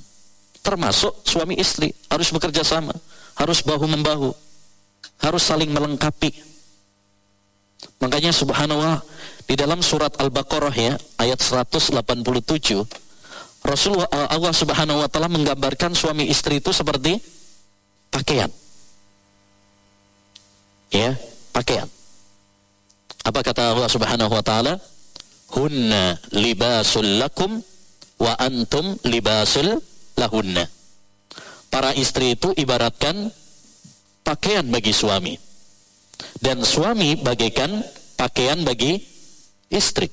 termasuk 0.61 1.25
suami 1.25 1.57
istri 1.57 1.93
harus 2.13 2.29
bekerja 2.29 2.61
sama 2.61 2.93
harus 3.37 3.65
bahu 3.65 3.89
membahu 3.89 4.31
harus 5.25 5.43
saling 5.43 5.73
melengkapi 5.73 6.33
makanya 7.97 8.35
subhanallah 8.35 9.01
di 9.49 9.55
dalam 9.57 9.81
surat 9.81 10.13
Al-Baqarah 10.21 10.75
ya 10.77 10.95
ayat 11.19 11.41
187 11.41 11.97
Rasulullah 13.65 14.07
Allah 14.29 14.53
Subhanahu 14.53 15.03
wa 15.03 15.09
taala 15.09 15.33
menggambarkan 15.33 15.97
suami 15.97 16.29
istri 16.29 16.61
itu 16.61 16.71
seperti 16.71 17.17
pakaian 18.13 18.53
ya 20.93 21.17
pakaian 21.51 21.89
apa 23.25 23.41
kata 23.41 23.75
Allah 23.75 23.91
Subhanahu 23.91 24.31
wa 24.31 24.45
taala 24.45 24.77
hunna 25.57 26.21
libasul 26.37 27.19
lakum 27.19 27.65
wa 28.21 28.33
antum 28.37 28.99
libasul 29.07 29.81
lahunna. 30.19 30.67
Para 31.69 31.95
istri 31.95 32.35
itu 32.35 32.51
ibaratkan 32.57 33.31
pakaian 34.27 34.67
bagi 34.67 34.91
suami. 34.91 35.37
Dan 36.43 36.67
suami 36.67 37.15
bagaikan 37.15 37.85
pakaian 38.19 38.59
bagi 38.67 38.99
istri. 39.71 40.09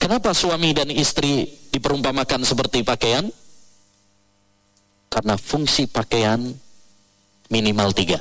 Kenapa 0.00 0.32
suami 0.32 0.72
dan 0.72 0.88
istri 0.88 1.46
diperumpamakan 1.70 2.42
seperti 2.42 2.80
pakaian? 2.82 3.28
Karena 5.10 5.36
fungsi 5.36 5.90
pakaian 5.90 6.40
minimal 7.50 7.92
tiga. 7.92 8.18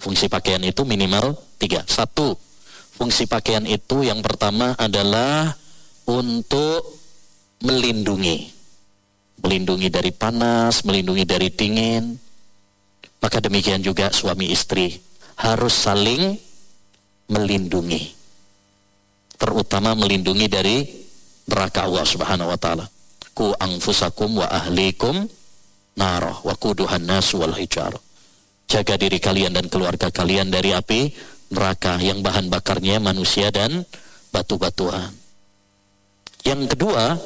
Fungsi 0.00 0.26
pakaian 0.26 0.64
itu 0.64 0.82
minimal 0.88 1.36
tiga. 1.60 1.84
Satu, 1.84 2.34
Fungsi 3.00 3.24
pakaian 3.24 3.64
itu 3.64 4.04
yang 4.04 4.20
pertama 4.20 4.76
adalah 4.76 5.56
untuk 6.04 7.00
melindungi. 7.64 8.52
Melindungi 9.40 9.88
dari 9.88 10.12
panas, 10.12 10.84
melindungi 10.84 11.24
dari 11.24 11.48
dingin. 11.48 12.12
Maka 13.24 13.40
demikian 13.40 13.80
juga 13.80 14.12
suami 14.12 14.52
istri 14.52 15.00
harus 15.40 15.72
saling 15.72 16.36
melindungi. 17.30 18.12
Terutama 19.40 19.96
melindungi 19.96 20.46
dari 20.50 20.84
neraka 21.48 21.86
Allah 21.86 22.04
Subhanahu 22.04 22.50
wa 22.52 22.58
taala. 22.60 22.86
Ku 23.32 23.54
anfusakum 23.56 24.42
wa 24.42 24.46
ahlikum 24.50 25.24
narah 25.96 26.36
wa 26.44 26.54
kuduhan 26.58 27.06
nas 27.06 27.32
wal 27.32 27.54
hijar. 27.56 27.94
Jaga 28.70 28.94
diri 29.00 29.18
kalian 29.18 29.56
dan 29.56 29.66
keluarga 29.66 30.12
kalian 30.12 30.52
dari 30.52 30.76
api 30.76 31.10
neraka 31.50 31.98
yang 31.98 32.22
bahan 32.22 32.46
bakarnya 32.52 33.02
manusia 33.02 33.50
dan 33.50 33.82
batu-batuan. 34.30 35.10
Yang 36.46 36.76
kedua, 36.76 37.18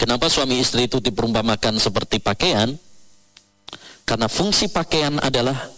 kenapa 0.00 0.32
suami 0.32 0.58
istri 0.58 0.88
itu 0.88 0.98
diperumpamakan 0.98 1.76
seperti 1.76 2.18
pakaian? 2.22 2.72
Karena 4.08 4.26
fungsi 4.26 4.72
pakaian 4.72 5.20
adalah 5.20 5.70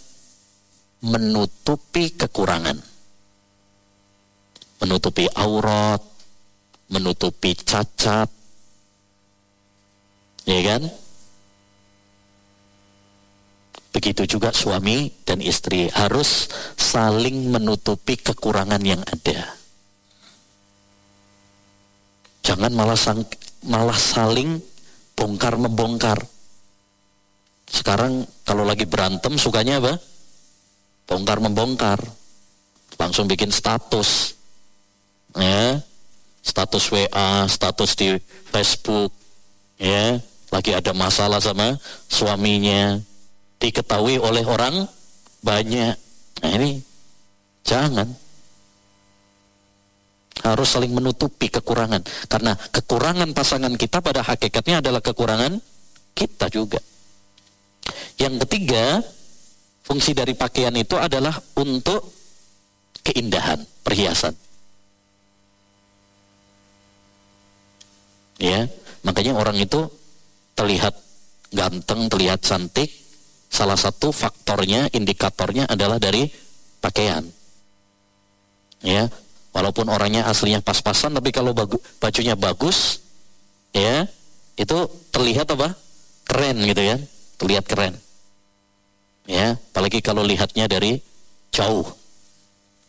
menutupi 1.02 2.14
kekurangan. 2.14 2.91
Menutupi 4.82 5.30
aurat, 5.38 6.02
menutupi 6.90 7.54
cacat. 7.54 8.26
Ya 10.42 10.60
kan? 10.66 10.90
Begitu 13.94 14.26
juga 14.26 14.50
suami 14.50 15.12
dan 15.22 15.38
istri 15.38 15.86
harus 15.92 16.50
saling 16.74 17.52
menutupi 17.54 18.18
kekurangan 18.18 18.82
yang 18.82 19.04
ada. 19.06 19.54
Jangan 22.42 22.72
malah 22.74 22.98
sang, 22.98 23.22
malah 23.62 23.94
saling 23.94 24.58
bongkar 25.14 25.54
membongkar. 25.54 26.18
Sekarang 27.70 28.26
kalau 28.42 28.66
lagi 28.66 28.88
berantem 28.88 29.38
sukanya 29.38 29.78
apa? 29.78 29.94
Bongkar 31.06 31.38
membongkar. 31.38 32.02
Langsung 32.98 33.30
bikin 33.30 33.54
status. 33.54 34.41
Ya. 35.36 35.80
Status 36.42 36.90
WA, 36.90 37.46
status 37.46 37.94
di 37.94 38.18
Facebook, 38.50 39.14
ya. 39.78 40.18
Lagi 40.52 40.74
ada 40.74 40.92
masalah 40.92 41.38
sama 41.38 41.78
suaminya, 42.10 43.00
diketahui 43.62 44.18
oleh 44.18 44.42
orang 44.44 44.84
banyak. 45.40 45.94
Nah 46.42 46.50
ini 46.58 46.82
jangan. 47.62 48.10
Harus 50.42 50.74
saling 50.74 50.90
menutupi 50.90 51.46
kekurangan. 51.46 52.02
Karena 52.26 52.58
kekurangan 52.58 53.30
pasangan 53.30 53.72
kita 53.78 54.02
pada 54.02 54.26
hakikatnya 54.26 54.82
adalah 54.82 54.98
kekurangan 54.98 55.62
kita 56.18 56.50
juga. 56.50 56.82
Yang 58.18 58.42
ketiga, 58.46 58.98
fungsi 59.86 60.12
dari 60.12 60.34
pakaian 60.34 60.74
itu 60.74 60.98
adalah 60.98 61.38
untuk 61.54 62.10
keindahan, 63.06 63.62
perhiasan. 63.86 64.34
Ya, 68.42 68.66
makanya 69.06 69.38
orang 69.38 69.54
itu 69.54 69.86
terlihat 70.58 70.98
ganteng, 71.54 72.10
terlihat 72.10 72.42
cantik, 72.42 72.90
salah 73.46 73.78
satu 73.78 74.10
faktornya, 74.10 74.90
indikatornya 74.90 75.70
adalah 75.70 76.02
dari 76.02 76.26
pakaian. 76.82 77.22
Ya, 78.82 79.06
walaupun 79.54 79.86
orangnya 79.86 80.26
aslinya 80.26 80.58
pas-pasan, 80.58 81.14
tapi 81.14 81.30
kalau 81.30 81.54
bagu, 81.54 81.78
bajunya 82.02 82.34
bagus, 82.34 82.98
ya, 83.70 84.10
itu 84.58 84.90
terlihat 85.14 85.46
apa? 85.54 85.78
Keren 86.26 86.66
gitu 86.66 86.82
ya, 86.82 86.98
terlihat 87.38 87.64
keren. 87.70 87.94
Ya, 89.30 89.54
apalagi 89.70 90.02
kalau 90.02 90.26
lihatnya 90.26 90.66
dari 90.66 90.98
jauh. 91.54 91.86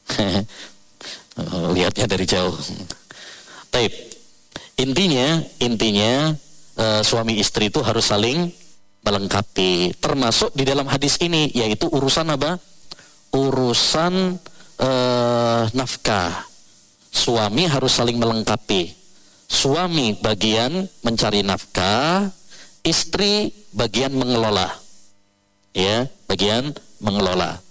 lihatnya 1.78 2.10
dari 2.10 2.26
jauh. 2.26 2.58
Taib. 3.70 4.13
Intinya, 4.78 5.42
intinya 5.62 6.34
uh, 6.78 7.02
suami 7.06 7.38
istri 7.38 7.70
itu 7.70 7.80
harus 7.86 8.10
saling 8.10 8.50
melengkapi. 9.06 9.94
Termasuk 10.00 10.56
di 10.58 10.66
dalam 10.66 10.90
hadis 10.90 11.20
ini 11.22 11.52
yaitu 11.54 11.86
urusan 11.92 12.34
apa? 12.34 12.58
Urusan 13.34 14.40
uh, 14.82 15.64
nafkah. 15.76 16.50
Suami 17.14 17.70
harus 17.70 17.94
saling 17.94 18.18
melengkapi. 18.18 18.90
Suami 19.46 20.18
bagian 20.18 20.90
mencari 21.06 21.46
nafkah, 21.46 22.34
istri 22.82 23.54
bagian 23.70 24.18
mengelola. 24.18 24.66
Ya, 25.78 26.10
bagian 26.26 26.74
mengelola. 26.98 27.62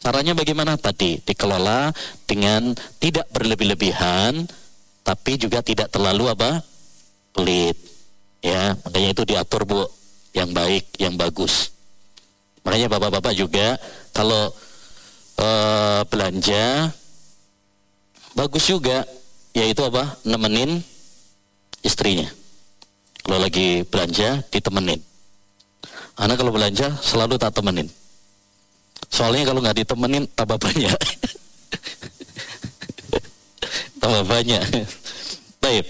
Caranya 0.00 0.32
bagaimana 0.32 0.76
tadi? 0.76 1.20
Dikelola 1.20 1.92
dengan 2.24 2.72
tidak 3.00 3.28
berlebih-lebihan, 3.32 4.48
tapi 5.10 5.34
juga 5.34 5.58
tidak 5.58 5.90
terlalu 5.90 6.30
apa? 6.30 6.62
pelit. 7.34 7.74
Ya 8.46 8.78
makanya 8.86 9.08
itu 9.10 9.22
diatur 9.26 9.66
bu. 9.66 9.82
Yang 10.30 10.50
baik 10.54 10.84
yang 11.02 11.18
bagus. 11.18 11.74
Makanya 12.62 12.86
bapak-bapak 12.86 13.34
juga 13.34 13.74
kalau 14.14 14.54
uh, 15.42 16.06
belanja 16.06 16.94
bagus 18.38 18.70
juga. 18.70 19.02
Yaitu 19.50 19.82
apa? 19.82 20.14
Nemenin 20.22 20.78
istrinya. 21.82 22.30
Kalau 23.26 23.42
lagi 23.42 23.82
belanja 23.82 24.46
ditemenin. 24.46 25.02
Anak 26.22 26.38
kalau 26.38 26.54
belanja 26.54 26.94
selalu 27.02 27.34
tak 27.34 27.58
temenin. 27.58 27.90
Soalnya 29.10 29.50
kalau 29.50 29.58
nggak 29.58 29.82
ditemenin 29.82 30.30
tambah 30.38 30.54
banyak. 30.54 30.94
Tambah 34.00 34.24
banyak 34.24 34.64
baik 35.60 35.86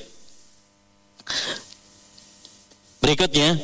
Berikutnya 3.01 3.57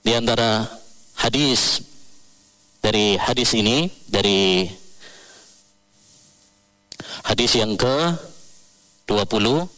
di 0.00 0.12
antara 0.16 0.64
hadis 1.20 1.84
dari 2.80 3.20
hadis 3.20 3.52
ini 3.52 3.92
dari 4.08 4.64
hadis 7.28 7.52
yang 7.60 7.76
ke 7.76 8.16
23 9.06 9.68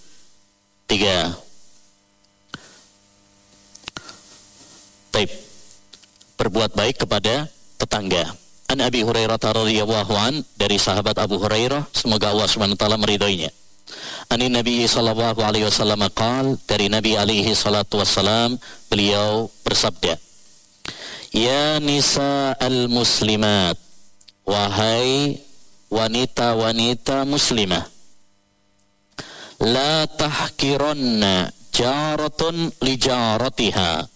Baik. 5.12 5.28
Berbuat 6.40 6.72
baik 6.72 7.04
kepada 7.04 7.44
tetangga. 7.76 8.32
An 8.72 8.80
Abi 8.80 9.04
Hurairah 9.04 9.36
radhiyallahu 9.36 10.12
an 10.16 10.40
dari 10.56 10.80
sahabat 10.80 11.20
Abu 11.20 11.36
Hurairah 11.36 11.84
semoga 11.92 12.32
Allah 12.32 12.48
Subhanahu 12.48 12.80
wa 12.80 12.80
taala 12.80 12.96
meridhoinya. 12.96 13.52
Ani 14.32 14.48
Nabi 14.48 14.86
sallallahu 14.88 15.40
alaihi 15.44 15.68
wasallam 15.68 16.02
qal 16.12 16.56
dari 16.64 16.88
Nabi 16.88 17.16
alaihi 17.18 17.52
salatu 17.52 18.00
wasallam 18.00 18.56
beliau 18.88 19.50
bersabda 19.66 20.16
Ya 21.32 21.80
nisa 21.80 22.52
al-muslimat 22.60 23.76
wahai 24.44 25.40
wanita-wanita 25.88 27.24
muslimah 27.24 27.88
la 29.62 30.04
tahkiranna 30.08 31.52
jaratun 31.72 32.72
li 32.82 32.94
jaratiha 32.98 34.12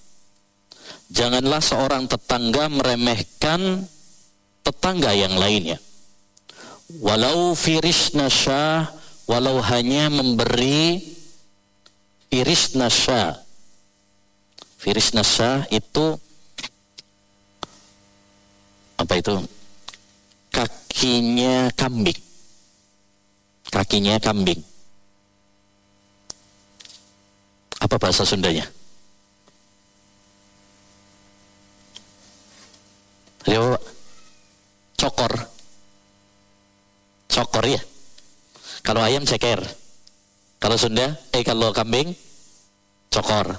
Janganlah 1.07 1.63
seorang 1.63 2.11
tetangga 2.11 2.67
meremehkan 2.67 3.87
tetangga 4.67 5.15
yang 5.15 5.39
lainnya. 5.39 5.79
Walau 6.99 7.55
firishna 7.55 8.27
syah 8.27 8.91
walau 9.27 9.59
hanya 9.63 10.09
memberi 10.09 11.03
iris 12.31 12.79
nasya 12.79 13.47
iris 14.87 15.11
nasya 15.19 15.67
itu 15.75 16.15
apa 18.97 19.13
itu? 19.21 19.37
Kakinya 20.49 21.69
kambing. 21.77 22.17
Kakinya 23.69 24.17
kambing. 24.17 24.63
Apa 27.77 28.01
bahasa 28.01 28.25
Sundanya? 28.25 28.65
Ayo, 33.45 33.77
cokor. 34.97 35.35
Cokor 37.29 37.69
ya 37.69 37.83
kalau 38.87 39.03
ayam 39.03 39.27
ceker. 39.27 39.59
Kalau 40.63 40.79
Sunda, 40.79 41.19
eh 41.35 41.43
kalau 41.43 41.75
kambing 41.75 42.15
cokor. 43.11 43.59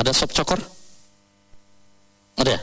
Ada 0.00 0.16
sop 0.16 0.32
cokor? 0.32 0.58
Ada. 2.40 2.56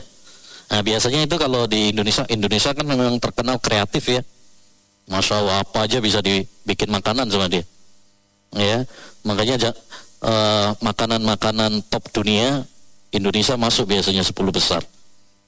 Nah 0.74 0.80
biasanya 0.82 1.22
itu 1.22 1.38
kalau 1.38 1.70
di 1.70 1.94
Indonesia, 1.94 2.26
Indonesia 2.26 2.74
kan 2.74 2.82
memang 2.82 3.14
terkenal 3.22 3.62
kreatif 3.62 4.02
ya. 4.10 4.20
Masya 5.06 5.38
Allah 5.38 5.62
apa 5.62 5.86
aja 5.86 6.02
bisa 6.02 6.18
dibikin 6.18 6.90
makanan 6.90 7.30
sama 7.30 7.46
dia. 7.46 7.62
Ya, 8.52 8.84
makanya 9.24 9.72
uh, 10.20 10.76
makanan-makanan 10.84 11.88
top 11.88 12.04
dunia 12.12 12.68
Indonesia 13.08 13.56
masuk 13.56 13.88
biasanya 13.88 14.20
10 14.20 14.34
besar. 14.52 14.82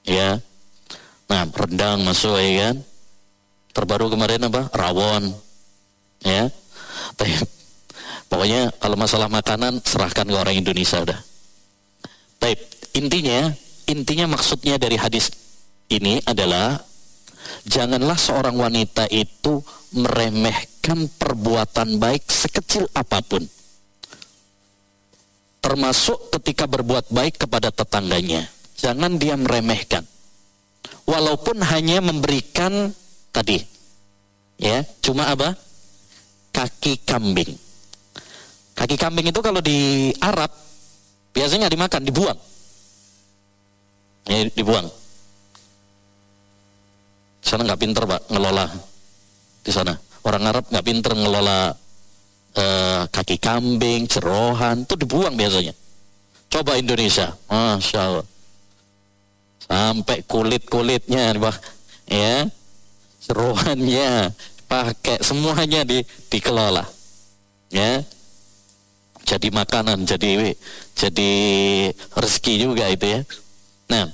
Ya. 0.07 0.41
Nah, 1.29 1.45
rendang 1.53 2.01
masuk 2.01 2.39
ya 2.41 2.71
kan. 2.71 2.75
Terbaru 3.77 4.09
kemarin 4.09 4.41
apa? 4.49 4.73
Rawon 4.73 5.44
ya. 6.25 6.49
Pokoknya 8.25 8.73
kalau 8.81 8.97
masalah 8.97 9.29
makanan 9.29 9.79
serahkan 9.85 10.25
ke 10.25 10.35
orang 10.35 10.57
Indonesia 10.57 10.99
udah. 10.99 11.19
Baik, 12.41 12.59
intinya 12.97 13.53
intinya 13.85 14.25
maksudnya 14.33 14.81
dari 14.81 14.97
hadis 14.97 15.29
ini 15.93 16.19
adalah 16.25 16.81
janganlah 17.69 18.17
seorang 18.17 18.57
wanita 18.57 19.05
itu 19.13 19.61
meremehkan 19.93 21.07
perbuatan 21.15 22.01
baik 22.01 22.25
sekecil 22.25 22.89
apa 22.97 23.21
pun. 23.21 23.45
Termasuk 25.61 26.29
ketika 26.37 26.69
berbuat 26.69 27.09
baik 27.09 27.45
kepada 27.45 27.73
tetangganya. 27.73 28.45
Jangan 28.75 29.17
dia 29.17 29.33
meremehkan. 29.33 30.05
Walaupun 31.09 31.57
hanya 31.63 32.03
memberikan 32.05 32.93
tadi. 33.33 33.57
Ya 34.61 34.85
cuma 35.01 35.25
apa 35.31 35.57
kaki 36.55 37.03
kambing. 37.03 37.51
Kaki 38.71 38.95
kambing 38.95 39.27
itu 39.27 39.39
kalau 39.43 39.59
di 39.59 40.11
Arab 40.23 40.47
biasanya 41.35 41.67
dimakan, 41.67 42.07
dibuang. 42.07 42.39
Ya, 44.31 44.47
dibuang. 44.55 44.87
sana 47.45 47.61
nggak 47.61 47.77
pinter 47.77 48.03
pak 48.09 48.21
ngelola 48.33 48.65
di 49.61 49.69
sana. 49.69 49.93
Orang 50.25 50.49
Arab 50.49 50.65
nggak 50.65 50.81
pinter 50.81 51.13
ngelola 51.13 51.69
uh, 52.57 53.01
kaki 53.13 53.37
kambing, 53.37 54.09
cerohan, 54.09 54.81
itu 54.81 54.97
dibuang 54.97 55.37
biasanya. 55.37 55.77
Coba 56.49 56.81
Indonesia, 56.81 57.37
masya 57.45 57.99
Allah, 58.01 58.27
sampai 59.61 60.25
kulit 60.25 60.65
kulitnya, 60.65 61.37
pak, 61.37 61.57
ya, 62.09 62.49
cerohannya, 63.21 64.33
pakai 64.65 65.21
semuanya 65.21 65.85
di 65.85 66.01
dikelola. 66.29 66.85
Ya. 67.71 68.03
Jadi 69.25 69.49
makanan 69.49 70.05
jadi 70.05 70.53
jadi 70.93 71.31
rezeki 72.13 72.53
juga 72.61 72.85
itu 72.89 73.05
ya. 73.09 73.21
Nah 73.89 74.05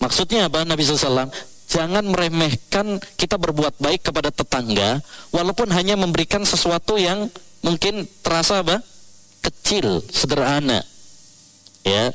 maksudnya 0.00 0.48
apa 0.48 0.64
Nabi 0.64 0.88
SAW 0.88 1.28
jangan 1.68 2.04
meremehkan 2.08 2.96
kita 3.20 3.36
berbuat 3.36 3.76
baik 3.76 4.08
kepada 4.08 4.32
tetangga 4.32 5.04
walaupun 5.36 5.68
hanya 5.76 6.00
memberikan 6.00 6.48
sesuatu 6.48 6.96
yang 6.96 7.28
mungkin 7.60 8.08
terasa 8.24 8.64
apa? 8.64 8.80
Kecil 9.44 10.00
sederhana. 10.08 10.80
Ya. 11.84 12.12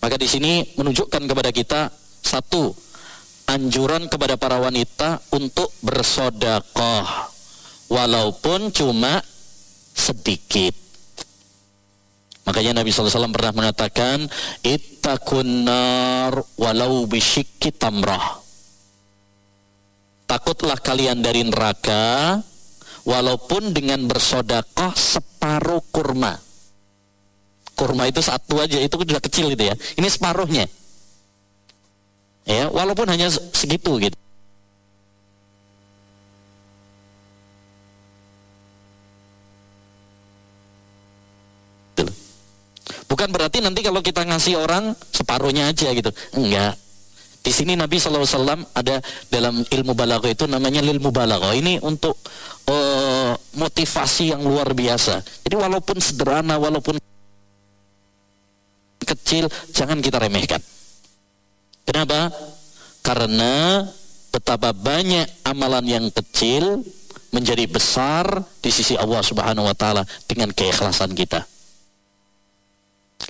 Maka 0.00 0.16
di 0.20 0.28
sini 0.28 0.64
menunjukkan 0.76 1.24
kepada 1.28 1.50
kita 1.52 1.92
satu 2.20 2.72
anjuran 3.50 4.06
kepada 4.06 4.38
para 4.38 4.62
wanita 4.62 5.18
untuk 5.34 5.74
bersodakoh 5.82 7.06
walaupun 7.90 8.70
cuma 8.70 9.18
sedikit 9.90 10.78
Makanya 12.40 12.82
Nabi 12.82 12.90
SAW 12.90 13.30
pernah 13.30 13.54
mengatakan, 13.54 14.26
Ittaqun 14.66 15.70
nar 15.70 16.34
walau 16.58 17.06
bisyikki 17.06 17.70
tamrah. 17.70 18.42
Takutlah 20.26 20.80
kalian 20.82 21.22
dari 21.22 21.46
neraka, 21.46 22.42
walaupun 23.06 23.70
dengan 23.70 24.02
bersodakoh 24.08 24.98
separuh 24.98 25.84
kurma. 25.94 26.34
Kurma 27.78 28.10
itu 28.10 28.18
satu 28.18 28.58
aja, 28.58 28.82
itu 28.82 28.98
sudah 28.98 29.22
kecil 29.22 29.54
gitu 29.54 29.70
ya. 29.70 29.74
Ini 29.94 30.08
separuhnya. 30.10 30.66
Ya, 32.50 32.66
walaupun 32.66 33.06
hanya 33.06 33.30
segitu 33.30 33.94
gitu. 34.02 34.18
Bukan 43.06 43.30
berarti 43.30 43.62
nanti 43.62 43.86
kalau 43.86 44.02
kita 44.02 44.26
ngasih 44.26 44.58
orang 44.58 44.98
separuhnya 45.14 45.70
aja 45.70 45.94
gitu. 45.94 46.10
Enggak. 46.34 46.74
Di 47.40 47.54
sini 47.54 47.78
Nabi 47.78 48.02
SAW 48.02 48.26
ada 48.74 48.98
dalam 49.30 49.62
ilmu 49.62 49.94
balago 49.94 50.26
itu 50.26 50.50
namanya 50.50 50.82
ilmu 50.82 51.14
balago. 51.14 51.54
Ini 51.54 51.78
untuk 51.86 52.18
uh, 52.66 53.32
motivasi 53.58 54.34
yang 54.34 54.42
luar 54.42 54.74
biasa. 54.74 55.22
Jadi 55.46 55.54
walaupun 55.54 56.02
sederhana, 56.02 56.58
walaupun 56.58 56.98
kecil, 59.06 59.46
jangan 59.70 59.98
kita 60.02 60.18
remehkan. 60.18 60.62
Kenapa? 61.90 62.30
Karena 63.02 63.82
betapa 64.30 64.70
banyak 64.70 65.42
amalan 65.42 65.82
yang 65.90 66.06
kecil 66.14 66.86
menjadi 67.34 67.66
besar 67.66 68.46
di 68.62 68.70
sisi 68.70 68.94
Allah 68.94 69.18
Subhanahu 69.26 69.66
wa 69.66 69.74
taala 69.74 70.06
dengan 70.30 70.54
keikhlasan 70.54 71.18
kita. 71.18 71.42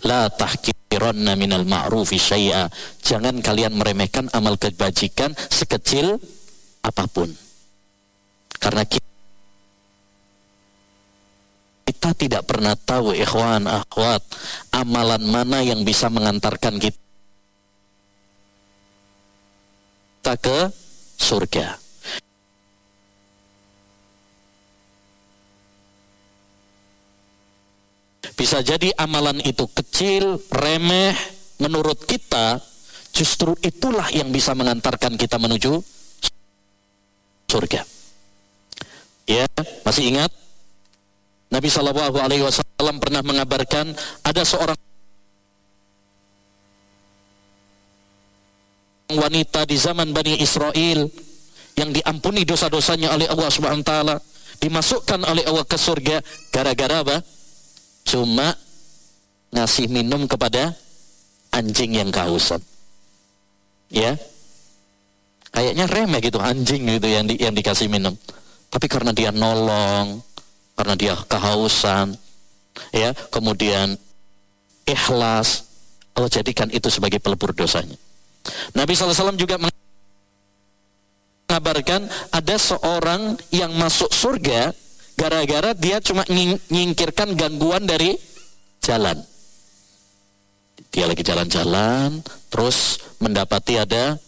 La 0.05 0.29
tahkiranna 0.29 1.41
minal 1.41 1.65
ma'rufi 1.65 2.21
syai'a. 2.21 2.69
Jangan 3.01 3.41
kalian 3.41 3.81
meremehkan 3.81 4.29
amal 4.37 4.61
kebajikan 4.61 5.33
sekecil 5.49 6.21
apa 6.85 7.09
pun. 7.09 7.33
Karena 8.61 8.85
kita 8.85 9.09
kita 11.89 12.11
tidak 12.13 12.43
pernah 12.45 12.77
tahu 12.77 13.17
ikhwan 13.17 13.65
akhwat 13.65 14.21
amalan 14.77 15.25
mana 15.25 15.65
yang 15.65 15.81
bisa 15.81 16.13
mengantarkan 16.13 16.77
kita 16.77 17.10
ke 20.25 20.71
surga. 21.21 21.77
Bisa 28.37 28.65
jadi 28.65 28.89
amalan 28.97 29.37
itu 29.45 29.69
kecil, 29.69 30.41
remeh, 30.49 31.13
menurut 31.61 32.09
kita 32.09 32.57
justru 33.13 33.53
itulah 33.61 34.09
yang 34.17 34.33
bisa 34.33 34.57
mengantarkan 34.57 35.21
kita 35.21 35.37
menuju 35.37 35.77
surga. 37.53 37.85
Ya, 39.29 39.45
masih 39.85 40.09
ingat? 40.09 40.33
Nabi 41.53 41.69
Shallallahu 41.69 42.17
Alaihi 42.17 42.47
Wasallam 42.47 42.97
pernah 43.03 43.21
mengabarkan 43.21 43.93
ada 44.25 44.43
seorang 44.47 44.79
wanita 49.17 49.67
di 49.67 49.77
zaman 49.79 50.13
Bani 50.15 50.39
Israel 50.39 51.09
yang 51.79 51.91
diampuni 51.95 52.45
dosa-dosanya 52.45 53.15
oleh 53.15 53.27
Allah 53.31 53.49
Subhanahu 53.49 53.83
wa 53.83 53.89
taala, 53.89 54.17
dimasukkan 54.61 55.25
oleh 55.25 55.47
Allah 55.47 55.65
ke 55.65 55.79
surga 55.79 56.21
gara-gara 56.53 57.01
apa? 57.01 57.19
cuma 58.11 58.57
ngasih 59.55 59.87
minum 59.87 60.27
kepada 60.27 60.75
anjing 61.55 61.95
yang 61.99 62.11
kehausan. 62.11 62.59
Ya. 63.91 64.19
Kayaknya 65.51 65.87
remeh 65.91 66.21
gitu 66.23 66.39
anjing 66.39 66.87
gitu 66.87 67.09
yang 67.11 67.27
di, 67.27 67.35
yang 67.39 67.55
dikasih 67.55 67.91
minum. 67.91 68.15
Tapi 68.71 68.87
karena 68.87 69.11
dia 69.11 69.35
nolong, 69.35 70.23
karena 70.79 70.95
dia 70.95 71.15
kehausan, 71.27 72.15
ya, 72.95 73.11
kemudian 73.35 73.99
ikhlas, 74.87 75.67
Allah 76.15 76.31
jadikan 76.31 76.71
itu 76.71 76.87
sebagai 76.87 77.19
pelebur 77.19 77.51
dosanya. 77.51 77.99
Nabi 78.75 78.93
SAW 78.97 79.37
juga 79.37 79.61
mengabarkan 81.51 82.09
ada 82.31 82.57
seorang 82.57 83.37
yang 83.51 83.75
masuk 83.77 84.09
surga 84.15 84.73
gara-gara 85.21 85.77
dia 85.77 86.01
cuma 86.01 86.25
nyingkirkan 86.73 87.37
gangguan 87.37 87.85
dari 87.85 88.17
jalan. 88.81 89.21
Dia 90.91 91.07
lagi 91.07 91.23
jalan-jalan, 91.23 92.25
terus 92.51 92.99
mendapati 93.21 93.79
ada 93.79 94.19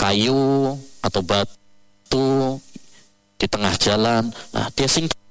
kayu 0.00 0.74
atau 1.04 1.20
batu 1.22 2.58
di 3.36 3.46
tengah 3.46 3.74
jalan. 3.76 4.32
Nah, 4.50 4.66
dia 4.72 4.88
singkir 4.88 5.25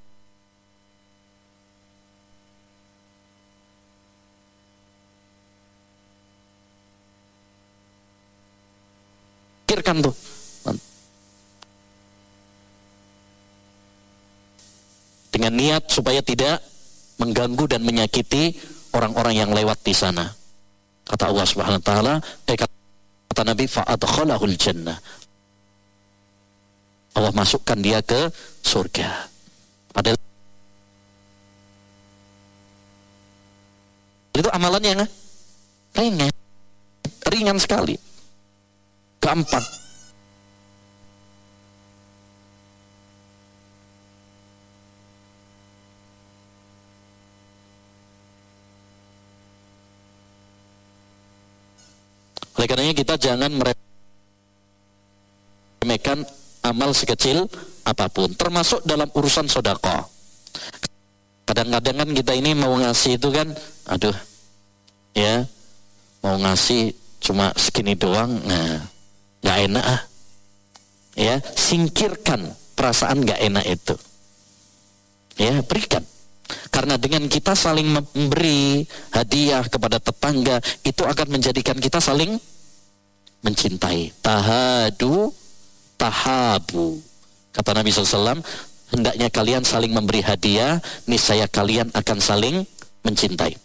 pikirkan 9.65 10.05
tuh. 10.05 10.15
Dengan 15.33 15.51
niat 15.51 15.91
supaya 15.91 16.23
tidak 16.23 16.63
mengganggu 17.19 17.67
dan 17.67 17.83
menyakiti 17.83 18.55
orang-orang 18.95 19.35
yang 19.35 19.51
lewat 19.51 19.83
di 19.83 19.91
sana. 19.91 20.31
Kata 21.03 21.27
Allah 21.27 21.43
Subhanahu 21.43 21.81
wa 21.81 21.85
taala, 21.85 22.13
eh, 22.47 22.55
kata 22.55 23.43
Nabi 23.43 23.67
fa'adkhalahul 23.67 24.55
jannah. 24.55 24.95
Allah 27.19 27.31
masukkan 27.35 27.75
dia 27.83 27.99
ke 27.99 28.31
surga. 28.63 29.27
Padahal 29.91 30.19
itu 34.35 34.49
amalannya 34.51 35.07
ringan, 35.95 36.31
ringan 37.27 37.57
sekali. 37.59 37.95
Gampang. 39.25 39.65
Oleh 52.53 52.67
karenanya 52.69 52.93
kita 52.93 53.17
jangan 53.17 53.49
meremehkan 55.81 56.21
amal 56.61 56.93
sekecil 56.93 57.49
apa 57.81 58.05
pun, 58.13 58.29
termasuk 58.37 58.85
dalam 58.85 59.09
urusan 59.09 59.49
sodako. 59.49 60.05
Kadang-kadang 61.49 62.05
kan 62.05 62.09
kita 62.13 62.37
ini 62.37 62.53
mau 62.53 62.77
ngasih 62.77 63.17
itu 63.17 63.33
kan, 63.33 63.49
aduh, 63.89 64.13
ya, 65.17 65.49
mau 66.21 66.37
ngasih 66.41 66.93
cuma 67.25 67.49
segini 67.57 67.97
doang, 67.97 68.37
nah, 68.45 68.85
nggak 69.45 69.59
enak 69.69 69.85
ah. 69.85 70.01
Ya 71.15 71.37
singkirkan 71.53 72.49
perasaan 72.73 73.21
nggak 73.21 73.39
enak 73.45 73.65
itu. 73.69 73.95
Ya 75.37 75.61
berikan. 75.61 76.01
Karena 76.73 76.97
dengan 76.97 77.29
kita 77.29 77.53
saling 77.53 77.87
memberi 77.87 78.83
hadiah 79.13 79.63
kepada 79.69 80.01
tetangga 80.01 80.59
itu 80.81 81.05
akan 81.05 81.37
menjadikan 81.37 81.77
kita 81.77 82.01
saling 82.01 82.41
mencintai. 83.45 84.11
Tahadu 84.19 85.29
tahabu. 85.95 86.99
Kata 87.55 87.71
Nabi 87.71 87.93
SAW 87.93 88.43
hendaknya 88.91 89.31
kalian 89.31 89.63
saling 89.63 89.95
memberi 89.95 90.19
hadiah 90.19 90.81
niscaya 91.07 91.47
kalian 91.47 91.87
akan 91.95 92.19
saling 92.19 92.67
mencintai 93.05 93.55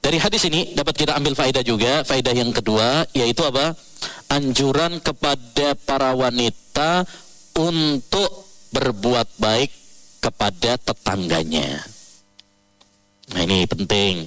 dari 0.00 0.16
hadis 0.16 0.48
ini 0.48 0.72
dapat 0.72 0.96
kita 0.96 1.12
ambil 1.16 1.36
faedah 1.36 1.60
juga, 1.60 2.02
faedah 2.08 2.32
yang 2.32 2.50
kedua 2.50 3.04
yaitu 3.12 3.44
apa? 3.44 3.76
Anjuran 4.32 4.96
kepada 5.04 5.76
para 5.76 6.16
wanita 6.16 7.04
untuk 7.60 8.48
berbuat 8.72 9.28
baik 9.36 9.70
kepada 10.24 10.80
tetangganya. 10.80 11.84
Nah, 13.30 13.40
ini 13.44 13.68
penting. 13.68 14.26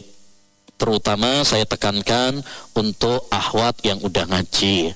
Terutama 0.78 1.41
saya 1.47 1.65
tekankan 1.65 2.43
untuk 2.76 3.26
ahwat 3.32 3.80
yang 3.82 3.97
udah 4.03 4.30
ngaji. 4.30 4.93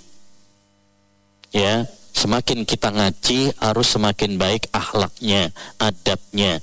Ya, 1.56 1.88
semakin 2.12 2.68
kita 2.68 2.92
ngaji 2.92 3.56
harus 3.58 3.88
semakin 3.88 4.36
baik 4.36 4.68
akhlaknya, 4.76 5.50
adabnya, 5.80 6.60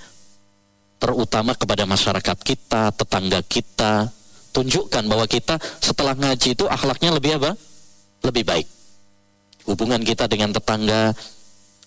terutama 1.05 1.53
kepada 1.53 1.85
masyarakat 1.85 2.39
kita, 2.41 2.89
tetangga 2.97 3.45
kita, 3.45 4.09
tunjukkan 4.57 5.05
bahwa 5.05 5.29
kita 5.29 5.61
setelah 5.85 6.17
ngaji 6.17 6.57
itu 6.57 6.65
akhlaknya 6.65 7.13
lebih 7.13 7.37
apa? 7.37 7.53
Lebih 8.25 8.45
baik. 8.49 8.69
hubungan 9.65 9.97
kita 10.05 10.29
dengan 10.29 10.53
tetangga 10.53 11.17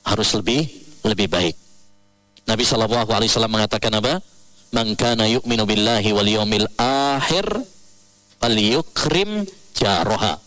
harus 0.02 0.30
lebih 0.34 0.66
lebih 1.06 1.30
baik. 1.30 1.54
Nabi 2.50 2.66
Shallallahu 2.66 3.14
Alaihi 3.14 3.30
Wasallam 3.30 3.54
mengatakan 3.54 3.94
apa? 4.02 4.18
Man 4.74 4.98
kana 4.98 5.30
yu'minu 5.30 5.62
billahi 5.62 6.10
wal 6.10 6.26
yawmil 6.26 6.66
akhir 6.82 7.46
fal 8.42 8.58
yukrim 8.58 9.46
jaroha. 9.78 10.42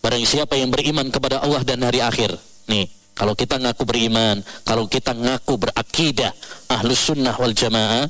Barang 0.00 0.24
siapa 0.24 0.56
yang 0.56 0.72
beriman 0.72 1.12
kepada 1.12 1.44
Allah 1.44 1.60
dan 1.68 1.84
hari 1.84 2.00
akhir. 2.00 2.32
Nih, 2.64 2.88
kalau 3.12 3.36
kita 3.36 3.60
ngaku 3.60 3.84
beriman, 3.84 4.40
kalau 4.64 4.88
kita 4.88 5.12
ngaku 5.12 5.60
berakidah 5.60 6.32
ahlus 6.72 7.12
sunnah 7.12 7.36
wal 7.36 7.52
jamaah, 7.52 8.08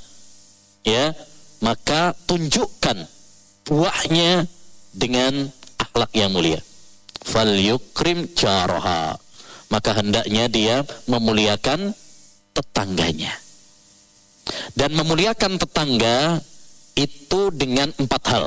ya, 0.86 1.10
maka 1.58 2.14
tunjukkan 2.26 3.06
buahnya 3.66 4.46
dengan 4.94 5.50
akhlak 5.78 6.10
yang 6.14 6.30
mulia. 6.30 6.62
Fal 7.22 7.50
yukrim 7.50 8.30
jaroha. 8.34 9.18
Maka 9.72 9.96
hendaknya 9.96 10.52
dia 10.52 10.84
memuliakan 11.08 11.96
tetangganya. 12.52 13.32
Dan 14.76 14.92
memuliakan 14.92 15.56
tetangga 15.56 16.44
itu 16.92 17.48
dengan 17.56 17.88
empat 17.96 18.22
hal. 18.28 18.44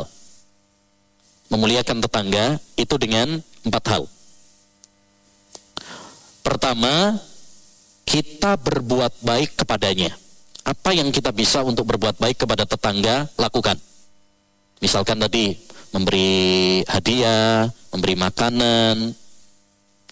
Memuliakan 1.49 1.97
tetangga 2.03 2.61
itu 2.77 2.95
dengan 3.01 3.41
empat 3.65 3.83
hal. 3.89 4.03
Pertama, 6.45 7.17
kita 8.05 8.53
berbuat 8.61 9.25
baik 9.25 9.65
kepadanya. 9.65 10.13
Apa 10.61 10.93
yang 10.93 11.09
kita 11.09 11.33
bisa 11.33 11.65
untuk 11.65 11.89
berbuat 11.89 12.21
baik 12.21 12.45
kepada 12.45 12.69
tetangga, 12.69 13.25
lakukan. 13.41 13.81
Misalkan 14.77 15.17
tadi 15.17 15.57
memberi 15.89 16.85
hadiah, 16.85 17.65
memberi 17.89 18.13
makanan, 18.13 18.95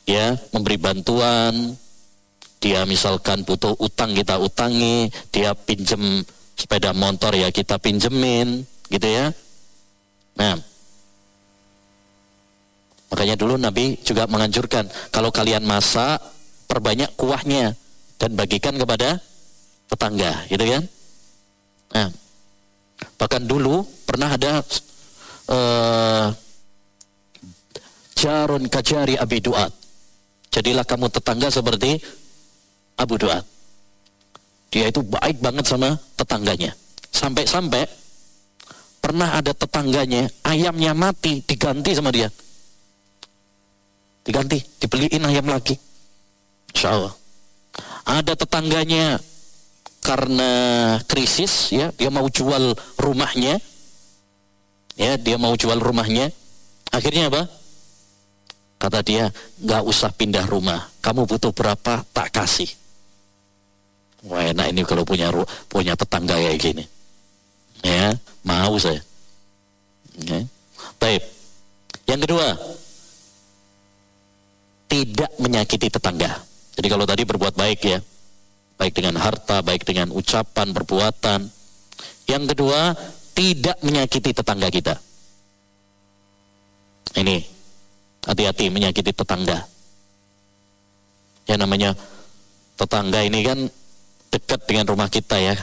ya, 0.09 0.33
memberi 0.49 0.77
bantuan. 0.81 1.77
Dia 2.57 2.87
misalkan 2.89 3.45
butuh 3.45 3.77
utang 3.77 4.17
kita 4.17 4.41
utangi, 4.41 5.13
dia 5.29 5.53
pinjem 5.53 6.25
sepeda 6.57 6.95
motor 6.95 7.35
ya 7.35 7.51
kita 7.53 7.77
pinjemin, 7.77 8.63
gitu 8.89 9.05
ya. 9.05 9.29
Nah, 10.33 10.57
makanya 13.13 13.37
dulu 13.37 13.61
Nabi 13.61 14.01
juga 14.01 14.25
menganjurkan 14.25 14.89
kalau 15.13 15.29
kalian 15.29 15.61
masak 15.61 16.17
perbanyak 16.65 17.13
kuahnya 17.13 17.77
dan 18.17 18.33
bagikan 18.33 18.73
kepada 18.73 19.21
tetangga, 19.85 20.49
gitu 20.49 20.65
kan? 20.65 20.83
Nah, 21.93 22.09
bahkan 23.21 23.45
dulu 23.45 23.85
pernah 24.09 24.33
ada 24.33 24.65
uh, 25.53 26.33
jarun 28.17 28.65
kajari 28.65 29.13
abi 29.21 29.37
duat. 29.37 29.69
Jadilah 30.53 30.85
kamu 30.85 31.09
tetangga 31.09 31.49
seperti 31.49 31.97
Abu 32.93 33.17
Duat. 33.17 33.41
Dia 34.69 34.89
itu 34.89 35.01
baik 35.01 35.41
banget 35.41 35.65
sama 35.65 35.97
tetangganya. 36.13 36.73
Sampai-sampai 37.09 37.85
pernah 39.01 39.33
ada 39.33 39.49
tetangganya, 39.53 40.29
ayamnya 40.45 40.93
mati, 40.93 41.41
diganti 41.41 41.97
sama 41.97 42.13
dia. 42.13 42.29
Diganti, 44.23 44.63
dibeliin 44.79 45.27
ayam 45.27 45.51
lagi. 45.51 45.75
Insya 46.71 46.95
Allah. 46.95 47.13
Ada 48.03 48.39
tetangganya 48.39 49.19
karena 50.03 50.51
krisis, 51.07 51.71
ya 51.71 51.91
dia 51.95 52.11
mau 52.11 52.27
jual 52.27 52.75
rumahnya, 52.99 53.59
ya 54.95 55.15
dia 55.19 55.35
mau 55.35 55.55
jual 55.55 55.79
rumahnya. 55.79 56.31
Akhirnya 56.91 57.27
apa? 57.31 57.47
Kata 58.79 58.99
dia 58.99 59.31
nggak 59.63 59.83
usah 59.87 60.11
pindah 60.11 60.43
rumah. 60.47 60.91
Kamu 60.99 61.23
butuh 61.23 61.55
berapa 61.55 62.03
tak 62.11 62.35
kasih. 62.35 62.67
Wah 64.23 64.43
enak 64.43 64.71
ini 64.71 64.81
kalau 64.87 65.03
punya 65.03 65.31
punya 65.67 65.95
tetangga 65.95 66.35
kayak 66.39 66.59
gini. 66.59 66.83
Ya 67.83 68.15
mau 68.43 68.75
saya. 68.79 69.03
Ya. 70.19 70.43
baik. 70.99 71.23
Yang 72.07 72.19
kedua 72.27 72.47
tidak 74.93 75.33
menyakiti 75.41 75.89
tetangga 75.89 76.37
jadi 76.77 76.87
kalau 76.93 77.09
tadi 77.09 77.25
berbuat 77.25 77.57
baik 77.57 77.79
ya 77.81 77.97
baik 78.77 78.93
dengan 78.93 79.17
harta 79.17 79.65
baik 79.65 79.81
dengan 79.81 80.13
ucapan 80.13 80.69
perbuatan 80.69 81.49
yang 82.29 82.45
kedua 82.47 82.95
tidak 83.33 83.77
menyakiti 83.81 84.31
tetangga 84.31 84.69
kita. 84.69 84.95
Ini 87.13 87.37
hati-hati 88.25 88.69
menyakiti 88.69 89.11
tetangga. 89.13 89.65
Ya 91.49 91.55
namanya 91.59 91.93
tetangga 92.79 93.19
ini 93.25 93.43
kan 93.43 93.59
dekat 94.31 94.65
dengan 94.69 94.85
rumah 94.87 95.09
kita 95.09 95.37
ya. 95.37 95.57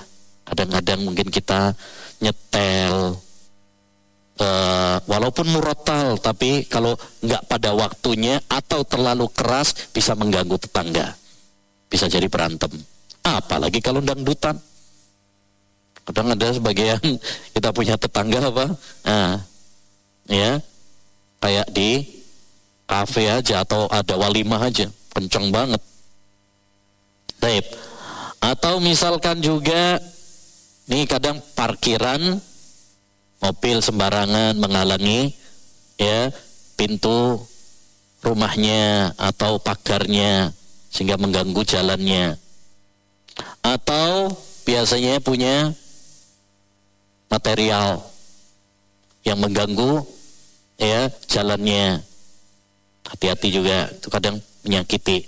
Kadang-kadang 0.47 1.07
mungkin 1.07 1.31
kita 1.31 1.75
nyetel, 2.19 3.15
uh, 4.41 4.97
walaupun 5.05 5.47
murotal, 5.53 6.17
tapi 6.19 6.65
kalau 6.67 6.97
nggak 7.21 7.47
pada 7.47 7.71
waktunya 7.77 8.41
atau 8.49 8.83
terlalu 8.83 9.29
keras 9.31 9.93
bisa 9.93 10.17
mengganggu 10.17 10.57
tetangga, 10.57 11.15
bisa 11.87 12.09
jadi 12.09 12.27
berantem. 12.27 12.73
Apalagi 13.21 13.85
kalau 13.85 14.01
dangdutan 14.01 14.57
Kadang 16.11 16.35
ada 16.35 16.51
sebagian 16.51 16.99
kita 17.55 17.71
punya 17.71 17.95
tetangga 17.95 18.51
apa? 18.51 18.67
Nah, 19.07 19.39
ya 20.27 20.59
kayak 21.39 21.71
di 21.71 22.03
kafe 22.91 23.31
aja 23.31 23.63
atau 23.63 23.87
ada 23.87 24.19
walimah 24.19 24.59
aja, 24.59 24.91
kenceng 25.15 25.55
banget. 25.55 25.79
Taib. 27.39 27.63
Atau 28.43 28.83
misalkan 28.83 29.39
juga 29.39 30.03
nih 30.91 31.07
kadang 31.07 31.39
parkiran 31.55 32.43
mobil 33.41 33.81
sembarangan 33.81 34.57
menghalangi 34.61 35.33
ya 35.97 36.29
pintu 36.77 37.41
rumahnya 38.21 39.17
atau 39.17 39.57
pagarnya 39.57 40.53
sehingga 40.93 41.17
mengganggu 41.17 41.65
jalannya. 41.65 42.37
Atau 43.65 44.37
biasanya 44.69 45.21
punya 45.25 45.73
material 47.33 48.05
yang 49.25 49.41
mengganggu 49.41 50.05
ya 50.77 51.09
jalannya. 51.29 52.05
Hati-hati 53.09 53.49
juga 53.51 53.89
itu 53.89 54.09
kadang 54.13 54.37
menyakiti. 54.63 55.25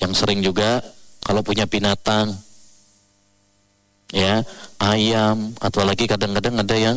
Yang 0.00 0.12
sering 0.16 0.40
juga 0.44 0.84
kalau 1.24 1.40
punya 1.44 1.64
binatang 1.64 2.32
ya 4.10 4.42
ayam 4.82 5.54
atau 5.62 5.86
lagi 5.86 6.04
kadang-kadang 6.10 6.58
ada 6.58 6.76
yang 6.76 6.96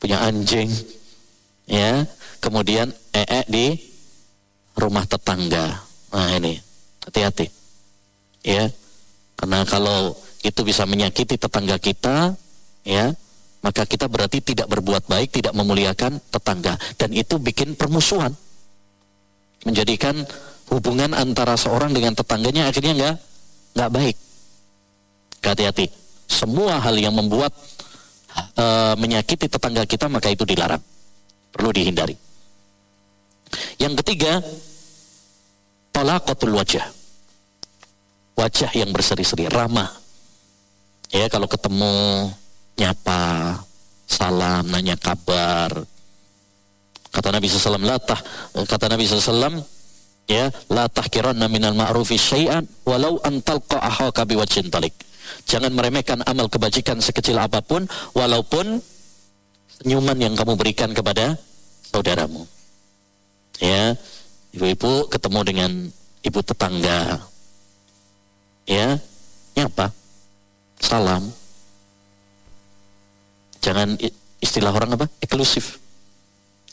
punya 0.00 0.16
anjing 0.24 0.68
ya 1.68 2.08
kemudian 2.40 2.88
ee 3.12 3.42
di 3.48 3.66
rumah 4.76 5.04
tetangga 5.04 5.76
nah 6.10 6.32
ini 6.34 6.56
hati-hati 7.04 7.46
ya 8.40 8.72
karena 9.40 9.64
kalau 9.64 10.12
itu 10.44 10.60
bisa 10.64 10.84
menyakiti 10.84 11.40
tetangga 11.40 11.80
kita, 11.80 12.36
ya, 12.84 13.12
maka 13.64 13.88
kita 13.88 14.04
berarti 14.04 14.44
tidak 14.44 14.68
berbuat 14.68 15.08
baik, 15.08 15.32
tidak 15.32 15.56
memuliakan 15.56 16.20
tetangga 16.28 16.76
dan 17.00 17.12
itu 17.16 17.40
bikin 17.40 17.72
permusuhan. 17.72 18.36
Menjadikan 19.64 20.24
hubungan 20.72 21.12
antara 21.12 21.56
seorang 21.56 21.92
dengan 21.92 22.16
tetangganya 22.16 22.68
akhirnya 22.68 22.92
nggak 22.96 23.16
nggak 23.76 23.90
baik. 23.92 24.16
Hati-hati. 25.40 25.90
Semua 26.30 26.78
hal 26.78 26.94
yang 26.94 27.16
membuat 27.16 27.50
uh, 28.54 28.94
menyakiti 28.94 29.50
tetangga 29.50 29.82
kita 29.88 30.06
maka 30.06 30.30
itu 30.30 30.46
dilarang. 30.46 30.82
Perlu 31.50 31.70
dihindari. 31.74 32.14
Yang 33.82 34.04
ketiga, 34.04 34.38
talaqatul 35.90 36.54
wajah. 36.54 36.86
Wajah 38.38 38.70
yang 38.72 38.94
berseri-seri, 38.94 39.50
ramah, 39.50 39.90
ya 41.10 41.26
kalau 41.26 41.50
ketemu 41.50 42.30
nyapa 42.78 43.58
salam 44.06 44.64
nanya 44.70 44.94
kabar 44.96 45.70
kata 47.10 47.28
Nabi 47.34 47.50
SAW 47.50 47.82
latah 47.82 48.18
kata 48.54 48.86
Nabi 48.86 49.04
SAW 49.10 49.58
ya 50.30 50.46
latah 50.70 51.02
tahkiranna 51.02 51.50
minal 51.50 51.74
ma'rufi 51.74 52.14
syai'an 52.14 52.62
walau 52.86 53.18
antalqa 53.26 53.82
ahaka 53.82 54.22
biwajhin 54.22 54.70
talik 54.70 54.94
jangan 55.44 55.72
meremehkan 55.74 56.22
amal 56.26 56.46
kebajikan 56.46 56.98
sekecil 56.98 57.36
apa 57.38 57.60
pun 57.60 57.86
walaupun 58.16 58.80
senyuman 59.80 60.18
yang 60.18 60.34
kamu 60.36 60.56
berikan 60.56 60.90
kepada 60.92 61.38
saudaramu 61.90 62.46
ya 63.60 63.96
ibu-ibu 64.54 65.08
ketemu 65.08 65.40
dengan 65.46 65.70
ibu 66.22 66.40
tetangga 66.44 67.22
ya 68.68 68.98
nyapa 69.56 69.90
salam. 70.80 71.22
Jangan 73.60 74.00
istilah 74.40 74.72
orang 74.72 74.96
apa? 74.96 75.06
Eksklusif. 75.20 75.76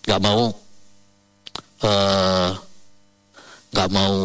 Gak 0.07 0.23
mau 0.23 0.55
eh, 1.83 2.49
nggak 3.75 3.89
uh, 3.91 3.93
mau 3.93 4.15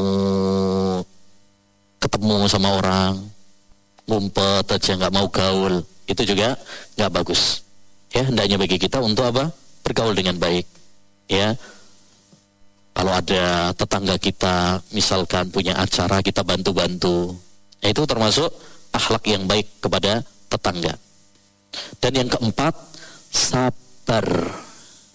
ketemu 1.98 2.36
sama 2.46 2.68
orang, 2.78 3.18
ngumpet 4.06 4.66
aja 4.66 4.92
nggak 4.98 5.14
mau 5.14 5.26
gaul, 5.30 5.82
itu 6.08 6.22
juga 6.26 6.58
nggak 6.98 7.12
bagus. 7.12 7.62
Ya, 8.12 8.28
hendaknya 8.28 8.60
bagi 8.60 8.76
kita 8.76 9.00
untuk 9.00 9.24
apa? 9.24 9.48
Bergaul 9.82 10.12
dengan 10.12 10.36
baik. 10.36 10.68
Ya, 11.30 11.56
kalau 12.92 13.12
ada 13.12 13.72
tetangga 13.72 14.16
kita 14.20 14.84
misalkan 14.92 15.48
punya 15.48 15.76
acara 15.80 16.20
kita 16.20 16.44
bantu-bantu 16.44 17.32
itu 17.82 18.02
termasuk 18.04 18.52
akhlak 18.92 19.24
yang 19.26 19.48
baik 19.48 19.66
kepada 19.80 20.20
tetangga 20.52 20.94
dan 21.98 22.12
yang 22.12 22.28
keempat 22.28 22.76
sabar 23.32 24.24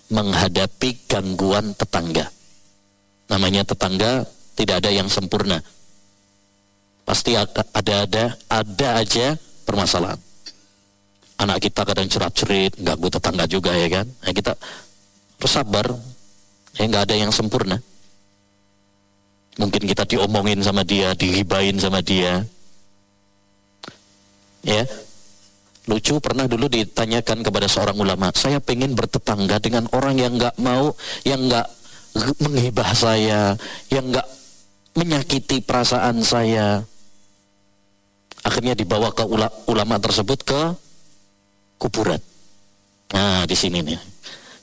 menghadapi 0.09 1.05
gangguan 1.05 1.77
tetangga 1.77 2.27
namanya 3.29 3.61
tetangga 3.61 4.25
tidak 4.57 4.81
ada 4.81 4.89
yang 4.89 5.07
sempurna 5.07 5.61
pasti 7.07 7.39
ada 7.39 7.63
ada 7.71 8.35
ada 8.51 8.89
aja 8.99 9.39
permasalahan 9.63 10.19
anak 11.39 11.63
kita 11.63 11.87
kadang 11.87 12.11
cerat-cerit 12.11 12.75
ganggu 12.83 13.07
tetangga 13.07 13.47
juga 13.47 13.71
ya 13.71 13.87
kan 13.87 14.05
nah, 14.19 14.33
kita 14.35 14.51
harus 15.39 15.53
sabar 15.55 15.87
Ya 16.77 16.85
nggak 16.85 17.03
ada 17.09 17.15
yang 17.17 17.33
sempurna. 17.33 17.81
Mungkin 19.57 19.89
kita 19.89 20.05
diomongin 20.05 20.61
sama 20.61 20.85
dia, 20.85 21.17
dihibain 21.17 21.73
sama 21.81 22.05
dia. 22.05 22.45
Ya, 24.61 24.85
lucu 25.89 26.21
pernah 26.21 26.45
dulu 26.45 26.69
ditanyakan 26.69 27.41
kepada 27.41 27.65
seorang 27.65 27.97
ulama, 27.97 28.29
saya 28.37 28.61
pengen 28.61 28.93
bertetangga 28.93 29.57
dengan 29.57 29.89
orang 29.95 30.21
yang 30.21 30.37
nggak 30.37 30.53
mau, 30.61 30.93
yang 31.25 31.49
nggak 31.49 31.65
menghibah 32.45 32.91
saya, 32.93 33.57
yang 33.89 34.05
nggak 34.13 34.27
menyakiti 34.93 35.65
perasaan 35.65 36.21
saya. 36.21 36.85
Akhirnya 38.47 38.79
dibawa 38.79 39.11
ke 39.11 39.27
ulama 39.67 39.99
tersebut 39.99 40.39
ke 40.47 40.61
kuburan. 41.75 42.23
Nah, 43.11 43.43
di 43.43 43.59
sini 43.59 43.83
nih. 43.83 43.99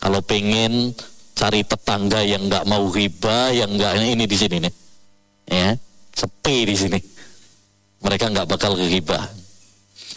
Kalau 0.01 0.25
pengen 0.25 0.97
cari 1.37 1.61
tetangga 1.69 2.25
yang 2.25 2.49
nggak 2.49 2.65
mau 2.65 2.89
riba, 2.89 3.53
yang 3.53 3.77
nggak 3.77 4.01
ini 4.01 4.25
di 4.25 4.37
sini 4.41 4.57
nih, 4.65 4.75
ya 5.53 5.69
sepi 6.17 6.57
di 6.65 6.77
sini. 6.77 6.99
Mereka 8.01 8.33
nggak 8.33 8.49
bakal 8.49 8.73
riba. 8.77 9.21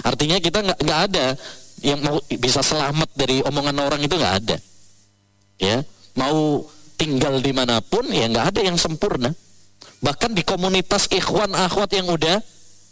Artinya 0.03 0.39
kita 0.39 0.63
nggak 0.63 0.79
nggak 0.83 1.01
ada 1.11 1.25
yang 1.83 1.99
mau 2.03 2.19
bisa 2.27 2.63
selamat 2.63 3.09
dari 3.15 3.43
omongan 3.43 3.77
orang 3.83 4.01
itu 4.03 4.15
nggak 4.15 4.35
ada. 4.43 4.57
Ya, 5.59 5.83
mau 6.15 6.63
tinggal 6.95 7.43
di 7.43 7.51
mana 7.51 7.83
pun 7.83 8.07
ya 8.11 8.31
nggak 8.31 8.55
ada 8.55 8.61
yang 8.63 8.79
sempurna. 8.79 9.31
Bahkan 10.03 10.37
di 10.37 10.45
komunitas 10.45 11.09
ikhwan 11.09 11.51
akhwat 11.51 11.91
yang 11.95 12.07
udah 12.11 12.37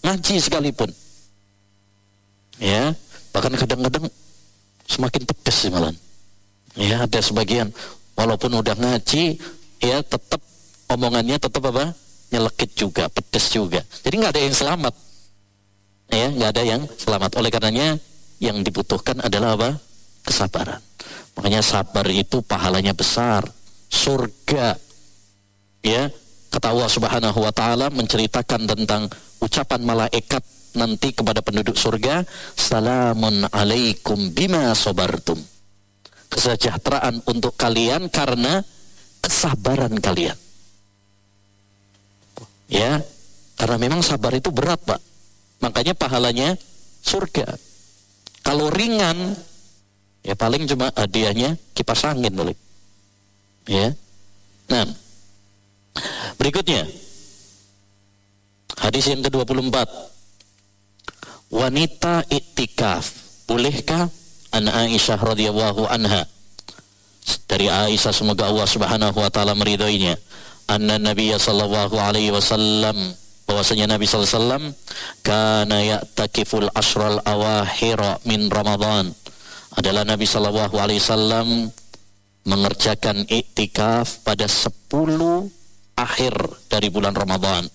ngaji 0.06 0.36
sekalipun. 0.38 0.90
Ya, 2.62 2.94
bahkan 3.34 3.52
kadang-kadang 3.58 4.06
semakin 4.86 5.22
pedes 5.26 5.58
sih 5.66 5.74
malah. 5.74 5.92
Ya, 6.78 7.04
ada 7.04 7.20
sebagian 7.20 7.74
walaupun 8.16 8.54
udah 8.54 8.78
ngaji 8.78 9.42
ya 9.82 10.00
tetap 10.06 10.40
omongannya 10.88 11.42
tetap 11.42 11.66
apa? 11.68 11.92
Nyelekit 12.30 12.78
juga 12.78 13.10
pedes 13.10 13.50
juga. 13.52 13.82
Jadi 14.06 14.16
nggak 14.22 14.34
ada 14.38 14.42
yang 14.46 14.56
selamat. 14.56 14.94
Ya 16.14 16.28
nggak 16.32 16.50
ada 16.56 16.64
yang 16.64 16.82
selamat. 16.96 17.32
Oleh 17.42 17.50
karenanya 17.50 17.98
yang 18.40 18.62
dibutuhkan 18.62 19.20
adalah 19.20 19.58
apa? 19.58 19.70
Kesabaran. 20.26 20.82
Makanya 21.36 21.62
sabar 21.62 22.08
itu 22.08 22.40
pahalanya 22.46 22.96
besar. 22.96 23.46
Surga. 23.92 24.80
Ya 25.86 26.10
kata 26.56 26.72
Allah 26.72 26.88
Subhanahu 26.88 27.40
wa 27.44 27.52
taala 27.52 27.92
menceritakan 27.92 28.64
tentang 28.64 29.12
ucapan 29.44 29.84
malaikat 29.84 30.40
nanti 30.80 31.12
kepada 31.12 31.44
penduduk 31.44 31.76
surga 31.76 32.24
salamun 32.56 33.44
alaikum 33.52 34.32
bima 34.32 34.72
sobartum 34.72 35.40
kesejahteraan 36.32 37.24
untuk 37.28 37.56
kalian 37.56 38.12
karena 38.12 38.60
kesabaran 39.24 39.96
kalian. 40.04 40.38
Ya, 42.68 43.00
karena 43.56 43.78
memang 43.80 44.02
sabar 44.04 44.36
itu 44.36 44.50
berat, 44.52 44.82
Pak. 44.84 45.00
Makanya 45.64 45.94
pahalanya 45.96 46.60
surga. 47.06 47.46
Kalau 48.44 48.70
ringan, 48.70 49.38
ya 50.22 50.36
paling 50.36 50.68
cuma 50.68 50.92
hadiahnya 50.94 51.58
kipas 51.74 52.06
angin 52.06 52.34
boleh. 52.34 52.58
Ya. 53.66 53.94
Nah, 54.70 54.86
berikutnya. 56.40 56.88
Hadis 58.76 59.08
yang 59.08 59.24
ke-24. 59.24 59.88
Wanita 61.54 62.26
iktikaf, 62.28 63.04
bolehkah 63.48 64.12
an 64.52 64.68
Aisyah 64.68 65.20
radhiyallahu 65.22 65.88
anha? 65.88 66.28
Dari 67.46 67.72
Aisyah 67.72 68.12
semoga 68.12 68.50
Allah 68.52 68.68
Subhanahu 68.68 69.18
wa 69.18 69.30
taala 69.32 69.56
meridhoinya. 69.56 70.18
Anna 70.66 70.98
Nabi 70.98 71.30
sallallahu 71.30 71.94
alaihi 72.02 72.34
wasallam 72.34 72.98
bahwasanya 73.46 73.86
Nabi 73.86 74.10
sallallahu 74.10 74.74
kana 75.22 75.78
ya'takiful 75.86 76.74
asral 76.74 77.22
awakhir 77.22 78.26
min 78.26 78.50
Ramadan. 78.50 79.14
Adalah 79.78 80.04
Nabi 80.04 80.26
sallallahu 80.26 80.74
alaihi 80.82 81.02
wasallam 81.02 81.70
mengerjakan 82.46 83.26
iktikaf 83.30 84.26
pada 84.26 84.50
10 84.50 84.70
akhir 85.96 86.36
dari 86.68 86.92
bulan 86.92 87.16
Ramadan 87.16 87.68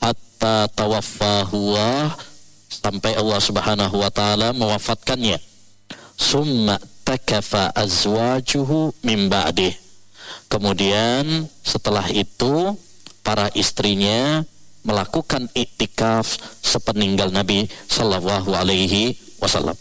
hatta 0.00 0.68
tawaffahu 0.72 1.76
sampai 2.68 3.16
Allah 3.16 3.40
Subhanahu 3.40 3.96
wa 4.00 4.10
taala 4.12 4.52
mewafatkannya 4.52 5.40
summa 6.14 6.76
takafa 7.02 7.72
azwajuhu 7.72 8.92
min 9.02 9.32
ba'dih 9.32 9.72
kemudian 10.52 11.48
setelah 11.64 12.04
itu 12.12 12.76
para 13.24 13.48
istrinya 13.56 14.44
melakukan 14.84 15.48
iktikaf 15.56 16.36
sepeninggal 16.60 17.32
Nabi 17.32 17.64
Shallallahu 17.88 18.52
Alaihi 18.52 19.16
Wasallam. 19.40 19.74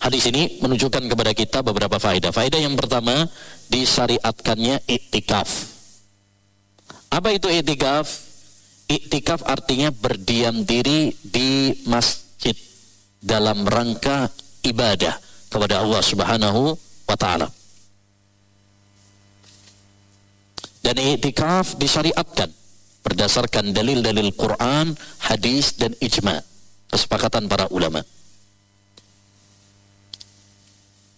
Hadis 0.00 0.24
ini 0.32 0.56
menunjukkan 0.64 1.04
kepada 1.12 1.36
kita 1.36 1.60
beberapa 1.60 2.00
faedah. 2.00 2.32
Faedah 2.32 2.56
yang 2.56 2.72
pertama 2.72 3.28
disyariatkannya 3.68 4.80
iktikaf. 4.88 5.77
Apa 7.08 7.32
itu 7.32 7.48
iktikaf? 7.48 8.06
Iktikaf 8.88 9.44
artinya 9.44 9.92
berdiam 9.92 10.64
diri 10.64 11.12
di 11.20 11.76
masjid 11.84 12.56
dalam 13.20 13.68
rangka 13.68 14.32
ibadah 14.64 15.16
kepada 15.48 15.84
Allah 15.84 16.02
Subhanahu 16.04 16.76
wa 17.08 17.16
taala. 17.16 17.48
Dan 20.84 20.96
i'tikaf 21.04 21.76
disyariatkan 21.76 22.48
berdasarkan 23.04 23.76
dalil-dalil 23.76 24.32
Quran, 24.32 24.96
hadis 25.20 25.76
dan 25.76 25.92
ijma, 26.00 26.40
kesepakatan 26.88 27.44
para 27.48 27.68
ulama. 27.72 28.04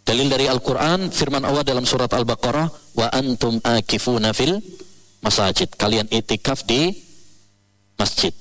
Dalil 0.06 0.26
dari 0.26 0.50
Al-Quran, 0.50 1.14
firman 1.14 1.46
Allah 1.46 1.62
dalam 1.62 1.86
surat 1.86 2.10
Al-Baqarah, 2.10 2.66
wa 2.98 3.06
antum 3.14 3.62
akifuna 3.62 4.34
fil 4.34 4.58
masajid. 5.20 5.68
Kalian 5.76 6.08
itikaf 6.08 6.64
di 6.64 6.92
masjid. 7.96 8.32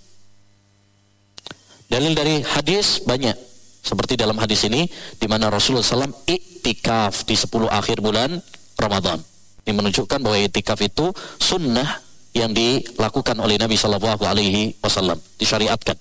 Dalil 1.90 2.14
dari 2.16 2.42
hadis 2.44 3.04
banyak. 3.04 3.36
Seperti 3.80 4.20
dalam 4.20 4.36
hadis 4.38 4.68
ini, 4.68 4.86
di 5.18 5.26
mana 5.26 5.48
Rasulullah 5.48 5.82
SAW 5.82 6.28
iktikaf 6.28 7.24
di 7.24 7.34
10 7.34 7.72
akhir 7.72 8.04
bulan 8.04 8.38
Ramadan. 8.76 9.18
Ini 9.64 9.72
menunjukkan 9.74 10.20
bahwa 10.20 10.38
iktikaf 10.38 10.80
itu 10.84 11.10
sunnah 11.40 11.88
yang 12.36 12.54
dilakukan 12.54 13.34
oleh 13.42 13.58
Nabi 13.58 13.80
Shallallahu 13.80 14.22
Alaihi 14.22 14.78
Wasallam, 14.84 15.18
disyariatkan. 15.42 15.98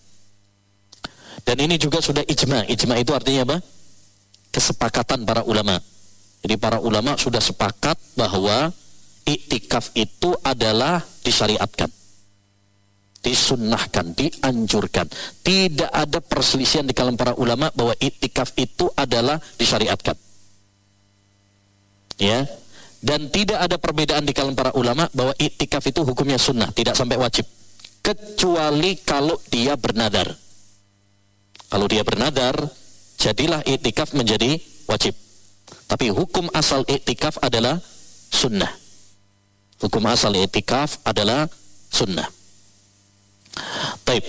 Dan 1.48 1.56
ini 1.64 1.80
juga 1.80 2.05
sudah 2.05 2.20
ijma. 2.28 2.68
Ijma 2.68 3.00
itu 3.00 3.16
artinya 3.16 3.48
apa? 3.48 3.59
Kesepakatan 4.52 5.24
para 5.24 5.40
ulama. 5.48 5.80
Jadi 6.44 6.60
para 6.60 6.78
ulama 6.84 7.16
sudah 7.16 7.40
sepakat 7.40 7.96
bahwa 8.12 8.68
iktikaf 9.28 9.92
itu 9.92 10.32
adalah 10.40 11.05
disyariatkan 11.20 11.92
disunnahkan, 13.18 14.14
dianjurkan. 14.14 15.06
Tidak 15.42 15.90
ada 15.90 16.22
perselisihan 16.22 16.86
di 16.86 16.94
kalangan 16.94 17.18
para 17.18 17.32
ulama 17.36 17.68
bahwa 17.74 17.94
itikaf 17.98 18.55
itu 18.56 18.88
adalah 18.94 19.36
disyariatkan. 19.59 20.16
Ya. 22.18 22.46
Dan 22.98 23.30
tidak 23.30 23.62
ada 23.62 23.78
perbedaan 23.78 24.26
di 24.26 24.34
kalangan 24.34 24.59
para 24.59 24.72
ulama 24.74 25.06
bahwa 25.14 25.30
itikaf 25.38 25.86
itu 25.86 26.02
hukumnya 26.02 26.34
sunnah, 26.34 26.74
tidak 26.74 26.98
sampai 26.98 27.14
wajib. 27.14 27.46
Kecuali 28.02 28.98
kalau 29.06 29.38
dia 29.46 29.78
bernadar. 29.78 30.26
Kalau 31.68 31.86
dia 31.86 32.02
bernadar, 32.02 32.59
jadilah 33.20 33.62
itikaf 33.62 34.18
menjadi 34.18 34.59
wajib. 34.90 35.14
Tapi 35.86 36.10
hukum 36.10 36.50
asal 36.56 36.82
itikaf 36.90 37.38
adalah 37.38 37.78
sunnah. 38.32 38.88
Hukum 39.78 40.02
asal 40.10 40.34
itikaf 40.34 40.98
adalah 41.06 41.46
sunnah. 41.90 42.26
Taib. 44.02 44.26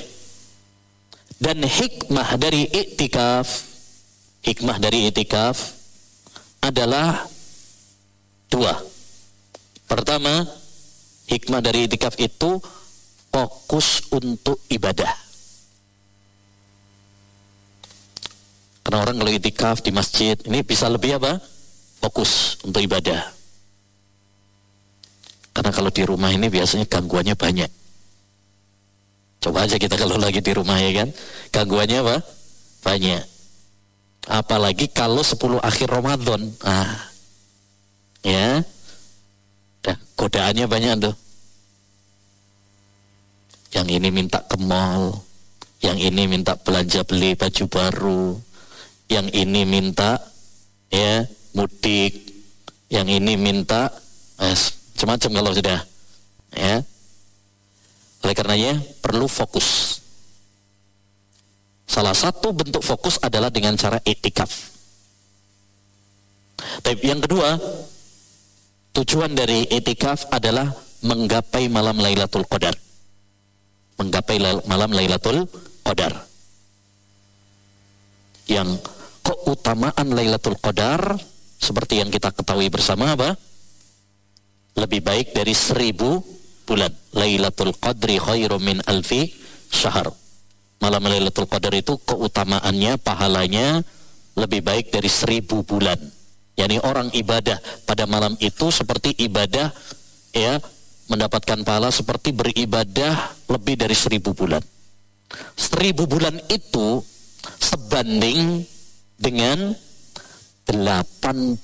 Dan 1.40 1.64
hikmah 1.64 2.36
dari 2.36 2.68
itikaf, 2.68 3.48
hikmah 4.44 4.78
dari 4.78 5.08
itikaf 5.08 5.56
adalah 6.60 7.26
dua. 8.52 8.76
Pertama, 9.88 10.44
hikmah 11.32 11.64
dari 11.64 11.88
itikaf 11.88 12.20
itu 12.20 12.60
fokus 13.32 14.06
untuk 14.14 14.60
ibadah. 14.68 15.10
Karena 18.84 19.06
orang 19.06 19.18
kalau 19.22 19.32
itikaf 19.32 19.82
di 19.82 19.94
masjid, 19.96 20.36
ini 20.46 20.62
bisa 20.62 20.90
lebih 20.92 21.18
apa? 21.18 21.40
Fokus 22.04 22.60
untuk 22.66 22.82
ibadah. 22.82 23.39
Karena 25.60 25.76
kalau 25.76 25.92
di 25.92 26.08
rumah 26.08 26.32
ini 26.32 26.48
biasanya 26.48 26.88
gangguannya 26.88 27.36
banyak. 27.36 27.68
Coba 29.44 29.68
aja 29.68 29.76
kita 29.76 30.00
kalau 30.00 30.16
lagi 30.16 30.40
di 30.40 30.56
rumah 30.56 30.80
ya 30.80 31.04
kan, 31.04 31.12
gangguannya 31.52 32.00
apa? 32.00 32.24
Banyak. 32.80 33.24
Apalagi 34.32 34.88
kalau 34.88 35.20
10 35.20 35.60
akhir 35.60 35.92
Ramadan. 35.92 36.48
Ah. 36.64 37.12
Ya. 38.24 38.64
Dah, 39.84 40.00
godaannya 40.16 40.64
banyak 40.64 41.12
tuh. 41.12 41.16
Yang 43.76 44.00
ini 44.00 44.16
minta 44.16 44.40
ke 44.40 44.56
mall, 44.64 45.12
yang 45.84 46.00
ini 46.00 46.24
minta 46.24 46.56
belanja 46.56 47.04
beli 47.04 47.36
baju 47.36 47.64
baru, 47.68 48.26
yang 49.12 49.28
ini 49.36 49.68
minta 49.68 50.24
ya 50.88 51.28
mudik, 51.52 52.16
yang 52.88 53.12
ini 53.12 53.36
minta 53.36 53.92
eh, 54.40 54.79
macam-macam 55.00 55.32
kalau 55.32 55.52
sudah 55.56 55.80
ya 56.60 56.84
oleh 58.20 58.36
karenanya 58.36 58.84
perlu 59.00 59.32
fokus. 59.32 59.96
Salah 61.88 62.12
satu 62.12 62.52
bentuk 62.52 62.84
fokus 62.84 63.16
adalah 63.24 63.48
dengan 63.48 63.80
cara 63.80 63.96
etikaf. 64.04 64.52
Tapi 66.84 67.00
yang 67.00 67.24
kedua, 67.24 67.56
tujuan 68.92 69.32
dari 69.32 69.72
etikaf 69.72 70.28
adalah 70.36 70.68
menggapai 71.00 71.72
malam 71.72 71.96
Lailatul 71.96 72.44
Qadar. 72.44 72.76
Menggapai 74.04 74.36
malam 74.68 74.92
Lailatul 74.92 75.48
Qadar. 75.88 76.12
Yang 78.52 78.84
keutamaan 79.24 80.12
Lailatul 80.12 80.60
Qadar 80.60 81.16
seperti 81.56 82.04
yang 82.04 82.12
kita 82.12 82.36
ketahui 82.36 82.68
bersama 82.68 83.16
apa? 83.16 83.40
Lebih 84.80 85.04
baik 85.04 85.28
dari 85.36 85.52
seribu 85.52 86.24
bulan. 86.64 86.90
Lailatul 87.12 87.76
Qadri 87.76 88.16
khairum 88.16 88.64
min 88.64 88.80
alfi 88.88 89.28
syahr. 89.68 90.08
Malam 90.80 91.12
Lailatul 91.12 91.44
Qadar 91.52 91.76
itu 91.76 92.00
keutamaannya, 92.08 92.96
pahalanya 93.04 93.84
lebih 94.40 94.64
baik 94.64 94.96
dari 94.96 95.12
seribu 95.12 95.68
bulan. 95.68 96.00
Yani 96.56 96.80
orang 96.80 97.12
ibadah 97.12 97.60
pada 97.84 98.08
malam 98.08 98.36
itu 98.40 98.72
seperti 98.72 99.12
ibadah 99.20 99.72
ya 100.32 100.60
mendapatkan 101.12 101.64
pahala 101.68 101.92
seperti 101.92 102.32
beribadah 102.32 103.36
lebih 103.52 103.76
dari 103.76 103.96
seribu 103.96 104.32
bulan. 104.32 104.64
Seribu 105.60 106.08
bulan 106.08 106.36
itu 106.48 107.04
sebanding 107.60 108.64
dengan 109.20 109.76
83 110.68 111.60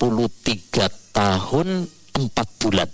tahun 1.16 1.68
4 2.16 2.62
bulan. 2.64 2.90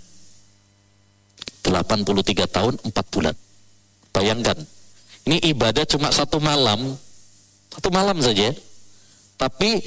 83 1.62 2.46
tahun 2.50 2.74
4 2.82 3.14
bulan. 3.14 3.34
Bayangkan, 4.12 4.58
ini 5.24 5.38
ibadah 5.54 5.86
cuma 5.86 6.10
satu 6.10 6.42
malam, 6.42 6.98
satu 7.72 7.88
malam 7.88 8.18
saja, 8.18 8.52
tapi 9.38 9.80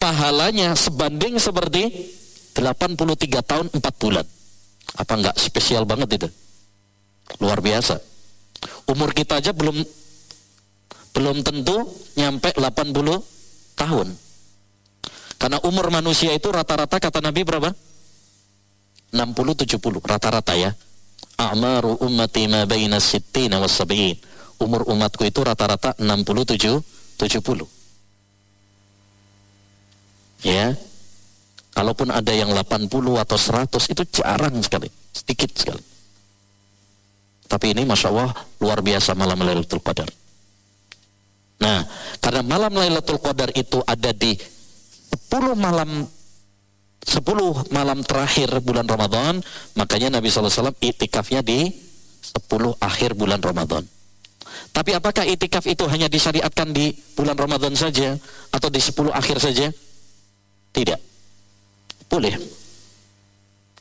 pahalanya 0.00 0.72
sebanding 0.78 1.36
seperti 1.36 2.14
83 2.56 3.42
tahun 3.44 3.66
4 3.74 4.02
bulan. 4.02 4.26
Apa 4.96 5.12
enggak 5.18 5.36
spesial 5.38 5.84
banget 5.86 6.22
itu? 6.22 6.28
Luar 7.38 7.62
biasa. 7.62 8.00
Umur 8.90 9.14
kita 9.14 9.38
aja 9.38 9.54
belum 9.54 9.76
belum 11.10 11.42
tentu 11.42 11.86
nyampe 12.18 12.54
80 12.54 12.94
tahun. 13.78 14.08
Karena 15.40 15.58
umur 15.64 15.88
manusia 15.88 16.36
itu 16.36 16.52
rata-rata 16.52 17.00
kata 17.00 17.24
Nabi 17.24 17.42
berapa? 17.46 17.70
60-70 19.10 20.02
rata-rata 20.06 20.54
ya. 20.54 20.70
A'maru 21.40 21.98
ummati 22.04 22.46
ma 22.46 22.66
baina 22.68 23.00
sittina 23.00 23.58
was 23.58 23.74
sab'in. 23.74 24.16
Umur 24.60 24.84
umatku 24.86 25.24
itu 25.24 25.40
rata-rata 25.40 25.96
67 25.96 26.82
70. 27.16 27.64
Ya. 30.44 30.76
Kalaupun 31.70 32.10
ada 32.10 32.34
yang 32.34 32.50
80 32.50 32.90
atau 33.22 33.38
100 33.38 33.92
itu 33.94 34.02
jarang 34.10 34.58
sekali, 34.60 34.90
sedikit 35.14 35.54
sekali. 35.54 35.80
Tapi 37.46 37.74
ini 37.74 37.82
Masya 37.86 38.10
Allah 38.10 38.30
luar 38.58 38.82
biasa 38.82 39.14
malam 39.14 39.38
Lailatul 39.42 39.82
Qadar. 39.82 40.10
Nah, 41.60 41.82
karena 42.18 42.42
malam 42.42 42.74
Lailatul 42.74 43.22
Qadar 43.22 43.54
itu 43.54 43.82
ada 43.86 44.10
di 44.10 44.34
10 44.34 45.54
malam 45.54 46.06
10 47.00 47.72
malam 47.72 48.04
terakhir 48.04 48.60
bulan 48.60 48.84
Ramadan, 48.84 49.40
makanya 49.72 50.20
Nabi 50.20 50.28
SAW 50.28 50.76
itikafnya 50.84 51.40
di 51.40 51.72
10 52.20 52.76
akhir 52.76 53.16
bulan 53.16 53.40
Ramadan. 53.40 53.88
Tapi 54.70 54.92
apakah 54.92 55.24
itikaf 55.24 55.64
itu 55.64 55.88
hanya 55.88 56.06
disyariatkan 56.12 56.70
di 56.70 56.92
bulan 57.16 57.34
Ramadan 57.34 57.72
saja 57.72 58.14
atau 58.52 58.68
di 58.68 58.78
10 58.78 59.10
akhir 59.16 59.40
saja? 59.40 59.72
Tidak. 60.70 61.00
Boleh. 62.06 62.36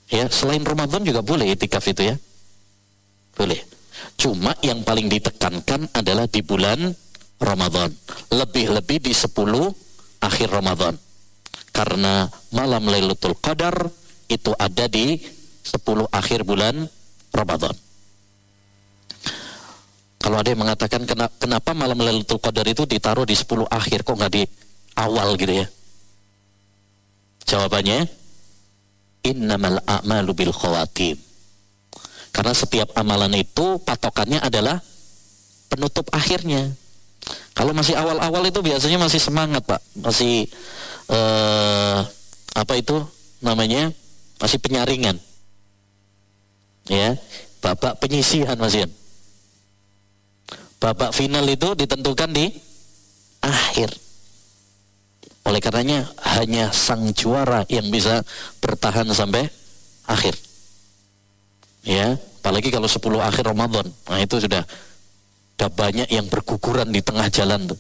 Ya, 0.10 0.26
selain 0.32 0.64
Ramadan 0.64 1.04
juga 1.04 1.22
boleh 1.22 1.54
itikaf 1.54 1.86
itu 1.92 2.10
ya. 2.10 2.16
Boleh. 3.36 3.60
Cuma 4.16 4.56
yang 4.64 4.82
paling 4.88 5.12
ditekankan 5.12 5.92
adalah 5.92 6.26
di 6.26 6.40
bulan 6.40 6.88
Ramadan. 7.38 7.92
Lebih-lebih 8.32 9.04
di 9.04 9.14
10 9.14 9.36
akhir 10.24 10.48
Ramadan 10.50 11.09
karena 11.80 12.28
malam 12.52 12.92
Lailatul 12.92 13.40
Qadar 13.40 13.88
itu 14.28 14.52
ada 14.60 14.92
di 14.92 15.16
10 15.64 15.80
akhir 16.12 16.44
bulan 16.44 16.76
Ramadan. 17.32 17.72
Kalau 20.20 20.44
ada 20.44 20.52
yang 20.52 20.60
mengatakan 20.60 21.08
kenapa 21.40 21.72
malam 21.72 22.04
Lailatul 22.04 22.44
Qadar 22.44 22.68
itu 22.68 22.84
ditaruh 22.84 23.24
di 23.24 23.32
10 23.32 23.64
akhir 23.72 24.04
kok 24.04 24.12
nggak 24.12 24.34
di 24.36 24.44
awal 25.00 25.40
gitu 25.40 25.64
ya? 25.64 25.68
Jawabannya 27.48 28.12
innamal 29.24 29.80
a'malu 29.88 30.36
bil 30.36 30.52
khawatim. 30.52 31.16
Karena 32.36 32.52
setiap 32.52 32.92
amalan 33.00 33.40
itu 33.40 33.80
patokannya 33.88 34.44
adalah 34.44 34.84
penutup 35.72 36.12
akhirnya. 36.12 36.76
Kalau 37.56 37.72
masih 37.72 37.96
awal-awal 37.96 38.44
itu 38.52 38.60
biasanya 38.60 39.00
masih 39.00 39.24
semangat, 39.24 39.64
Pak. 39.64 39.80
Masih 39.96 40.44
uh, 41.10 42.00
apa 42.56 42.74
itu 42.78 43.04
namanya? 43.42 43.92
Masih 44.40 44.62
penyaringan. 44.62 45.20
Ya 46.90 47.20
babak 47.60 48.00
penyisihan 48.00 48.56
Mas 48.56 48.74
Ian. 48.74 48.90
Babak 50.80 51.12
final 51.12 51.44
itu 51.44 51.76
ditentukan 51.76 52.32
di 52.32 52.56
akhir. 53.44 53.92
Oleh 55.44 55.60
karenanya 55.60 56.08
hanya 56.40 56.72
sang 56.72 57.12
juara 57.12 57.68
yang 57.68 57.92
bisa 57.92 58.24
bertahan 58.64 59.08
sampai 59.12 59.52
akhir. 60.08 60.40
Ya 61.84 62.16
apalagi 62.40 62.72
kalau 62.72 62.88
10 62.88 63.20
akhir 63.20 63.44
Ramadan. 63.44 63.88
Nah 64.08 64.20
itu 64.24 64.40
sudah 64.40 64.64
sudah 65.60 65.70
banyak 65.76 66.08
yang 66.08 66.24
berguguran 66.32 66.88
di 66.88 67.04
tengah 67.04 67.28
jalan 67.28 67.68
tuh. 67.68 67.80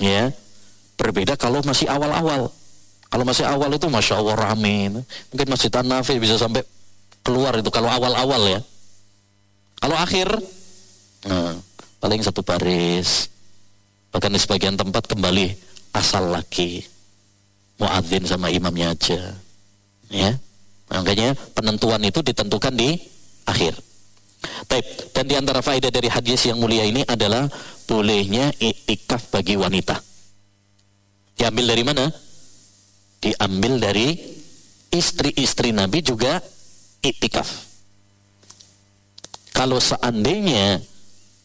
Ya 0.00 0.32
Berbeda 0.98 1.38
kalau 1.38 1.62
masih 1.62 1.86
awal-awal. 1.86 2.50
Kalau 3.08 3.24
masih 3.24 3.46
awal 3.48 3.72
itu 3.72 3.86
Masya 3.88 4.20
Allah 4.20 4.36
rame. 4.36 5.00
Mungkin 5.32 5.48
Masjid 5.48 5.72
An-Nafi 5.72 6.20
bisa 6.20 6.36
sampai 6.36 6.60
keluar 7.24 7.56
itu 7.56 7.70
kalau 7.72 7.88
awal-awal 7.88 8.42
ya. 8.50 8.60
Kalau 9.78 9.96
akhir, 9.96 10.28
nah, 11.24 11.54
paling 12.02 12.20
satu 12.20 12.42
baris. 12.42 13.30
Bahkan 14.10 14.34
di 14.34 14.40
sebagian 14.42 14.74
tempat 14.74 15.06
kembali 15.06 15.54
asal 15.94 16.28
lagi. 16.34 16.82
Muadzin 17.78 18.26
sama 18.26 18.50
imamnya 18.50 18.92
aja. 18.92 19.20
Ya. 20.10 20.34
Makanya 20.90 21.36
penentuan 21.54 22.02
itu 22.02 22.20
ditentukan 22.24 22.74
di 22.74 22.98
akhir. 23.46 23.76
Taib. 24.66 24.84
Dan 25.14 25.24
di 25.30 25.34
antara 25.36 25.60
faedah 25.62 25.92
dari 25.92 26.10
hadis 26.10 26.48
yang 26.48 26.58
mulia 26.58 26.82
ini 26.82 27.06
adalah 27.06 27.46
bolehnya 27.86 28.50
iktikaf 28.58 29.30
bagi 29.30 29.54
wanita. 29.54 30.07
Diambil 31.38 31.64
dari 31.70 31.82
mana? 31.86 32.04
Diambil 33.22 33.78
dari 33.78 34.18
istri-istri 34.90 35.70
Nabi 35.70 36.02
juga 36.02 36.42
iktikaf. 36.98 37.46
Kalau 39.54 39.78
seandainya 39.78 40.82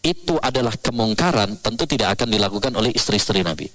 itu 0.04 0.36
adalah 0.42 0.76
kemungkaran, 0.78 1.58
tentu 1.62 1.86
tidak 1.88 2.20
akan 2.20 2.30
dilakukan 2.30 2.74
oleh 2.74 2.92
istri-istri 2.94 3.46
Nabi. 3.46 3.70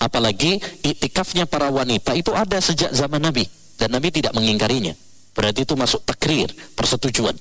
Apalagi 0.00 0.60
iktikafnya 0.84 1.48
para 1.48 1.72
wanita 1.72 2.12
itu 2.12 2.32
ada 2.36 2.60
sejak 2.60 2.92
zaman 2.92 3.20
Nabi 3.20 3.48
dan 3.80 3.92
Nabi 3.92 4.12
tidak 4.12 4.36
mengingkarinya. 4.36 4.92
Berarti 5.32 5.64
itu 5.64 5.74
masuk 5.78 6.04
takrir, 6.04 6.52
persetujuan. 6.76 7.32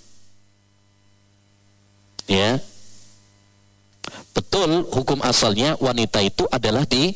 Ya. 2.30 2.62
Betul 4.32 4.88
hukum 4.88 5.20
asalnya 5.26 5.76
wanita 5.82 6.22
itu 6.24 6.48
adalah 6.48 6.86
di 6.86 7.12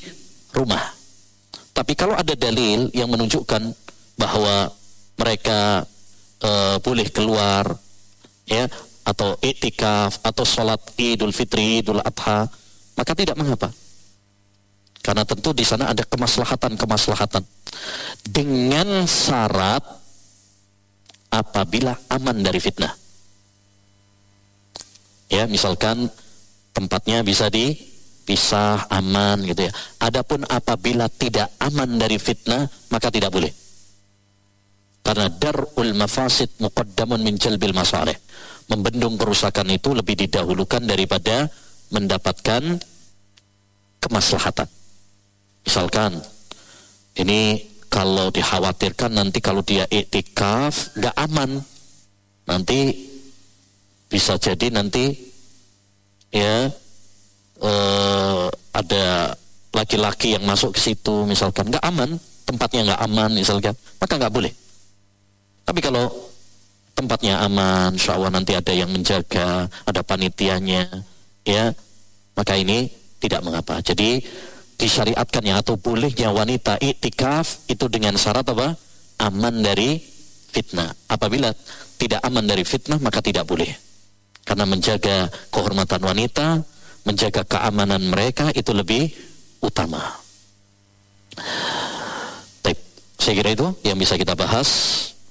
rumah. 0.53 0.81
Tapi 1.73 1.97
kalau 1.97 2.13
ada 2.13 2.37
dalil 2.37 2.89
yang 2.93 3.09
menunjukkan 3.09 3.73
bahwa 4.15 4.69
mereka 5.17 5.83
uh, 6.45 6.77
boleh 6.81 7.09
keluar 7.09 7.65
ya 8.45 8.69
atau 9.03 9.35
iktikaf 9.41 10.21
atau 10.21 10.45
sholat 10.45 10.79
idul 10.95 11.33
fitri 11.35 11.83
idul 11.83 11.99
adha 11.99 12.47
maka 12.95 13.11
tidak 13.11 13.35
mengapa 13.35 13.67
karena 15.03 15.27
tentu 15.27 15.51
di 15.51 15.67
sana 15.67 15.91
ada 15.91 16.07
kemaslahatan-kemaslahatan 16.07 17.43
dengan 18.23 19.03
syarat 19.03 19.83
apabila 21.27 21.91
aman 22.07 22.39
dari 22.39 22.63
fitnah. 22.63 22.95
Ya, 25.27 25.43
misalkan 25.49 26.07
tempatnya 26.71 27.19
bisa 27.25 27.51
dipisah 28.23 28.87
aman 28.87 29.43
gitu 29.43 29.67
ya. 29.67 29.71
Adapun 29.99 30.47
apabila 30.47 31.11
tidak 31.11 31.51
aman 31.59 31.99
dari 31.99 32.15
fitnah, 32.15 32.63
maka 32.87 33.11
tidak 33.11 33.35
boleh. 33.35 33.51
Karena 35.03 35.27
darul 35.27 35.91
mafasid 35.91 36.55
muqaddamun 36.63 37.19
min 37.19 37.35
jalbil 37.35 37.75
masalih. 37.75 38.15
Membendung 38.71 39.19
kerusakan 39.19 39.75
itu 39.75 39.91
lebih 39.91 40.15
didahulukan 40.15 40.79
daripada 40.87 41.51
mendapatkan 41.91 42.79
kemaslahatan. 43.99 44.71
Misalkan 45.67 46.23
ini 47.19 47.59
kalau 47.91 48.31
dikhawatirkan 48.31 49.11
nanti 49.19 49.43
kalau 49.43 49.59
dia 49.67 49.83
iktikaf 49.91 50.95
nggak 50.95 51.15
aman, 51.19 51.59
nanti 52.47 52.95
bisa 54.07 54.39
jadi 54.39 54.71
nanti 54.71 55.11
ya 56.31 56.71
eh, 57.61 58.45
ada 58.73 59.05
laki-laki 59.73 60.37
yang 60.37 60.45
masuk 60.45 60.77
ke 60.77 60.79
situ 60.81 61.25
misalkan 61.25 61.69
nggak 61.69 61.83
aman, 61.83 62.17
tempatnya 62.45 62.93
nggak 62.93 63.01
aman 63.09 63.29
misalkan, 63.33 63.73
maka 63.97 64.13
nggak 64.17 64.33
boleh. 64.33 64.53
Tapi 65.63 65.79
kalau 65.81 66.09
tempatnya 66.93 67.41
aman, 67.41 67.93
insya 67.97 68.15
Allah 68.15 68.29
nanti 68.29 68.53
ada 68.53 68.69
yang 68.69 68.89
menjaga, 68.93 69.65
ada 69.85 70.01
panitianya, 70.05 70.85
ya, 71.43 71.73
maka 72.37 72.53
ini 72.57 72.89
tidak 73.17 73.41
mengapa. 73.41 73.79
Jadi 73.81 74.21
disyariatkannya 74.77 75.55
atau 75.63 75.79
bolehnya 75.79 76.29
wanita 76.33 76.77
iktikaf 76.81 77.69
itu 77.71 77.87
dengan 77.87 78.17
syarat 78.19 78.43
apa? 78.51 78.75
Aman 79.21 79.63
dari 79.63 80.01
fitnah. 80.51 80.91
Apabila 81.07 81.53
tidak 81.95 82.19
aman 82.25 82.43
dari 82.43 82.67
fitnah 82.67 82.99
maka 82.99 83.23
tidak 83.23 83.47
boleh. 83.47 83.69
Karena 84.43 84.67
menjaga 84.67 85.31
kehormatan 85.55 86.03
wanita, 86.03 86.59
menjaga 87.03 87.43
keamanan 87.43 88.01
mereka 88.07 88.51
itu 88.55 88.71
lebih 88.71 89.11
utama. 89.59 89.99
Baik, 92.63 92.79
saya 93.19 93.33
kira 93.35 93.49
itu 93.55 93.67
yang 93.83 93.99
bisa 93.99 94.15
kita 94.15 94.35
bahas 94.35 94.69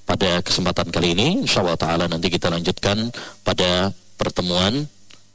pada 0.05 0.41
kesempatan 0.45 0.93
kali 0.93 1.17
ini. 1.17 1.45
Insya 1.45 1.65
Allah 1.65 1.79
Ta'ala 1.79 2.05
nanti 2.05 2.29
kita 2.29 2.49
lanjutkan 2.53 3.09
pada 3.41 3.89
pertemuan 4.17 4.85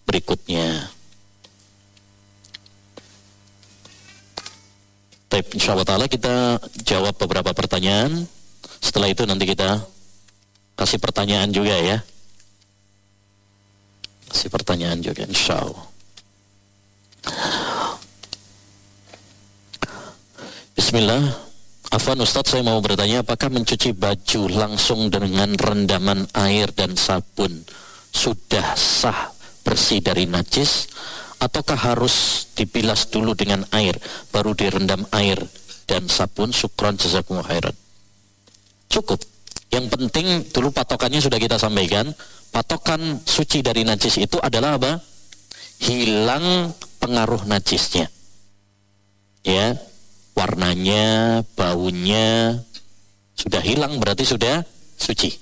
berikutnya. 0.06 0.89
Baik, 5.28 5.60
insya 5.60 5.77
Allah 5.77 5.85
ta'ala 5.85 6.09
kita 6.09 6.56
jawab 6.89 7.12
beberapa 7.20 7.52
pertanyaan. 7.52 8.24
Setelah 8.81 9.12
itu 9.12 9.28
nanti 9.28 9.44
kita 9.44 9.85
kasih 10.73 10.97
pertanyaan 10.97 11.52
juga 11.52 11.77
ya. 11.77 12.01
Kasih 14.32 14.48
pertanyaan 14.48 15.05
juga 15.05 15.28
insya 15.28 15.60
Allah. 15.60 15.97
Bismillah. 20.78 21.20
Afan 21.88 22.20
Ustadz 22.20 22.52
saya 22.52 22.64
mau 22.64 22.80
bertanya 22.84 23.20
apakah 23.20 23.48
mencuci 23.48 23.96
baju 23.96 24.48
langsung 24.52 25.12
dengan 25.12 25.52
rendaman 25.56 26.28
air 26.36 26.68
dan 26.72 26.96
sabun 27.00 27.64
sudah 28.09 28.76
sah 28.76 29.32
bersih 29.64 30.00
dari 30.00 30.24
najis? 30.24 30.88
Ataukah 31.40 31.76
harus 31.76 32.48
dibilas 32.56 33.09
dulu 33.12 33.36
dengan 33.36 33.68
air 33.72 34.00
baru 34.32 34.56
direndam 34.56 35.05
air 35.12 35.40
dan 35.84 36.09
sabun? 36.09 36.56
Syukron 36.56 36.96
jazakumullah 36.96 37.52
khairan. 37.52 37.76
Cukup. 38.88 39.20
Yang 39.68 39.86
penting 39.92 40.26
dulu 40.56 40.72
patokannya 40.72 41.20
sudah 41.20 41.36
kita 41.36 41.60
sampaikan 41.60 42.09
patokan 42.48 43.20
suci 43.28 43.60
dari 43.60 43.84
najis 43.84 44.16
itu 44.16 44.40
adalah 44.40 44.80
apa? 44.80 44.96
Hilang 45.84 46.72
pengaruh 46.98 47.46
najisnya. 47.46 48.10
Ya 49.46 49.78
warnanya 50.38 51.40
baunya 51.58 52.58
sudah 53.34 53.62
hilang 53.62 53.98
berarti 53.98 54.26
sudah 54.26 54.62
suci. 54.98 55.34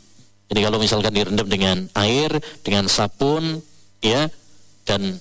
Jadi 0.47 0.61
kalau 0.63 0.79
misalkan 0.79 1.13
direndam 1.13 1.49
dengan 1.49 1.91
air 1.99 2.31
dengan 2.63 2.87
sabun 2.87 3.61
ya 4.01 4.31
dan 4.87 5.19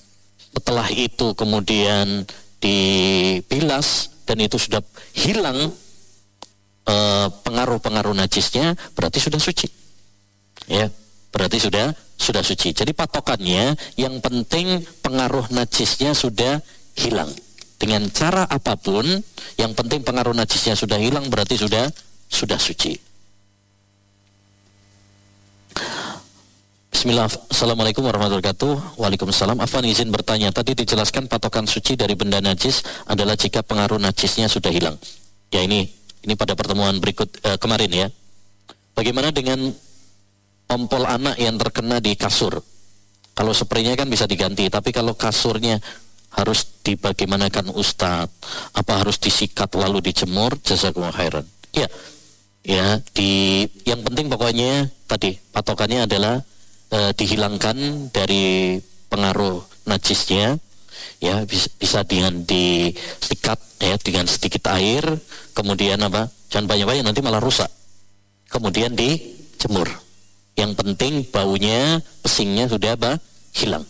setelah 0.54 0.86
itu 0.92 1.34
kemudian 1.34 2.24
dipilas 2.62 4.14
dan 4.24 4.38
itu 4.40 4.56
sudah 4.56 4.80
hilang 5.12 5.74
eh, 6.86 7.28
pengaruh-pengaruh 7.42 8.14
najisnya 8.14 8.78
berarti 8.94 9.18
sudah 9.18 9.40
suci. 9.40 9.68
Ya 10.70 10.88
berarti 11.34 11.60
sudah 11.60 11.92
sudah 12.16 12.42
suci. 12.42 12.72
Jadi 12.72 12.96
patokannya 12.96 13.76
yang 14.00 14.18
penting 14.24 14.82
pengaruh 15.04 15.46
najisnya 15.52 16.16
sudah 16.16 16.58
hilang. 16.96 17.28
Dengan 17.76 18.08
cara 18.08 18.48
apa 18.48 18.74
pun 18.80 19.04
yang 19.60 19.76
penting 19.76 20.00
pengaruh 20.00 20.32
najisnya 20.32 20.72
sudah 20.72 20.96
hilang 20.96 21.28
berarti 21.28 21.60
sudah 21.60 21.92
sudah 22.26 22.56
suci. 22.56 22.96
Bismillah, 26.96 27.28
Assalamualaikum 27.28 28.08
warahmatullahi 28.08 28.40
wabarakatuh. 28.40 28.96
Waalaikumsalam. 28.96 29.60
Afan 29.60 29.84
izin 29.84 30.08
bertanya. 30.08 30.48
Tadi 30.48 30.72
dijelaskan 30.72 31.28
patokan 31.28 31.68
suci 31.68 31.92
dari 31.92 32.16
benda 32.16 32.40
najis 32.40 32.80
Adalah 33.04 33.36
jika 33.36 33.60
pengaruh 33.60 34.00
najisnya 34.00 34.48
sudah 34.48 34.72
hilang. 34.72 34.96
Ya 35.52 35.60
ini 35.60 35.92
Ini 36.24 36.34
pada 36.34 36.56
pertemuan 36.56 36.96
berikut 36.96 37.28
eh, 37.44 37.60
kemarin 37.60 37.92
ya. 37.92 38.08
Bagaimana 38.96 39.28
dengan 39.28 39.76
Ompol 40.66 41.06
anak 41.06 41.38
yang 41.38 41.54
terkena 41.58 42.02
di 42.02 42.18
kasur. 42.18 42.58
Kalau 43.36 43.52
spraynya 43.52 43.92
kan 43.94 44.08
bisa 44.08 44.24
diganti 44.24 44.66
Tapi 44.66 44.90
kalau 44.90 45.14
kasurnya 45.14 45.78
Harus 46.36 46.82
dibagaimanakan 46.84 47.72
ustadz. 47.72 48.34
Apa 48.76 49.00
harus 49.00 49.16
disikat 49.16 49.72
lalu 49.72 50.04
dijemur? 50.04 50.58
Jazakumullah 50.60 51.14
khairan. 51.16 51.46
Ya 51.72 51.88
Ya, 52.66 52.98
di 53.14 53.62
yang 53.86 54.02
penting 54.02 54.26
pokoknya 54.26 54.90
tadi 55.06 55.38
patokannya 55.54 56.10
adalah 56.10 56.42
e, 56.90 57.14
dihilangkan 57.14 58.10
dari 58.10 58.82
pengaruh 59.06 59.62
najisnya. 59.86 60.58
Ya 61.22 61.46
bisa, 61.46 61.70
bisa 61.78 62.02
dengan 62.02 62.42
disikat 62.42 63.62
ya 63.78 63.94
dengan 64.02 64.26
sedikit 64.26 64.66
air. 64.74 65.06
Kemudian 65.54 66.02
apa? 66.02 66.26
Jangan 66.50 66.66
banyak-banyak 66.66 67.06
nanti 67.06 67.22
malah 67.22 67.38
rusak. 67.38 67.70
Kemudian 68.50 68.98
dijemur 68.98 69.86
yang 70.56 70.72
penting 70.72 71.20
baunya 71.28 72.00
pesingnya 72.24 72.64
sudah 72.66 72.96
apa 72.96 73.20
hilang 73.52 73.84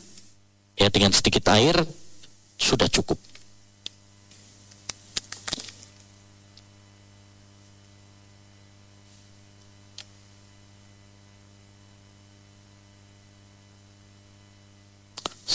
ya 0.74 0.90
dengan 0.90 1.14
sedikit 1.14 1.46
air 1.54 1.78
sudah 2.58 2.90
cukup 2.90 3.16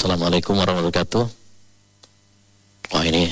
Assalamualaikum 0.01 0.57
warahmatullahi 0.57 0.97
wabarakatuh. 0.97 1.25
Wah 2.89 3.05
ini 3.05 3.29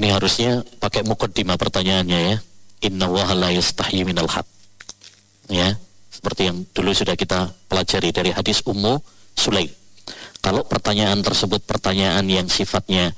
ini 0.00 0.08
harusnya 0.08 0.64
pakai 0.80 1.04
mukaddimah 1.04 1.60
pertanyaannya 1.60 2.18
ya. 2.24 2.36
Inna 2.84 3.10
la 3.10 3.50
yastahyi 3.50 4.06
minal. 4.06 4.30
Ya, 5.48 5.74
seperti 6.12 6.50
yang 6.50 6.62
dulu 6.74 6.92
sudah 6.94 7.16
kita 7.18 7.50
pelajari 7.66 8.12
dari 8.12 8.30
hadis 8.30 8.62
Ummu 8.62 9.00
Sulaim. 9.34 9.70
Kalau 10.38 10.62
pertanyaan 10.62 11.18
tersebut 11.22 11.62
pertanyaan 11.66 12.22
yang 12.30 12.46
sifatnya 12.46 13.10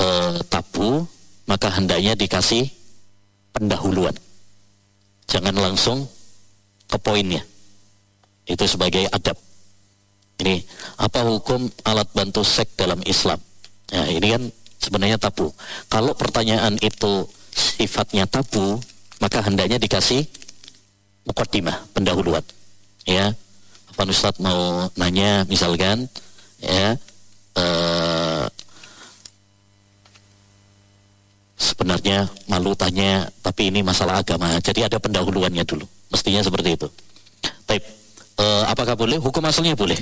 e, 0.00 0.08
tabu, 0.48 1.04
maka 1.44 1.68
hendaknya 1.68 2.16
dikasih 2.16 2.68
pendahuluan. 3.52 4.16
Jangan 5.28 5.56
langsung 5.56 6.08
ke 6.88 6.96
poinnya. 6.96 7.44
Itu 8.44 8.64
sebagai 8.68 9.08
adab. 9.12 9.36
Ini 10.40 10.60
apa 11.00 11.24
hukum 11.24 11.68
alat 11.84 12.08
bantu 12.12 12.44
seks 12.44 12.76
dalam 12.76 13.00
Islam? 13.04 13.40
Ya, 13.88 14.08
ini 14.08 14.26
kan 14.34 14.42
sebenarnya 14.80 15.16
tabu. 15.20 15.52
Kalau 15.88 16.12
pertanyaan 16.16 16.76
itu 16.80 17.28
sifatnya 17.54 18.28
tabu, 18.28 18.80
maka 19.22 19.42
hendaknya 19.44 19.78
dikasih 19.78 20.26
mukaddimah, 21.28 21.76
pendahuluan. 21.92 22.44
Ya. 23.04 23.32
Apa 23.94 24.10
Ustaz 24.10 24.42
mau 24.42 24.90
nanya 24.98 25.46
misalkan 25.46 26.10
ya 26.58 26.98
uh, 27.54 28.50
sebenarnya 31.54 32.26
malu 32.50 32.74
tanya 32.74 33.30
tapi 33.38 33.70
ini 33.70 33.86
masalah 33.86 34.18
agama. 34.18 34.58
Jadi 34.58 34.82
ada 34.82 34.98
pendahuluannya 34.98 35.62
dulu. 35.62 35.86
Mestinya 36.10 36.42
seperti 36.42 36.74
itu. 36.74 36.88
Baik, 37.70 37.86
uh, 38.42 38.66
apakah 38.66 38.98
boleh? 38.98 39.22
Hukum 39.22 39.46
asalnya 39.46 39.78
boleh. 39.78 39.98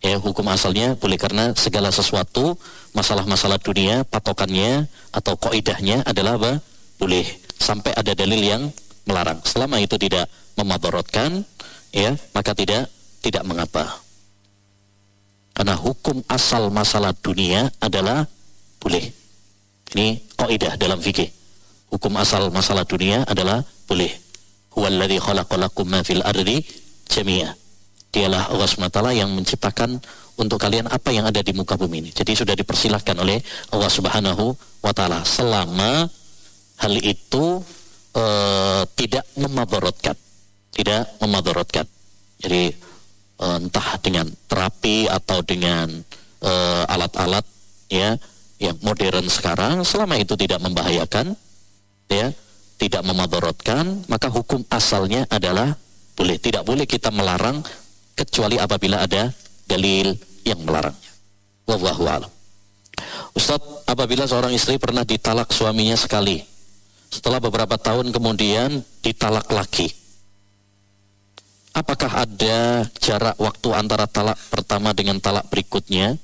Ya 0.00 0.16
hukum 0.16 0.48
asalnya 0.48 0.96
boleh 0.96 1.20
karena 1.20 1.52
segala 1.58 1.92
sesuatu 1.92 2.56
masalah-masalah 2.96 3.60
dunia 3.60 4.00
patokannya 4.08 4.88
atau 5.12 5.36
koidahnya 5.36 6.06
adalah 6.08 6.40
apa? 6.40 6.52
Boleh 6.96 7.26
sampai 7.60 7.92
ada 7.94 8.16
dalil 8.16 8.40
yang 8.40 8.62
melarang. 9.04 9.38
Selama 9.44 9.76
itu 9.78 10.00
tidak 10.00 10.26
memadorotkan 10.56 11.44
ya 11.92 12.16
maka 12.32 12.56
tidak 12.56 12.88
tidak 13.20 13.44
mengapa. 13.44 14.00
Karena 15.52 15.76
hukum 15.76 16.24
asal 16.24 16.72
masalah 16.72 17.12
dunia 17.12 17.68
adalah 17.84 18.24
boleh. 18.80 19.12
Ini 19.92 20.16
kaidah 20.40 20.80
dalam 20.80 20.96
fikih. 21.02 21.28
Hukum 21.92 22.16
asal 22.16 22.48
masalah 22.48 22.86
dunia 22.88 23.26
adalah 23.28 23.60
boleh. 23.84 24.08
Huwallazi 24.72 25.18
khalaqalakum 25.20 25.84
ma 25.90 26.00
fil 26.06 26.22
ardi 26.22 26.62
jami'a. 27.10 27.52
Dialah 28.10 28.50
Allah 28.50 28.66
SWT 28.66 28.98
yang 29.14 29.30
menciptakan 29.34 29.98
untuk 30.38 30.58
kalian 30.58 30.90
apa 30.90 31.14
yang 31.14 31.26
ada 31.26 31.42
di 31.42 31.52
muka 31.54 31.78
bumi 31.78 32.06
ini. 32.06 32.10
Jadi 32.10 32.34
sudah 32.34 32.54
dipersilahkan 32.56 33.14
oleh 33.18 33.38
Allah 33.70 33.90
Subhanahu 33.90 34.54
wa 34.82 34.92
taala. 34.94 35.22
Selama 35.26 36.08
hal 36.80 36.94
itu 37.00 37.60
uh, 38.16 38.82
tidak 38.96 39.24
memaborotkan. 39.36 40.16
Tidak 40.72 41.20
memaborotkan. 41.20 41.84
Jadi 42.40 42.72
uh, 43.44 43.60
entah 43.60 44.00
dengan 44.00 44.26
terapi 44.48 45.06
atau 45.06 45.44
dengan 45.44 45.92
uh, 46.40 46.84
alat-alat 46.88 47.44
ya 47.92 48.16
yang 48.60 48.76
modern 48.84 49.28
sekarang 49.28 49.84
selama 49.84 50.20
itu 50.20 50.36
tidak 50.36 50.60
membahayakan 50.60 51.32
ya 52.12 52.28
tidak 52.76 53.02
memaborotkan 53.04 54.04
maka 54.08 54.28
hukum 54.32 54.64
asalnya 54.72 55.28
adalah 55.28 55.76
boleh. 56.16 56.40
Tidak 56.40 56.64
boleh 56.64 56.88
kita 56.88 57.12
melarang 57.12 57.60
kecuali 58.16 58.56
apabila 58.56 59.04
ada 59.04 59.32
dalil 59.68 60.16
yang 60.44 60.60
melarangnya 60.64 61.10
wallahu 61.70 62.02
a'lam. 62.10 62.32
Ustadz, 63.38 63.86
apabila 63.86 64.26
seorang 64.26 64.50
istri 64.50 64.76
pernah 64.76 65.06
ditalak 65.06 65.54
suaminya 65.54 65.94
sekali, 65.94 66.42
setelah 67.10 67.42
beberapa 67.42 67.74
tahun 67.74 68.14
kemudian 68.14 68.86
ditalak 69.02 69.50
lagi. 69.50 69.90
Apakah 71.74 72.26
ada 72.26 72.86
jarak 73.02 73.34
waktu 73.38 73.68
antara 73.74 74.06
talak 74.06 74.38
pertama 74.50 74.94
dengan 74.94 75.18
talak 75.18 75.46
berikutnya? 75.50 76.18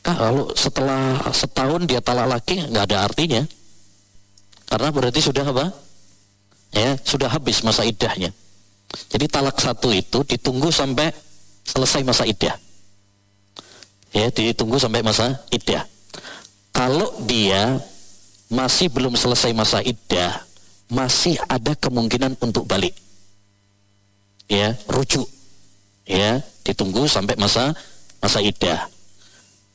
Kalau 0.00 0.52
setelah 0.56 1.20
setahun 1.32 1.84
dia 1.84 2.00
talak 2.00 2.28
lagi 2.28 2.64
nggak 2.64 2.84
ada 2.88 2.98
artinya, 3.04 3.42
karena 4.68 4.88
berarti 4.88 5.20
sudah 5.20 5.44
apa? 5.44 5.68
Ya 6.72 6.96
sudah 7.04 7.28
habis 7.28 7.60
masa 7.60 7.84
idahnya. 7.84 8.32
Jadi 9.12 9.28
talak 9.28 9.60
satu 9.60 9.92
itu 9.92 10.24
ditunggu 10.24 10.72
sampai 10.72 11.12
selesai 11.62 12.02
masa 12.02 12.24
idah 12.26 12.56
ya 14.10 14.26
ditunggu 14.30 14.78
sampai 14.78 15.02
masa 15.02 15.38
iddah. 15.50 15.86
Kalau 16.70 17.10
dia 17.26 17.78
masih 18.50 18.90
belum 18.90 19.14
selesai 19.14 19.54
masa 19.54 19.78
iddah 19.82 20.42
masih 20.90 21.38
ada 21.46 21.74
kemungkinan 21.78 22.34
untuk 22.42 22.66
balik. 22.66 22.94
Ya 24.50 24.74
rujuk. 24.90 25.26
Ya 26.02 26.42
ditunggu 26.66 27.06
sampai 27.06 27.38
masa 27.38 27.70
masa 28.18 28.42
iddah. 28.42 28.90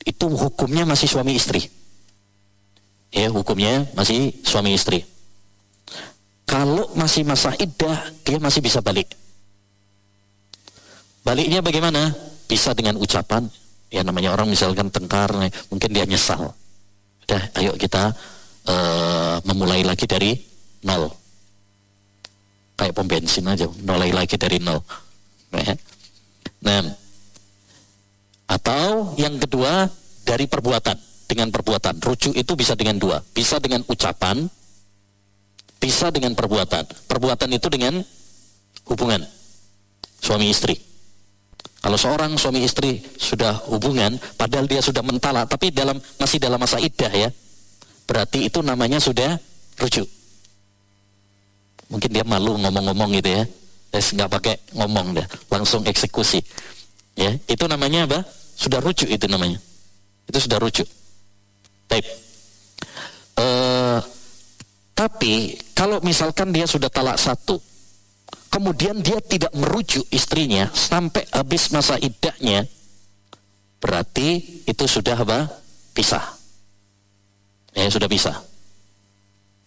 Itu 0.03 0.27
hukumnya 0.27 0.83
masih 0.83 1.07
suami 1.07 1.39
istri. 1.39 1.71
Ya 3.15 3.31
hukumnya 3.31 3.87
masih 3.95 4.35
suami 4.43 4.75
istri. 4.75 5.07
Kalau 6.45 6.91
masih 6.99 7.23
masa 7.23 7.55
iddah 7.55 8.11
dia 8.27 8.37
masih 8.37 8.59
bisa 8.59 8.83
balik. 8.83 9.15
Baliknya 11.23 11.63
bagaimana? 11.63 12.13
Bisa 12.45 12.77
dengan 12.77 13.01
ucapan 13.01 13.49
ya 13.95 14.03
namanya 14.03 14.35
orang 14.35 14.51
misalkan 14.51 14.91
tengkar 14.91 15.31
mungkin 15.71 15.89
dia 15.95 16.03
nyesal. 16.03 16.51
Udah 17.23 17.41
ayo 17.63 17.71
kita 17.79 18.11
uh, 18.67 19.39
memulai 19.47 19.87
lagi 19.87 20.03
dari 20.03 20.35
nol. 20.83 21.07
Kayak 22.75 22.91
pom 22.91 23.07
bensin 23.07 23.47
aja 23.47 23.71
mulai 23.87 24.11
lagi 24.11 24.35
dari 24.35 24.59
nol. 24.59 24.83
Ya. 25.55 25.71
nah 26.59 26.83
atau 28.51 29.15
yang 29.15 29.39
kedua 29.39 29.87
dari 30.27 30.51
perbuatan. 30.51 30.99
Dengan 31.25 31.49
perbuatan. 31.49 32.05
Rujuk 32.05 32.37
itu 32.37 32.53
bisa 32.53 32.77
dengan 32.77 33.01
dua. 33.01 33.17
Bisa 33.33 33.57
dengan 33.57 33.81
ucapan 33.89 34.45
bisa 35.81 36.13
dengan 36.13 36.37
perbuatan. 36.37 36.85
Perbuatan 37.09 37.49
itu 37.49 37.65
dengan 37.71 37.97
hubungan 38.85 39.25
suami 40.21 40.53
istri 40.53 40.94
kalau 41.85 42.01
seorang 42.01 42.33
suami 42.33 42.65
istri 42.65 42.97
sudah 43.13 43.61
hubungan, 43.69 44.17
padahal 44.41 44.65
dia 44.65 44.81
sudah 44.81 45.05
mentala, 45.05 45.45
tapi 45.45 45.69
dalam 45.69 46.01
masih 46.17 46.41
dalam 46.41 46.57
masa 46.57 46.81
iddah 46.81 47.13
ya, 47.13 47.29
berarti 48.09 48.49
itu 48.49 48.65
namanya 48.65 48.97
sudah 48.97 49.37
rujuk. 49.77 50.09
Mungkin 51.93 52.09
dia 52.09 52.25
malu 52.25 52.57
ngomong-ngomong 52.57 53.13
gitu 53.21 53.37
ya, 53.37 53.45
Terus 53.93 54.17
nggak 54.17 54.27
pakai 54.33 54.55
ngomong 54.73 55.13
deh, 55.13 55.27
langsung 55.53 55.85
eksekusi. 55.85 56.41
Ya, 57.13 57.37
itu 57.45 57.63
namanya 57.69 58.09
apa? 58.09 58.25
Sudah 58.57 58.81
rujuk 58.81 59.05
itu 59.05 59.29
namanya. 59.29 59.61
Itu 60.25 60.41
sudah 60.41 60.57
rujuk. 60.57 60.89
Baik. 61.85 62.03
Uh, 63.37 64.01
tapi 64.97 65.53
kalau 65.77 66.01
misalkan 66.01 66.49
dia 66.49 66.65
sudah 66.65 66.89
talak 66.89 67.21
satu, 67.21 67.61
kemudian 68.49 68.99
dia 69.03 69.19
tidak 69.19 69.51
merujuk 69.55 70.05
istrinya 70.11 70.69
sampai 70.71 71.27
habis 71.31 71.69
masa 71.71 71.99
idahnya, 71.99 72.65
berarti 73.79 74.61
itu 74.65 74.85
sudah 74.87 75.19
apa? 75.19 75.49
Pisah. 75.95 76.23
Ya, 77.75 77.91
sudah 77.91 78.07
pisah. 78.07 78.39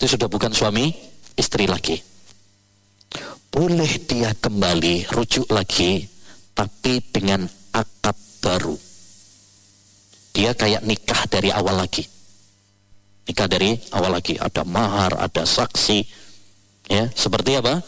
Itu 0.00 0.16
sudah 0.16 0.28
bukan 0.30 0.52
suami 0.54 0.94
istri 1.36 1.68
lagi. 1.68 2.00
Boleh 3.48 3.98
dia 4.04 4.32
kembali 4.36 5.10
rujuk 5.12 5.48
lagi, 5.50 6.06
tapi 6.52 7.00
dengan 7.10 7.48
akad 7.72 8.16
baru. 8.40 8.76
Dia 10.32 10.54
kayak 10.54 10.86
nikah 10.86 11.26
dari 11.26 11.50
awal 11.50 11.82
lagi. 11.82 12.06
Nikah 13.26 13.48
dari 13.50 13.74
awal 13.92 14.14
lagi. 14.14 14.38
Ada 14.38 14.62
mahar, 14.62 15.18
ada 15.18 15.42
saksi. 15.42 15.98
Ya, 16.88 17.10
seperti 17.12 17.58
apa? 17.58 17.82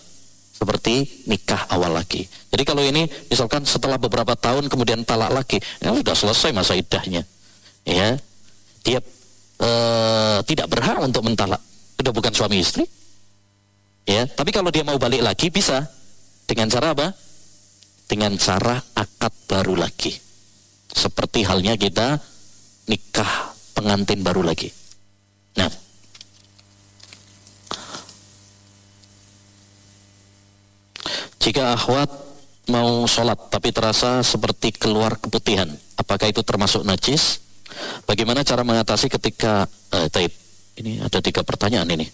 Seperti 0.60 1.24
nikah 1.24 1.64
awal 1.72 1.96
lagi. 1.96 2.28
Jadi 2.52 2.62
kalau 2.68 2.84
ini 2.84 3.08
misalkan 3.32 3.64
setelah 3.64 3.96
beberapa 3.96 4.36
tahun 4.36 4.68
kemudian 4.68 5.08
talak 5.08 5.32
lagi, 5.32 5.56
ya 5.80 5.96
sudah 5.96 6.12
selesai 6.12 6.52
masa 6.52 6.76
idahnya. 6.76 7.24
Ya. 7.88 8.20
Dia 8.84 9.00
e, 9.56 9.70
tidak 10.44 10.68
berhak 10.68 11.00
untuk 11.00 11.24
mentalak. 11.24 11.64
Sudah 11.96 12.12
bukan 12.12 12.32
suami 12.36 12.60
istri. 12.60 12.84
Ya, 14.04 14.28
tapi 14.28 14.52
kalau 14.52 14.68
dia 14.68 14.84
mau 14.84 15.00
balik 15.00 15.24
lagi 15.24 15.48
bisa 15.48 15.88
dengan 16.44 16.68
cara 16.68 16.92
apa? 16.92 17.08
Dengan 18.04 18.36
cara 18.36 18.76
akad 19.00 19.32
baru 19.48 19.80
lagi. 19.80 20.12
Seperti 20.92 21.46
halnya 21.48 21.78
kita 21.80 22.20
nikah 22.84 23.56
pengantin 23.72 24.20
baru 24.20 24.44
lagi. 24.44 24.68
Nah, 25.56 25.72
Jika 31.40 31.72
akhwat 31.72 32.10
mau 32.68 33.08
sholat 33.08 33.48
tapi 33.48 33.72
terasa 33.72 34.20
seperti 34.20 34.76
keluar 34.76 35.16
keputihan, 35.16 35.72
apakah 35.96 36.28
itu 36.28 36.44
termasuk 36.44 36.84
najis? 36.84 37.40
Bagaimana 38.04 38.44
cara 38.44 38.60
mengatasi 38.60 39.08
ketika 39.08 39.64
eh, 39.96 40.06
taib? 40.12 40.32
Ini 40.76 41.00
ada 41.00 41.18
tiga 41.24 41.40
pertanyaan 41.40 41.88
ini. 41.88 42.06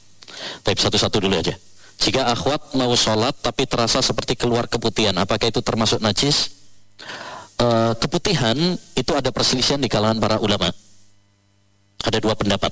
Taib 0.62 0.78
satu-satu 0.78 1.19
dulu 1.23 1.36
aja. 1.39 1.55
Jika 1.97 2.28
akhwat 2.28 2.77
mau 2.77 2.93
sholat 2.93 3.35
tapi 3.40 3.65
terasa 3.65 4.05
seperti 4.05 4.36
keluar 4.36 4.69
keputihan, 4.69 5.16
apakah 5.16 5.48
itu 5.48 5.65
termasuk 5.65 5.98
najis? 6.05 6.53
E, 7.57 7.66
keputihan 7.97 8.57
itu 8.93 9.12
ada 9.16 9.32
perselisihan 9.32 9.81
di 9.81 9.89
kalangan 9.89 10.20
para 10.20 10.36
ulama. 10.39 10.69
ada 12.07 12.23
dua 12.23 12.39
pendapat. 12.39 12.70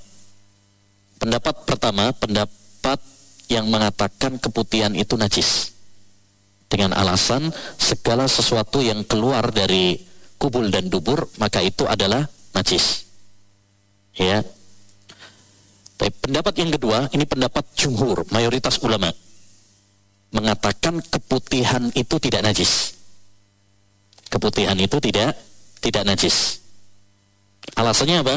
Pendapat 1.19 1.55
pertama, 1.67 2.15
pendapat 2.15 3.01
yang 3.51 3.67
mengatakan 3.67 4.39
keputihan 4.39 4.95
itu 4.95 5.19
najis. 5.19 5.74
Dengan 6.69 6.97
alasan 6.97 7.53
segala 7.78 8.27
sesuatu 8.27 8.82
yang 8.82 9.07
keluar 9.07 9.53
dari 9.55 10.01
kubul 10.41 10.69
dan 10.69 10.91
dubur, 10.91 11.28
maka 11.39 11.62
itu 11.62 11.86
adalah 11.86 12.27
najis. 12.57 13.07
Ya. 14.19 14.43
Tapi 15.95 16.11
pendapat 16.19 16.55
yang 16.59 16.70
kedua, 16.74 17.07
ini 17.15 17.24
pendapat 17.24 17.62
jumhur, 17.78 18.27
mayoritas 18.35 18.82
ulama 18.82 19.15
mengatakan 20.35 20.99
keputihan 20.99 21.95
itu 21.95 22.19
tidak 22.19 22.43
najis. 22.43 22.99
Keputihan 24.27 24.74
itu 24.74 24.99
tidak 24.99 25.39
tidak 25.78 26.03
najis. 26.03 26.59
Alasannya 27.78 28.27
apa? 28.27 28.36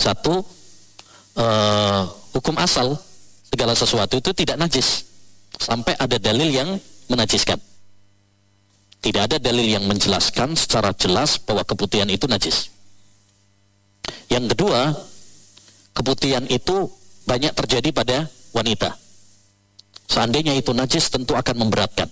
Satu, 0.00 0.40
uh, 1.36 2.02
hukum 2.32 2.56
asal 2.56 2.96
segala 3.52 3.76
sesuatu 3.76 4.18
itu 4.18 4.32
tidak 4.32 4.56
najis 4.56 5.13
sampai 5.64 5.96
ada 5.96 6.20
dalil 6.20 6.52
yang 6.52 6.76
menajiskan. 7.08 7.56
Tidak 9.00 9.22
ada 9.24 9.36
dalil 9.40 9.64
yang 9.64 9.84
menjelaskan 9.88 10.56
secara 10.56 10.92
jelas 10.96 11.40
bahwa 11.40 11.64
keputihan 11.64 12.08
itu 12.08 12.28
najis. 12.28 12.68
Yang 14.28 14.56
kedua, 14.56 14.92
keputihan 15.96 16.44
itu 16.48 16.88
banyak 17.24 17.52
terjadi 17.56 17.88
pada 17.92 18.28
wanita. 18.52 18.96
Seandainya 20.08 20.56
itu 20.56 20.72
najis 20.76 21.08
tentu 21.08 21.32
akan 21.36 21.68
memberatkan. 21.68 22.08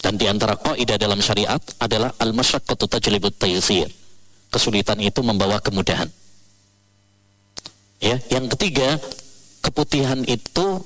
Dan 0.00 0.20
di 0.20 0.28
antara 0.28 0.56
kaidah 0.60 1.00
dalam 1.00 1.20
syariat 1.24 1.60
adalah 1.80 2.12
al-masyaqqatu 2.20 2.84
tajlibut 2.88 3.40
taysir. 3.40 3.88
Kesulitan 4.52 5.00
itu 5.00 5.24
membawa 5.24 5.56
kemudahan. 5.64 6.08
Ya, 8.04 8.20
yang 8.28 8.52
ketiga, 8.52 9.00
keputihan 9.64 10.20
itu 10.28 10.84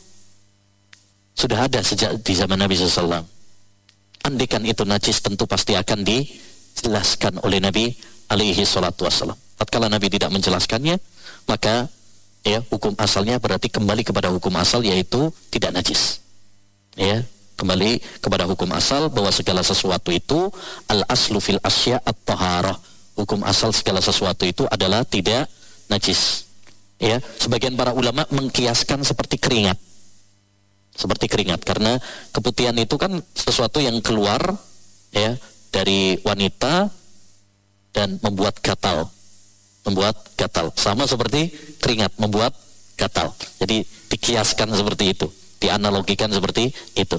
sudah 1.38 1.70
ada 1.70 1.78
sejak 1.86 2.18
di 2.18 2.34
zaman 2.34 2.58
Nabi 2.58 2.74
SAW. 2.74 3.22
Andikan 4.26 4.66
itu 4.66 4.82
najis 4.82 5.22
tentu 5.22 5.46
pasti 5.46 5.78
akan 5.78 6.02
dijelaskan 6.02 7.38
oleh 7.46 7.62
Nabi 7.62 7.94
alaihi 8.26 8.66
salatu 8.66 9.06
wassalam. 9.06 9.38
Tatkala 9.54 9.86
Nabi 9.86 10.10
tidak 10.10 10.34
menjelaskannya, 10.34 10.98
maka 11.46 11.86
ya 12.42 12.58
hukum 12.66 12.98
asalnya 12.98 13.38
berarti 13.38 13.70
kembali 13.70 14.02
kepada 14.02 14.34
hukum 14.34 14.50
asal 14.58 14.82
yaitu 14.82 15.30
tidak 15.54 15.78
najis. 15.78 16.18
Ya, 16.98 17.22
kembali 17.54 18.02
kepada 18.18 18.42
hukum 18.50 18.66
asal 18.74 19.06
bahwa 19.06 19.30
segala 19.30 19.62
sesuatu 19.62 20.10
itu 20.10 20.50
al 20.90 21.06
aslu 21.06 21.38
fil 21.38 21.62
asya 21.62 22.02
at 22.02 22.18
taharah 22.26 22.74
hukum 23.18 23.42
asal 23.46 23.74
segala 23.74 23.98
sesuatu 23.98 24.46
itu 24.46 24.66
adalah 24.70 25.02
tidak 25.02 25.50
najis 25.90 26.46
ya 27.02 27.18
sebagian 27.42 27.74
para 27.74 27.90
ulama 27.90 28.22
mengkiaskan 28.30 29.02
seperti 29.02 29.42
keringat 29.42 29.74
seperti 30.98 31.30
keringat. 31.30 31.62
Karena 31.62 32.02
keputihan 32.34 32.74
itu 32.74 32.98
kan 32.98 33.22
sesuatu 33.32 33.78
yang 33.78 34.02
keluar 34.02 34.42
ya 35.14 35.38
dari 35.70 36.18
wanita 36.26 36.90
dan 37.94 38.18
membuat 38.18 38.58
gatal. 38.58 39.06
Membuat 39.86 40.18
gatal. 40.34 40.74
Sama 40.74 41.06
seperti 41.06 41.54
keringat 41.78 42.18
membuat 42.18 42.52
gatal. 42.98 43.30
Jadi 43.62 43.86
dikiaskan 44.10 44.74
seperti 44.74 45.14
itu. 45.14 45.30
Dianalogikan 45.62 46.28
seperti 46.34 46.74
itu. 46.98 47.18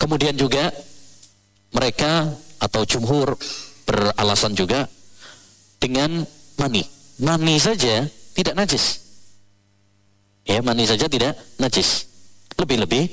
Kemudian 0.00 0.32
juga 0.32 0.72
mereka 1.76 2.32
atau 2.56 2.82
jumhur 2.88 3.36
beralasan 3.84 4.56
juga 4.56 4.88
dengan 5.76 6.24
mani. 6.56 6.84
Mani 7.20 7.56
saja 7.60 8.08
tidak 8.32 8.54
najis. 8.56 9.09
Ya, 10.50 10.58
mani 10.66 10.82
saja 10.82 11.06
tidak 11.06 11.38
najis. 11.62 12.10
Lebih-lebih 12.58 13.06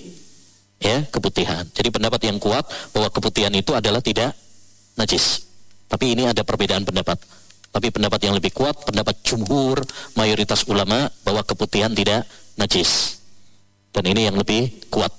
ya 0.81 1.05
keputihan. 1.13 1.61
Jadi 1.69 1.93
pendapat 1.93 2.25
yang 2.25 2.41
kuat 2.41 2.65
bahwa 2.89 3.13
keputihan 3.13 3.53
itu 3.53 3.77
adalah 3.77 4.01
tidak 4.01 4.33
najis. 4.97 5.45
Tapi 5.85 6.17
ini 6.17 6.25
ada 6.25 6.41
perbedaan 6.41 6.81
pendapat. 6.81 7.21
Tapi 7.69 7.93
pendapat 7.93 8.25
yang 8.25 8.33
lebih 8.33 8.57
kuat, 8.57 8.89
pendapat 8.89 9.21
jumhur, 9.21 9.85
mayoritas 10.17 10.65
ulama 10.65 11.13
bahwa 11.21 11.45
keputihan 11.45 11.93
tidak 11.93 12.25
najis. 12.57 13.21
Dan 13.93 14.09
ini 14.09 14.25
yang 14.25 14.37
lebih 14.41 14.89
kuat. 14.89 15.13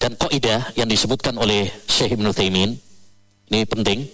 Dan 0.00 0.16
kaidah 0.16 0.72
yang 0.80 0.88
disebutkan 0.88 1.36
oleh 1.36 1.68
Syekh 1.84 2.16
Ibn 2.16 2.32
Taimin 2.32 2.72
ini 3.52 3.68
penting. 3.68 4.08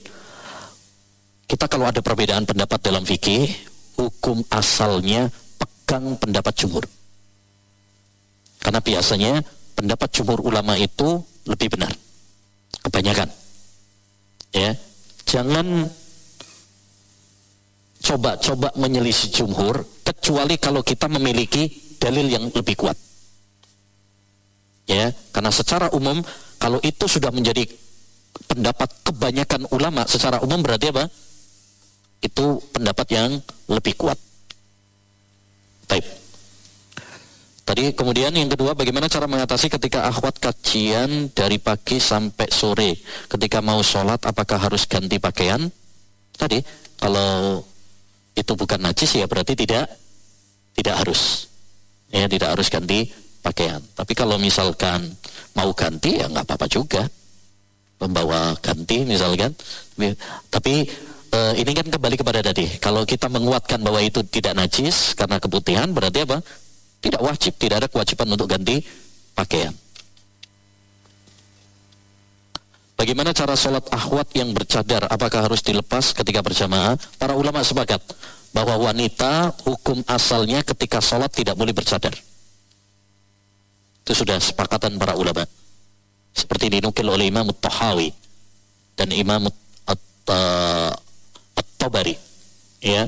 Kita 1.47 1.71
kalau 1.71 1.87
ada 1.87 2.03
perbedaan 2.03 2.43
pendapat 2.43 2.83
dalam 2.83 3.07
fikih, 3.07 3.47
hukum 3.95 4.43
asalnya 4.51 5.31
pegang 5.63 6.19
pendapat 6.19 6.59
jumhur. 6.59 6.96
Karena 8.67 8.83
biasanya 8.83 9.39
pendapat 9.79 10.11
jumhur 10.11 10.43
ulama 10.43 10.75
itu 10.75 11.23
lebih 11.47 11.79
benar. 11.79 11.95
Kebanyakan. 12.83 13.31
Ya. 14.51 14.75
Jangan 15.23 15.87
coba-coba 18.03 18.75
menyelisih 18.75 19.31
jumhur 19.31 19.87
kecuali 20.03 20.59
kalau 20.59 20.83
kita 20.83 21.07
memiliki 21.07 21.67
dalil 21.99 22.27
yang 22.31 22.47
lebih 22.55 22.79
kuat 22.79 22.95
ya 24.87 25.11
karena 25.35 25.51
secara 25.51 25.91
umum 25.91 26.23
kalau 26.63 26.79
itu 26.87 27.11
sudah 27.11 27.35
menjadi 27.35 27.67
pendapat 28.47 29.03
kebanyakan 29.03 29.67
ulama 29.75 30.07
secara 30.07 30.39
umum 30.39 30.63
berarti 30.63 30.95
apa 30.95 31.11
itu 32.23 32.63
pendapat 32.71 33.07
yang 33.11 33.31
lebih 33.67 33.99
kuat 33.99 34.19
Baik. 35.87 36.03
Tadi 37.67 37.91
kemudian 37.99 38.31
yang 38.31 38.47
kedua 38.47 38.79
bagaimana 38.79 39.11
cara 39.11 39.27
mengatasi 39.27 39.67
ketika 39.67 40.07
akhwat 40.07 40.39
kajian 40.39 41.35
dari 41.35 41.59
pagi 41.59 41.99
sampai 41.99 42.47
sore 42.47 42.95
ketika 43.27 43.59
mau 43.59 43.83
sholat 43.83 44.23
apakah 44.23 44.71
harus 44.71 44.87
ganti 44.87 45.19
pakaian? 45.19 45.67
Tadi 46.39 46.63
kalau 46.95 47.59
itu 48.39 48.53
bukan 48.55 48.79
najis 48.87 49.19
ya 49.19 49.27
berarti 49.27 49.59
tidak 49.59 49.91
tidak 50.79 50.95
harus 50.95 51.51
ya 52.15 52.31
tidak 52.31 52.55
harus 52.55 52.71
ganti 52.71 53.11
pakaian. 53.43 53.83
Tapi 53.99 54.15
kalau 54.15 54.39
misalkan 54.39 55.03
mau 55.59 55.75
ganti 55.75 56.23
ya 56.23 56.31
nggak 56.31 56.47
apa-apa 56.47 56.71
juga 56.71 57.03
membawa 57.99 58.55
ganti 58.63 59.03
misalkan. 59.03 59.51
Tapi 60.55 60.87
e, 61.35 61.39
ini 61.59 61.73
kan 61.75 61.91
kembali 61.91 62.15
kepada 62.15 62.47
tadi. 62.47 62.79
Kalau 62.79 63.03
kita 63.03 63.27
menguatkan 63.27 63.83
bahwa 63.83 63.99
itu 63.99 64.23
tidak 64.31 64.55
najis 64.55 65.19
karena 65.19 65.43
keputihan 65.43 65.91
berarti 65.91 66.23
apa? 66.23 66.39
Tidak 67.07 67.23
wajib, 67.23 67.55
tidak 67.55 67.87
ada 67.87 67.87
kewajiban 67.87 68.35
untuk 68.35 68.51
ganti 68.51 68.83
pakaian. 69.31 69.71
Bagaimana 72.99 73.31
cara 73.31 73.55
sholat 73.55 73.87
ahwat 73.95 74.35
yang 74.35 74.51
bercadar? 74.51 75.07
Apakah 75.07 75.47
harus 75.47 75.63
dilepas 75.63 76.11
ketika 76.11 76.43
berjamaah? 76.43 76.99
Para 77.15 77.39
ulama 77.39 77.63
sepakat 77.63 78.03
bahwa 78.51 78.91
wanita 78.91 79.55
hukum 79.63 80.03
asalnya 80.11 80.67
ketika 80.67 80.99
sholat 80.99 81.31
tidak 81.31 81.55
boleh 81.55 81.71
bercadar. 81.71 82.11
Itu 84.03 84.11
sudah 84.11 84.43
sepakatan 84.43 84.99
para 84.99 85.15
ulama. 85.15 85.47
Seperti 86.35 86.75
dinukil 86.81 87.07
oleh 87.07 87.31
Imam 87.31 87.47
Tahawi 87.55 88.11
dan 88.99 89.15
Imam 89.15 89.47
At-Tabari. 89.87 90.99
Ya, 92.83 93.07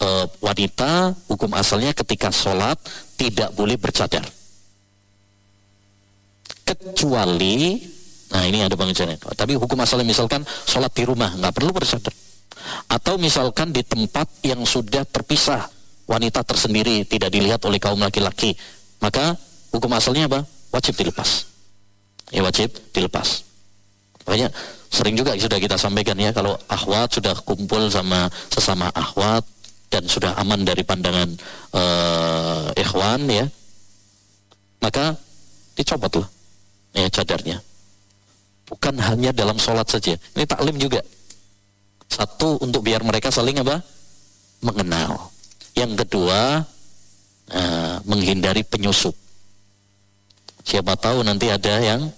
uh, 0.00 0.26
wanita 0.40 1.14
hukum 1.28 1.52
asalnya 1.54 1.92
ketika 1.92 2.32
sholat 2.32 2.76
tidak 3.14 3.52
boleh 3.54 3.76
bercadar. 3.76 4.24
Kecuali, 6.64 7.82
nah 8.30 8.46
ini 8.46 8.62
ada 8.62 8.78
pengejaran. 8.78 9.18
Tapi 9.18 9.58
hukum 9.58 9.78
asalnya 9.82 10.06
misalkan 10.06 10.46
sholat 10.64 10.90
di 10.94 11.02
rumah 11.04 11.34
nggak 11.36 11.54
perlu 11.54 11.74
bercadar. 11.74 12.14
Atau 12.90 13.18
misalkan 13.18 13.74
di 13.74 13.82
tempat 13.82 14.28
yang 14.46 14.62
sudah 14.62 15.02
terpisah 15.08 15.66
wanita 16.06 16.42
tersendiri 16.42 17.06
tidak 17.06 17.30
dilihat 17.30 17.62
oleh 17.66 17.78
kaum 17.82 17.98
laki-laki, 17.98 18.54
maka 19.02 19.34
hukum 19.74 19.90
asalnya 19.94 20.30
apa? 20.30 20.40
Wajib 20.70 20.94
dilepas. 20.94 21.50
Ya 22.30 22.46
wajib 22.46 22.70
dilepas. 22.94 23.42
Makanya 24.22 24.54
sering 24.90 25.18
juga 25.18 25.34
sudah 25.34 25.58
kita 25.58 25.74
sampaikan 25.74 26.14
ya 26.14 26.30
kalau 26.30 26.54
ahwat 26.70 27.10
sudah 27.10 27.34
kumpul 27.42 27.90
sama 27.90 28.30
sesama 28.50 28.86
ahwat 28.94 29.42
dan 29.90 30.06
sudah 30.06 30.38
aman 30.38 30.62
dari 30.62 30.86
pandangan 30.86 31.28
uh, 31.74 32.70
ikhwan 32.78 33.26
ya 33.26 33.46
maka 34.80 35.14
dicopotlah 35.76 36.26
ya 36.96 37.06
cadarnya. 37.10 37.58
Bukan 38.66 38.94
hanya 39.02 39.34
dalam 39.34 39.58
sholat 39.58 39.86
saja. 39.90 40.14
Ini 40.14 40.46
taklim 40.46 40.78
juga. 40.78 41.02
Satu 42.10 42.58
untuk 42.62 42.86
biar 42.86 43.02
mereka 43.02 43.30
saling 43.30 43.58
apa? 43.62 43.82
Mengenal. 44.62 45.30
Yang 45.74 46.06
kedua 46.06 46.62
uh, 47.50 47.96
menghindari 48.06 48.62
penyusup. 48.66 49.14
Siapa 50.62 50.94
tahu 50.94 51.26
nanti 51.26 51.50
ada 51.50 51.82
yang 51.82 52.10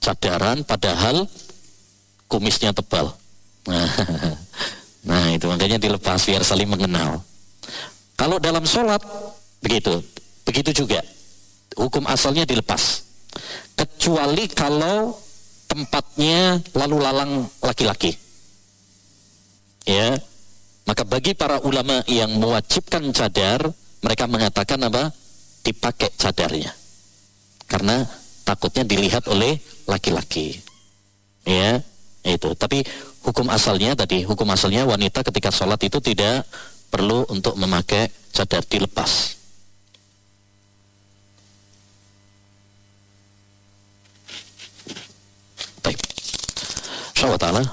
cadaran 0.00 0.64
padahal 0.64 1.28
kumisnya 2.28 2.72
tebal. 2.72 3.12
Nah, 5.00 5.32
itu 5.32 5.48
makanya 5.48 5.80
dilepas 5.80 6.20
biar 6.28 6.44
saling 6.44 6.68
mengenal. 6.68 7.24
Kalau 8.20 8.36
dalam 8.36 8.68
sholat 8.68 9.00
begitu, 9.64 10.04
begitu 10.44 10.84
juga. 10.84 11.00
Hukum 11.76 12.04
asalnya 12.04 12.44
dilepas. 12.44 13.06
Kecuali 13.72 14.44
kalau 14.52 15.16
tempatnya 15.70 16.60
lalu 16.76 16.96
lalang 17.00 17.48
laki-laki. 17.64 18.12
Ya, 19.88 20.20
maka 20.84 21.08
bagi 21.08 21.32
para 21.32 21.62
ulama 21.64 22.04
yang 22.04 22.36
mewajibkan 22.36 23.08
cadar, 23.16 23.72
mereka 24.04 24.28
mengatakan 24.28 24.84
apa? 24.84 25.08
Dipakai 25.64 26.12
cadarnya. 26.20 26.76
Karena 27.64 28.04
takutnya 28.44 28.84
dilihat 28.84 29.24
oleh 29.30 29.56
laki-laki. 29.88 30.60
Ya, 31.46 31.80
itu. 32.26 32.52
Tapi 32.52 32.84
hukum 33.24 33.46
asalnya 33.52 33.92
tadi, 33.96 34.24
hukum 34.24 34.48
asalnya 34.50 34.88
wanita 34.88 35.20
ketika 35.26 35.52
sholat 35.52 35.80
itu 35.84 36.00
tidak 36.00 36.44
perlu 36.90 37.24
untuk 37.30 37.54
memakai 37.54 38.10
cadar 38.34 38.64
dilepas. 38.66 39.36
Baik. 45.84 45.98
Insyaallah 47.14 47.68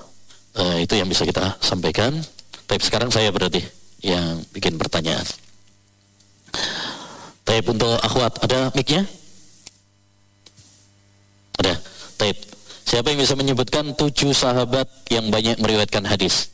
uh, 0.57 0.77
itu 0.81 0.93
yang 0.97 1.09
bisa 1.09 1.23
kita 1.23 1.55
sampaikan. 1.63 2.13
Tapi 2.67 2.83
sekarang 2.83 3.07
saya 3.07 3.31
berarti 3.31 3.63
yang 4.03 4.43
bikin 4.51 4.75
pertanyaan. 4.75 5.23
Tapi 7.47 7.63
untuk 7.63 7.95
akhwat 8.03 8.43
ada 8.43 8.69
mic-nya? 8.75 9.07
Ada. 11.63 11.79
Tapi 12.19 12.56
siapa 12.87 13.11
yang 13.11 13.19
bisa 13.19 13.35
menyebutkan 13.35 13.91
tujuh 13.99 14.31
sahabat 14.31 14.87
yang 15.11 15.27
banyak 15.27 15.59
meriwayatkan 15.59 16.07
hadis? 16.07 16.47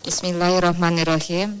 Bismillahirrahmanirrahim. 0.00 1.60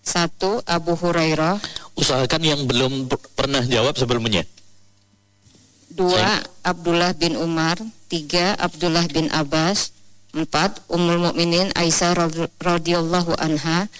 Satu 0.00 0.62
Abu 0.64 0.94
Hurairah. 0.94 1.58
Usahakan 1.98 2.42
yang 2.42 2.60
belum 2.64 3.10
pernah 3.34 3.60
jawab 3.66 3.98
sebelumnya. 3.98 4.46
Dua 5.92 6.16
Saya. 6.16 6.38
Abdullah 6.62 7.12
bin 7.18 7.34
Umar. 7.36 7.76
Tiga 8.06 8.54
Abdullah 8.56 9.04
bin 9.10 9.28
Abbas. 9.34 9.92
Empat 10.32 10.80
Ummul 10.88 11.20
Mukminin 11.20 11.68
Aisyah 11.76 12.16
radhiyallahu 12.62 13.36
anha. 13.36 13.90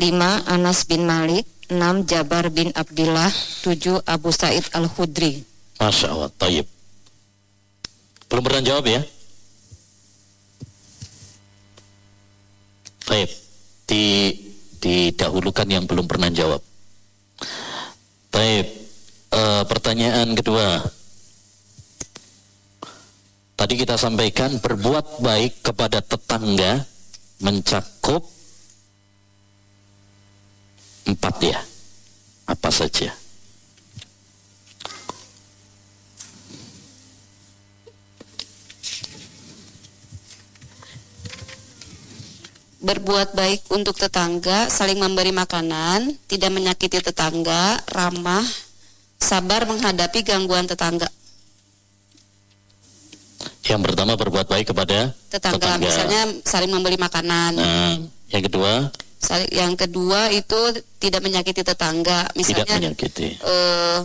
Lima 0.00 0.40
Anas 0.48 0.88
bin 0.88 1.04
Malik. 1.04 1.44
Enam 1.70 2.02
Jabar 2.02 2.50
bin 2.50 2.74
Abdullah. 2.74 3.30
Tujuh 3.62 4.02
Abu 4.02 4.34
Said 4.34 4.66
Al 4.74 4.90
Khudri. 4.90 5.46
Masya 5.78 6.06
Allah, 6.10 6.30
tayyib. 6.34 6.66
Belum 8.26 8.42
pernah 8.42 8.62
jawab 8.62 8.84
ya? 8.90 9.00
Baik, 13.06 13.30
di 13.86 14.04
didahulukan 14.80 15.66
yang 15.66 15.84
belum 15.86 16.06
pernah 16.10 16.30
jawab. 16.30 16.62
Baik, 18.30 18.66
e, 19.30 19.40
pertanyaan 19.66 20.30
kedua. 20.34 20.82
Tadi 23.58 23.74
kita 23.76 24.00
sampaikan 24.00 24.56
berbuat 24.56 25.20
baik 25.20 25.60
kepada 25.60 26.00
tetangga 26.00 26.80
mencakup 27.44 28.24
empat 31.10 31.34
ya. 31.42 31.60
Apa 32.46 32.70
saja? 32.70 33.14
berbuat 42.80 43.36
baik 43.36 43.68
untuk 43.76 43.92
tetangga, 43.92 44.66
saling 44.72 44.96
memberi 44.96 45.30
makanan, 45.36 46.16
tidak 46.26 46.50
menyakiti 46.50 47.04
tetangga, 47.04 47.76
ramah, 47.92 48.42
sabar 49.20 49.68
menghadapi 49.68 50.24
gangguan 50.24 50.64
tetangga. 50.64 51.06
Yang 53.68 53.80
pertama 53.84 54.16
berbuat 54.16 54.48
baik 54.48 54.72
kepada 54.72 55.12
tetangga, 55.28 55.60
tetangga. 55.60 55.84
misalnya 55.84 56.22
saling 56.42 56.72
memberi 56.72 56.96
makanan. 56.96 57.52
Nah, 57.60 57.94
yang 58.32 58.42
kedua? 58.48 58.88
Yang 59.50 59.86
kedua 59.86 60.34
itu 60.34 60.58
tidak 60.98 61.22
menyakiti 61.22 61.62
tetangga, 61.62 62.26
misalnya 62.34 62.66
tidak 62.66 62.78
menyakiti. 62.82 63.28
Uh, 63.38 64.02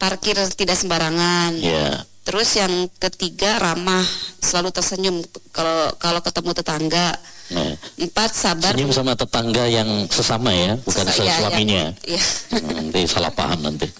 parkir 0.00 0.40
tidak 0.56 0.80
sembarangan. 0.80 1.60
Yeah. 1.60 2.08
Terus 2.24 2.56
yang 2.56 2.88
ketiga 2.96 3.60
ramah, 3.60 4.04
selalu 4.40 4.72
tersenyum 4.72 5.20
kalau 5.52 5.92
kalau 6.00 6.20
ketemu 6.24 6.50
tetangga. 6.56 7.08
Nah, 7.50 7.74
Empat 7.98 8.30
sabar. 8.30 8.72
Senyum 8.78 8.94
sama 8.94 9.18
tetangga 9.18 9.66
yang 9.66 10.06
sesama 10.06 10.54
ya, 10.54 10.78
bukan 10.78 11.04
Sesa, 11.10 11.26
iya, 11.26 11.34
suaminya. 11.42 11.84
Iya. 12.06 12.22
Hmm, 12.54 12.70
nanti 12.78 13.00
salah 13.10 13.34
paham 13.34 13.58
nanti. 13.66 13.90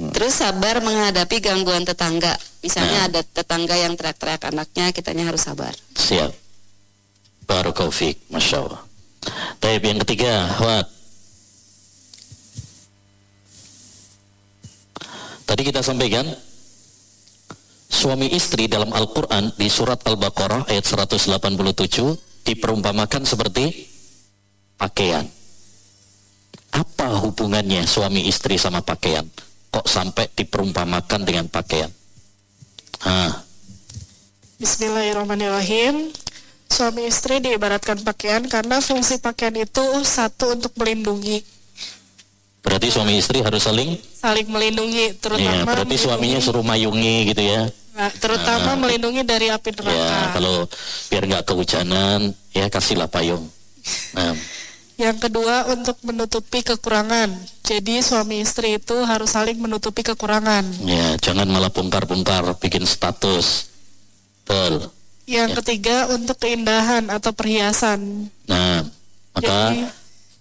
Hmm. 0.00 0.12
Terus 0.16 0.32
sabar 0.40 0.80
menghadapi 0.80 1.36
gangguan 1.44 1.84
tetangga. 1.84 2.32
Misalnya 2.64 3.04
nah. 3.04 3.08
ada 3.12 3.20
tetangga 3.20 3.76
yang 3.76 3.92
teriak-teriak 4.00 4.48
anaknya, 4.48 4.96
kitanya 4.96 5.28
harus 5.28 5.44
sabar. 5.44 5.76
Siap. 5.92 6.32
Barakallahu 7.44 8.16
Masya 8.32 8.56
Allah. 8.64 8.85
Tapi 9.60 9.84
yang 9.86 10.00
ketiga, 10.04 10.46
what? 10.62 10.86
Tadi 15.46 15.62
kita 15.62 15.80
sampaikan 15.80 16.26
suami 17.86 18.28
istri 18.34 18.66
dalam 18.66 18.90
Al-Quran 18.90 19.54
di 19.54 19.70
surat 19.70 20.02
Al-Baqarah 20.02 20.66
ayat 20.66 20.84
187 20.84 21.38
diperumpamakan 22.42 23.22
seperti 23.22 23.86
pakaian. 24.74 25.24
Apa 26.74 27.22
hubungannya 27.24 27.86
suami 27.88 28.26
istri 28.28 28.58
sama 28.60 28.82
pakaian? 28.82 29.24
Kok 29.70 29.86
sampai 29.86 30.28
diperumpamakan 30.34 31.20
dengan 31.24 31.46
pakaian? 31.48 31.88
Ha. 33.06 33.42
Bismillahirrahmanirrahim. 34.60 36.10
Suami 36.66 37.08
istri 37.08 37.38
diibaratkan 37.40 38.02
pakaian 38.02 38.42
karena 38.50 38.82
fungsi 38.82 39.22
pakaian 39.22 39.54
itu 39.54 39.84
satu 40.02 40.52
untuk 40.52 40.74
melindungi 40.76 41.56
Berarti 42.66 42.90
suami 42.90 43.14
istri 43.22 43.38
harus 43.46 43.62
saling 43.62 43.94
saling 44.18 44.50
melindungi, 44.50 45.14
terutama. 45.22 45.38
Ya, 45.38 45.62
berarti 45.62 45.86
melindungi. 45.86 46.02
suaminya 46.02 46.38
suruh 46.42 46.66
mayungi 46.66 47.30
gitu 47.30 47.42
ya. 47.46 47.70
Nah, 47.94 48.10
terutama 48.18 48.74
nah, 48.74 48.76
melindungi 48.82 49.22
dari 49.22 49.54
api 49.54 49.70
neraka. 49.70 49.94
Ya, 49.94 50.34
kalau 50.34 50.66
biar 51.06 51.22
nggak 51.30 51.44
kehujanan, 51.46 52.34
ya 52.50 52.66
kasihlah 52.66 53.06
payung. 53.06 53.46
Nah. 54.18 54.34
Yang 54.98 55.30
kedua 55.30 55.70
untuk 55.70 55.94
menutupi 56.02 56.66
kekurangan. 56.66 57.30
Jadi 57.62 58.02
suami 58.02 58.42
istri 58.42 58.82
itu 58.82 58.96
harus 59.06 59.30
saling 59.30 59.62
menutupi 59.62 60.02
kekurangan. 60.02 60.66
Ya, 60.82 61.14
jangan 61.22 61.46
malah 61.46 61.70
bongkar-bongkar 61.70 62.50
bikin 62.58 62.82
status. 62.82 63.70
Betul. 64.42 64.90
Yang 65.26 65.48
ya. 65.50 65.56
ketiga 65.58 65.96
untuk 66.14 66.38
keindahan 66.38 67.10
atau 67.10 67.34
perhiasan. 67.34 68.30
Nah, 68.46 68.86
maka 69.34 69.74
Jadi, 69.74 69.90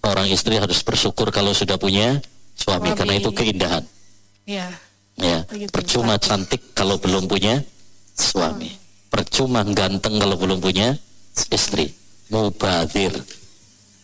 orang 0.06 0.28
istri 0.30 0.62
harus 0.62 0.86
bersyukur 0.86 1.34
kalau 1.34 1.58
sudah 1.58 1.82
punya 1.82 2.22
suami, 2.54 2.94
suami. 2.94 2.98
karena 2.98 3.14
itu 3.18 3.30
keindahan. 3.34 3.84
Ya. 4.46 4.70
Ya, 5.16 5.42
Begitu, 5.48 5.72
percuma 5.74 6.22
cantik 6.22 6.76
kalau 6.78 7.02
belum 7.02 7.26
punya 7.26 7.66
suami. 8.14 8.70
Percuma 9.10 9.66
ganteng 9.66 10.22
kalau 10.22 10.38
belum 10.38 10.62
punya 10.62 10.94
istri. 11.50 11.90
Mubadir. 12.30 13.16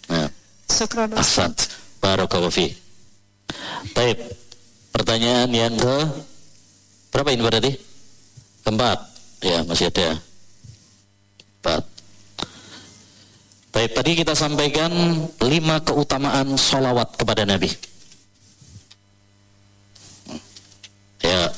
Nah. 0.10 0.30
Asad. 1.20 1.54
Barakallahu 2.02 2.50
fi. 2.50 2.74
Baik. 3.94 4.18
Pertanyaan 4.96 5.50
yang 5.52 5.74
ke 5.76 5.96
berapa 7.12 7.30
ini 7.30 7.42
berarti? 7.44 7.72
Keempat. 8.66 9.00
Ya, 9.42 9.62
masih 9.68 9.92
ada. 9.92 10.31
Baik, 13.72 13.98
tadi 13.98 14.12
kita 14.20 14.34
sampaikan 14.36 14.92
lima 15.46 15.80
keutamaan 15.82 16.58
solawat 16.58 17.16
kepada 17.16 17.48
Nabi. 17.48 17.70
Ya. 21.22 21.54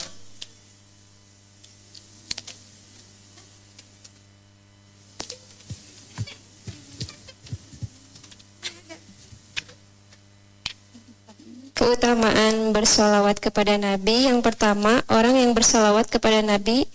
Keutamaan 11.74 12.70
bersolawat 12.70 13.42
kepada 13.42 13.76
Nabi 13.82 14.30
Yang 14.30 14.46
pertama, 14.46 15.02
orang 15.10 15.36
yang 15.36 15.52
bersolawat 15.58 16.06
kepada 16.08 16.40
Nabi 16.46 16.86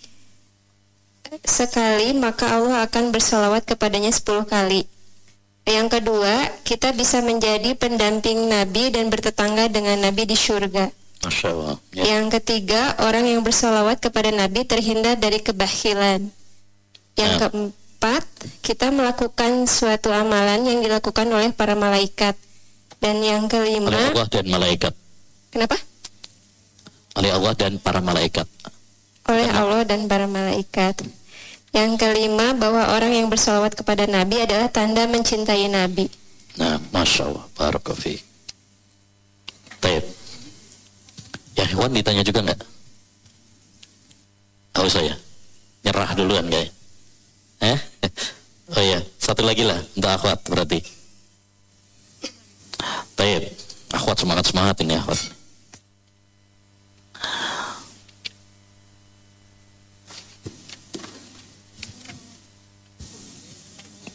Sekali, 1.45 2.15
maka 2.17 2.57
Allah 2.57 2.85
akan 2.89 3.13
bersolawat 3.13 3.65
kepadanya 3.69 4.13
sepuluh 4.13 4.45
kali 4.49 4.87
yang 5.69 5.93
kedua, 5.93 6.49
kita 6.65 6.97
bisa 6.97 7.21
menjadi 7.21 7.77
pendamping 7.77 8.49
Nabi 8.49 8.89
dan 8.89 9.13
bertetangga 9.13 9.69
dengan 9.69 10.01
Nabi 10.01 10.25
di 10.25 10.33
surga. 10.33 10.89
Masya 11.29 11.47
Allah. 11.53 11.77
Ya. 11.93 12.03
Yang 12.17 12.41
ketiga, 12.41 12.97
orang 13.05 13.29
yang 13.29 13.45
bersolawat 13.45 14.01
kepada 14.01 14.33
Nabi 14.33 14.65
terhindar 14.65 15.21
dari 15.21 15.45
kebahilan. 15.45 16.33
Yang 17.21 17.33
Ya. 17.37 17.41
keempat, 17.45 18.25
kita 18.65 18.89
melakukan 18.89 19.69
suatu 19.69 20.09
amalan 20.09 20.65
yang 20.65 20.81
dilakukan 20.81 21.29
oleh 21.29 21.53
para 21.53 21.77
malaikat. 21.77 22.33
Dan 22.99 23.21
yang 23.21 23.45
Oleh 23.47 23.53
kelima, 23.53 23.93
Allah 23.93 24.27
dan 24.33 24.47
malaikat. 24.49 24.95
kenapa? 25.53 25.77
Oleh 27.21 27.31
Allah 27.31 27.53
dan 27.55 27.77
para 27.77 28.01
malaikat. 28.01 28.49
Oleh 29.29 29.47
Allah 29.53 29.85
dan 29.85 30.09
para 30.09 30.25
malaikat. 30.25 30.97
Yang 31.79 31.95
kelima, 32.03 32.59
bahwa 32.59 32.91
orang 32.91 33.15
yang 33.15 33.31
bersolawat 33.31 33.79
kepada 33.79 34.11
Nabi 34.11 34.43
adalah 34.43 34.67
tanda 34.67 35.07
mencintai 35.07 35.71
Nabi. 35.71 36.11
Nah, 36.59 36.75
Masya 36.91 37.31
Allah. 37.31 37.47
Barakofi. 37.55 38.19
Taib. 39.79 40.03
Ya, 41.55 41.71
Ikhwan 41.71 41.95
ditanya 41.95 42.27
juga 42.27 42.43
nggak? 42.43 42.61
Tahu 44.75 44.89
saya. 44.91 45.15
Nyerah 45.87 46.11
duluan 46.19 46.51
kayak. 46.51 46.71
Eh? 47.63 47.79
Oh 48.69 48.85
iya, 48.85 49.01
satu 49.17 49.49
lagi 49.49 49.65
lah 49.65 49.81
untuk 49.97 50.13
akhwat 50.13 50.45
berarti. 50.45 50.77
Taib. 53.17 53.49
Akhwat 53.97 54.21
semangat-semangat 54.21 54.77
ini 54.85 54.93
akhwat. 55.01 55.17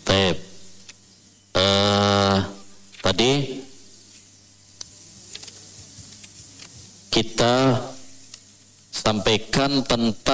Taib. 0.05 0.37
Eh, 1.57 2.37
tadi 3.01 3.31
kita 7.09 7.81
sampaikan 8.93 9.81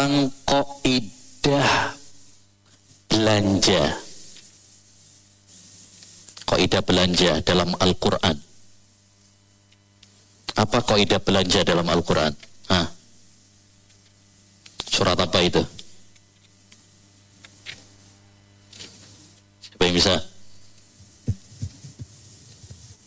tentang 0.09 0.33
kaidah 0.49 1.69
belanja. 3.05 3.83
Kaidah 6.49 6.81
belanja 6.81 7.31
dalam 7.45 7.69
Al-Qur'an. 7.77 8.37
Apa 10.57 10.81
kaidah 10.81 11.21
belanja 11.21 11.61
dalam 11.61 11.85
Al-Qur'an? 11.85 12.33
Hah? 12.73 12.89
Surat 14.89 15.13
apa 15.13 15.37
itu? 15.45 15.61
Siapa 19.61 19.83
yang 19.85 19.93
bisa? 19.93 20.15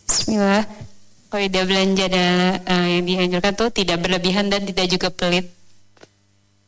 Bismillah. 0.07 0.63
Kaidah 1.27 1.63
belanja 1.67 2.03
adalah 2.07 2.63
eh, 2.63 2.85
yang 2.95 3.03
dianjurkan 3.03 3.53
tuh 3.59 3.69
tidak 3.75 3.99
berlebihan 3.99 4.47
dan 4.47 4.63
tidak 4.63 4.87
juga 4.87 5.11
pelit. 5.11 5.62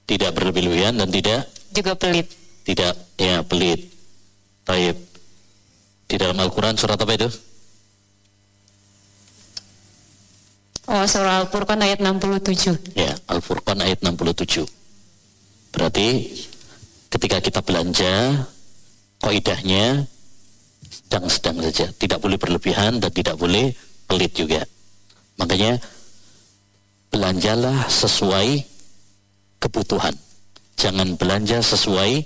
Tidak 0.05 0.31
berlebihan 0.37 1.01
dan 1.01 1.09
tidak 1.09 1.49
Juga 1.73 1.97
pelit. 1.97 2.29
tidak 2.61 2.93
ya 3.17 3.41
pelit. 3.41 3.89
Taib. 4.65 4.97
Di 6.05 6.15
dalam 6.21 6.37
Al-Quran 6.37 6.77
surat 6.77 6.97
apa 7.01 7.13
itu? 7.17 7.29
Oh, 10.85 11.01
surah 11.09 11.41
Al-Furqan 11.41 11.81
ayat 11.81 11.97
67. 11.97 12.93
Ya, 12.93 13.17
Al-Furqan 13.25 13.81
ayat 13.81 14.05
67. 14.05 14.69
Berarti 15.73 16.29
ketika 17.09 17.41
kita 17.41 17.65
belanja, 17.65 18.45
kaidahnya 19.17 20.05
sedang-sedang 20.85 21.57
saja. 21.65 21.89
Tidak 21.89 22.21
boleh 22.21 22.37
berlebihan 22.37 23.01
dan 23.01 23.09
tidak 23.09 23.33
boleh 23.33 23.73
pelit 24.05 24.37
juga. 24.37 24.61
Makanya 25.41 25.81
belanjalah 27.09 27.89
sesuai 27.89 28.74
kebutuhan. 29.65 30.13
Jangan 30.77 31.17
belanja 31.17 31.65
sesuai 31.65 32.21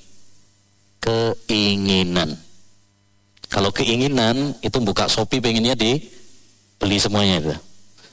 keinginan. 1.00 2.36
Kalau 3.50 3.72
keinginan 3.74 4.54
itu 4.62 4.78
buka 4.84 5.10
Shopee 5.10 5.42
pengennya 5.42 5.74
dibeli 5.74 6.98
semuanya 7.00 7.36
itu. 7.42 7.56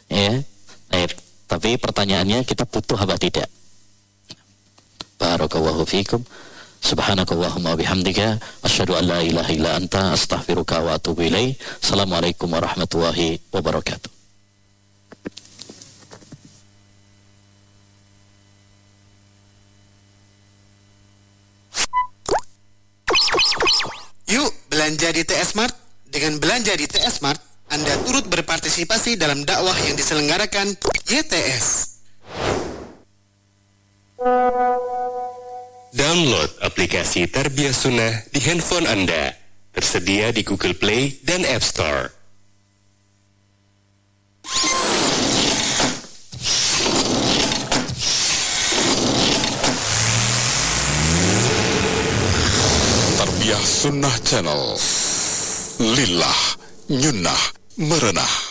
Ya. 0.08 0.32
Baik. 0.88 1.18
Tapi 1.46 1.78
pertanyaannya 1.78 2.42
kita 2.42 2.66
butuh 2.66 2.98
apa 2.98 3.18
tidak? 3.18 3.46
Barakallahu 5.18 5.86
fiikum. 5.86 6.22
Subhanakallahumma 6.82 7.74
bihamdika 7.74 8.38
asyhadu 8.62 8.94
an 8.94 9.04
la 9.10 9.18
ilaha 9.22 9.50
illa 9.50 9.70
anta 9.74 10.14
astaghfiruka 10.14 10.82
wa 10.82 10.94
atubu. 10.94 11.26
Assalamualaikum 11.82 12.46
warahmatullahi 12.46 13.42
wabarakatuh. 13.50 14.15
Yuk 24.26 24.50
belanja 24.66 25.14
di 25.14 25.22
TS 25.22 25.54
Mart. 25.54 25.74
Dengan 26.06 26.42
belanja 26.42 26.74
di 26.74 26.86
TS 26.90 27.22
Mart, 27.22 27.38
Anda 27.70 27.94
turut 28.02 28.26
berpartisipasi 28.26 29.14
dalam 29.14 29.46
dakwah 29.46 29.74
yang 29.86 29.94
diselenggarakan 29.94 30.74
YTS. 31.06 31.66
Download 35.94 36.50
aplikasi 36.58 37.30
Tarbiyah 37.30 37.74
Sunnah 37.74 38.26
di 38.34 38.42
handphone 38.42 38.90
Anda. 38.90 39.30
Tersedia 39.70 40.34
di 40.34 40.42
Google 40.42 40.74
Play 40.74 41.22
dan 41.22 41.46
App 41.46 41.62
Store. 41.62 42.10
Tarbiyah 53.46 53.62
Sunnah 53.62 54.16
Channel. 54.26 54.74
Lillah 55.78 56.38
Nyunnah 56.90 57.42
Merenah 57.78 58.45